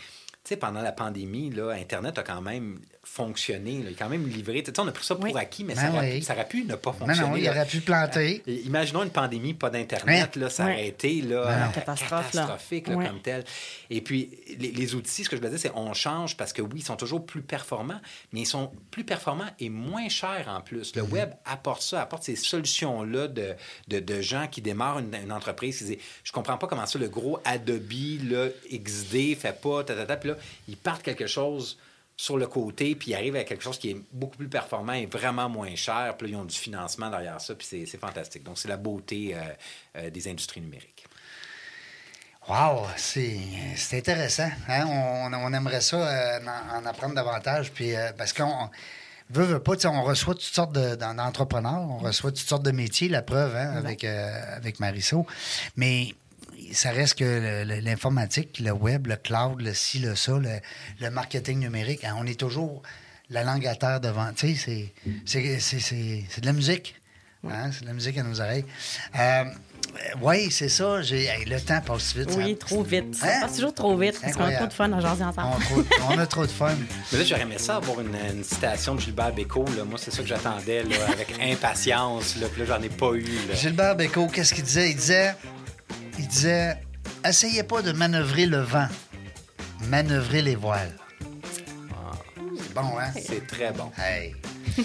pendant 0.56 0.82
la 0.82 0.92
pandémie, 0.92 1.50
là, 1.50 1.70
Internet 1.70 2.18
a 2.18 2.22
quand 2.22 2.40
même 2.40 2.78
fonctionné. 3.08 3.80
il 3.80 3.88
a 3.88 3.90
quand 3.98 4.08
même 4.08 4.26
livré. 4.28 4.62
on 4.78 4.86
a 4.86 4.92
pris 4.92 5.04
ça 5.04 5.16
pour 5.16 5.36
acquis, 5.36 5.64
mais 5.64 5.74
ben 5.74 6.20
ça, 6.22 6.34
aurait, 6.34 6.48
pu 6.48 6.64
ne 6.64 6.74
pas 6.74 6.92
fonctionner. 6.92 7.30
non, 7.30 7.36
il 7.36 7.48
aurait 7.48 7.66
pu 7.66 7.80
planter. 7.80 8.42
Euh, 8.46 8.52
imaginons 8.64 9.02
une 9.02 9.10
pandémie, 9.10 9.54
pas 9.54 9.70
d'Internet. 9.70 10.36
Là, 10.36 10.50
ça 10.50 10.64
aurait 10.64 10.86
été 10.86 11.22
là, 11.22 11.70
catastrophique 11.74 12.84
comme 12.84 13.20
tel. 13.22 13.44
Et 13.90 14.00
puis, 14.00 14.30
les, 14.58 14.94
outils, 14.94 15.24
ce 15.24 15.28
que 15.28 15.36
je 15.36 15.42
veux 15.42 15.48
dire, 15.48 15.58
c'est 15.58 15.72
on 15.74 15.92
change 15.94 16.36
parce 16.36 16.52
que 16.52 16.62
oui, 16.62 16.80
ils 16.80 16.84
sont 16.84 16.96
toujours 16.96 17.24
plus 17.24 17.42
performants, 17.42 18.00
mais 18.32 18.40
ils 18.40 18.46
sont 18.46 18.70
plus 18.90 19.04
performants 19.04 19.50
et 19.58 19.70
moins 19.70 20.08
chers 20.08 20.46
en 20.48 20.60
plus. 20.60 20.94
Le 20.94 21.02
mm-hmm. 21.02 21.10
web 21.10 21.30
apporte 21.44 21.82
ça, 21.82 22.02
apporte 22.02 22.24
ces 22.24 22.36
solutions-là 22.36 23.28
de, 23.28 23.54
de, 23.88 24.20
gens 24.20 24.46
qui 24.48 24.60
démarrent 24.60 24.98
une, 24.98 25.32
entreprise 25.32 25.78
qui 25.78 25.84
disent 25.84 25.98
Je 26.24 26.32
comprends 26.32 26.58
pas 26.58 26.66
comment 26.66 26.86
ça, 26.86 26.98
le 26.98 27.08
gros 27.08 27.40
Adobe 27.44 27.92
là, 28.28 28.48
XD 28.70 29.36
fait 29.36 29.60
pas, 29.60 29.84
ta, 29.84 29.94
ta, 30.04 30.16
puis 30.16 30.30
là, 30.30 30.36
ils 30.68 30.76
partent 30.76 31.02
quelque 31.02 31.26
chose 31.26 31.78
sur 32.18 32.36
le 32.36 32.48
côté, 32.48 32.96
puis 32.96 33.12
ils 33.12 33.14
arrivent 33.14 33.36
à 33.36 33.44
quelque 33.44 33.62
chose 33.62 33.78
qui 33.78 33.90
est 33.90 33.96
beaucoup 34.12 34.36
plus 34.36 34.48
performant 34.48 34.92
et 34.92 35.06
vraiment 35.06 35.48
moins 35.48 35.74
cher. 35.76 36.16
Puis 36.18 36.26
là, 36.26 36.36
ils 36.36 36.40
ont 36.40 36.44
du 36.44 36.56
financement 36.56 37.08
derrière 37.10 37.40
ça, 37.40 37.54
puis 37.54 37.86
c'est 37.86 37.98
fantastique. 37.98 38.42
Donc, 38.42 38.58
c'est 38.58 38.68
la 38.68 38.76
beauté 38.76 39.34
euh, 39.34 39.40
euh, 39.96 40.10
des 40.10 40.28
industries 40.28 40.60
numériques. 40.60 41.06
Wow, 42.48 42.86
c'est 42.96 43.38
intéressant. 43.92 44.50
Hein? 44.68 44.86
On, 44.88 45.52
aimerait 45.52 45.80
ça 45.80 45.96
euh, 45.96 46.40
en, 46.74 46.84
apprendre 46.86 47.14
davantage, 47.14 47.70
puis 47.70 47.92
parce 48.16 48.32
qu'on 48.32 48.68
veut, 49.30 49.44
veut 49.44 49.62
pas, 49.62 49.74
on 49.86 50.02
reçoit 50.02 50.34
toutes 50.34 50.42
sortes 50.42 50.72
d'entrepreneurs, 50.72 51.82
on 51.82 51.98
reçoit 51.98 52.32
toutes 52.32 52.48
sortes 52.48 52.64
de 52.64 52.72
métiers, 52.72 53.08
la 53.08 53.22
preuve, 53.22 53.54
hein, 53.54 53.74
avec, 53.76 54.02
avec. 54.02 54.80
Mais 55.76 56.14
ça 56.72 56.90
reste 56.90 57.18
que 57.18 57.64
l'informatique, 57.82 58.60
le 58.60 58.72
web, 58.72 59.06
le 59.06 59.16
cloud, 59.16 59.60
le 59.60 59.74
ci, 59.74 59.98
le 59.98 60.14
ça, 60.14 60.38
le, 61.00 61.10
marketing 61.10 61.60
numérique, 61.60 62.04
hein, 62.04 62.14
on 62.18 62.26
est 62.26 62.38
toujours 62.38 62.82
la 63.30 63.44
langue 63.44 63.66
à 63.66 63.74
terre 63.74 64.00
devant. 64.00 64.32
Tu 64.32 64.56
sais, 64.56 64.92
c'est 65.26 66.40
de 66.40 66.46
la 66.46 66.52
musique. 66.52 66.94
Hein, 67.48 67.70
c'est 67.72 67.82
de 67.82 67.86
la 67.86 67.92
musique 67.92 68.18
à 68.18 68.24
nos 68.24 68.40
oreilles. 68.40 68.64
Euh, 69.16 69.44
oui, 70.20 70.50
c'est 70.50 70.68
ça. 70.68 70.98
le 70.98 71.58
temps 71.60 71.80
passe 71.80 72.14
vite. 72.14 72.30
Oui, 72.36 72.56
trop 72.56 72.82
vite. 72.82 73.14
Ça 73.14 73.26
hein? 73.26 73.40
passe 73.42 73.54
toujours 73.54 73.74
trop 73.74 73.96
vite 73.96 74.20
parce 74.20 74.34
qu'on 74.34 74.44
a 74.44 74.52
trop 74.52 74.66
de 74.66 74.72
fun 74.72 74.92
à 74.92 75.00
jaser 75.00 75.24
ensemble. 75.24 75.56
On, 76.08 76.18
a 76.18 76.26
trop 76.26 76.42
de 76.42 76.50
fun. 76.50 76.74
Mais 77.12 77.18
là, 77.18 77.24
j'aurais 77.24 77.42
aimé 77.42 77.58
ça 77.58 77.76
avoir 77.76 78.00
une, 78.00 78.42
citation 78.42 78.96
de 78.96 79.00
Gilbert 79.00 79.32
Bécaud. 79.32 79.64
Moi, 79.88 79.98
c'est 79.98 80.10
ça 80.10 80.22
que 80.22 80.28
j'attendais 80.28 80.80
avec 80.80 81.32
impatience. 81.40 82.36
Là, 82.36 82.48
puis 82.48 82.62
là, 82.62 82.76
j'en 82.76 82.82
ai 82.82 82.88
pas 82.88 83.12
eu. 83.14 83.24
Gilbert 83.54 83.96
Bécaud, 83.96 84.26
qu'est-ce 84.26 84.52
qu'il 84.52 84.64
disait? 84.64 84.90
Il 84.90 84.96
disait 84.96 85.34
il 86.28 86.30
disait 86.30 86.76
Essayez 87.26 87.62
pas 87.62 87.80
de 87.80 87.92
manœuvrer 87.92 88.44
le 88.44 88.58
vent, 88.58 88.88
manœuvrer 89.88 90.42
les 90.42 90.56
voiles. 90.56 90.92
C'est 92.56 92.74
bon, 92.74 92.98
hein? 92.98 93.10
C'est 93.14 93.46
très 93.46 93.72
bon. 93.72 93.90
Hey. 93.98 94.34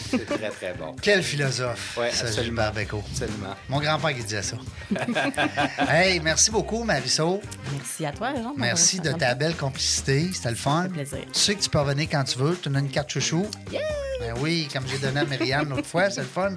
C'est 0.09 0.25
très, 0.25 0.49
très 0.49 0.73
bon. 0.73 0.95
Quel 1.01 1.21
philosophe, 1.21 1.97
ouais, 1.97 2.11
ça, 2.11 2.31
Gilbert 2.41 2.73
Bécaud. 2.73 3.03
Absolument. 3.11 3.55
Mon 3.69 3.79
grand-père 3.79 4.15
qui 4.15 4.23
disait 4.23 4.41
ça. 4.41 4.57
hey, 5.93 6.19
merci 6.19 6.49
beaucoup, 6.49 6.83
Marisol. 6.83 7.41
Merci 7.71 8.05
à 8.05 8.11
toi, 8.11 8.33
Jean. 8.33 8.53
Merci 8.57 8.99
de 8.99 9.11
ta 9.11 9.35
belle 9.35 9.55
complicité. 9.55 10.31
C'était 10.33 10.49
le 10.49 10.55
fun. 10.55 10.87
plaisir. 10.89 11.19
Tu 11.31 11.39
sais 11.39 11.55
que 11.55 11.61
tu 11.61 11.69
peux 11.69 11.79
revenir 11.79 12.07
quand 12.09 12.23
tu 12.23 12.39
veux. 12.39 12.57
Tu 12.59 12.73
as 12.73 12.79
une 12.79 12.89
carte 12.89 13.11
chouchou. 13.11 13.45
Yeah! 13.71 13.81
Ben 14.19 14.33
oui, 14.39 14.67
comme 14.71 14.87
j'ai 14.87 14.97
donné 14.97 15.19
à 15.19 15.25
Myriam 15.25 15.69
l'autre 15.69 15.87
fois, 15.87 16.09
c'est 16.09 16.21
le 16.21 16.27
fun. 16.27 16.55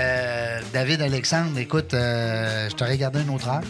Euh, 0.00 0.60
David 0.72 1.02
Alexandre, 1.02 1.58
écoute, 1.58 1.94
euh, 1.94 2.68
je 2.70 2.74
t'aurais 2.74 2.96
gardé 2.96 3.20
une 3.20 3.30
autre 3.30 3.48
heure. 3.48 3.62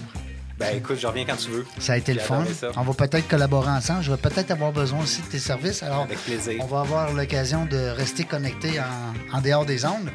Ben 0.58 0.76
écoute, 0.76 0.98
je 1.00 1.06
reviens 1.06 1.24
quand 1.24 1.36
tu 1.36 1.50
veux. 1.50 1.66
Ça 1.78 1.94
a 1.94 1.96
été 1.96 2.12
le 2.12 2.20
fun. 2.20 2.44
On 2.76 2.82
va 2.82 2.92
peut-être 2.92 3.26
collaborer 3.26 3.70
ensemble. 3.70 4.02
Je 4.02 4.10
vais 4.12 4.18
peut-être 4.18 4.50
avoir 4.50 4.72
besoin 4.72 5.02
aussi 5.02 5.22
de 5.22 5.26
tes 5.26 5.38
services. 5.38 5.82
Alors, 5.82 6.02
Avec 6.02 6.18
plaisir. 6.18 6.62
On 6.62 6.66
va 6.66 6.80
avoir 6.80 7.12
l'occasion 7.14 7.64
de 7.64 7.78
rester 7.88 8.24
connecté 8.24 8.72
en, 9.32 9.40
dehors 9.40 9.64
des 9.64 9.86
ondes. 9.86 10.10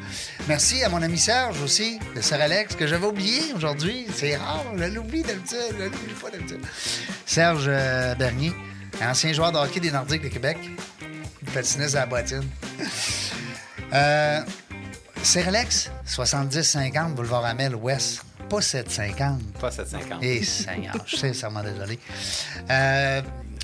Merci 0.46 0.84
à 0.84 0.88
mon 0.88 1.02
ami 1.02 1.18
Serge 1.18 1.60
aussi, 1.62 1.98
de 2.14 2.20
Sir 2.20 2.40
Alex, 2.40 2.76
que 2.76 2.86
j'avais 2.86 3.06
oublié 3.06 3.40
aujourd'hui. 3.56 4.06
C'est 4.14 4.36
rare, 4.36 4.64
je 4.76 4.84
l'oublie 4.84 5.22
d'habitude. 5.22 5.58
Je 5.72 5.84
l'oublie 5.84 6.14
pas 6.22 6.30
d'habitude. 6.30 6.60
Serge 7.26 7.64
euh, 7.66 8.14
Bernier, 8.14 8.52
ancien 9.02 9.32
joueur 9.32 9.50
de 9.50 9.58
hockey 9.58 9.80
des 9.80 9.90
Nordiques 9.90 10.22
de 10.22 10.28
Québec. 10.28 10.58
Patiniste 11.52 11.96
à 11.96 12.00
la 12.00 12.06
boîtine. 12.06 12.44
euh, 13.92 14.40
Sir 15.22 15.48
Alex, 15.48 15.90
70-50, 16.06 17.14
Boulevard 17.14 17.44
Amel, 17.44 17.74
Ouest 17.74 18.22
pas 18.48 18.60
7,50. 18.60 19.38
Pas 19.60 19.70
7,50. 19.70 20.18
Eh, 20.22 20.44
Seigneur, 20.44 20.94
je 21.04 21.16
suis 21.16 21.18
sincèrement 21.18 21.62
désolé. 21.62 21.98
Euh, 22.70 23.22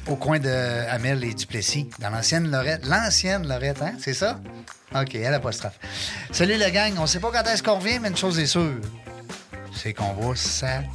au 0.08 0.16
coin 0.16 0.38
de 0.38 0.48
Amel 0.90 1.22
et 1.24 1.34
Duplessis, 1.34 1.88
dans 2.00 2.10
l'ancienne 2.10 2.50
Lorette. 2.50 2.84
L'ancienne 2.84 3.46
Lorette, 3.46 3.80
hein? 3.82 3.92
C'est 3.98 4.14
ça? 4.14 4.40
OK, 4.94 5.14
elle 5.14 5.34
apostrophe. 5.34 5.78
Salut 6.30 6.56
la 6.56 6.70
gang. 6.70 6.94
On 6.98 7.06
sait 7.06 7.20
pas 7.20 7.30
quand 7.30 7.48
est-ce 7.48 7.62
qu'on 7.62 7.78
revient, 7.78 7.98
mais 8.00 8.08
une 8.08 8.16
chose 8.16 8.38
est 8.38 8.46
sûre. 8.46 8.80
C'est 9.74 9.94
qu'on 9.94 10.12
va 10.12 10.34
s'amuser. 10.36 10.88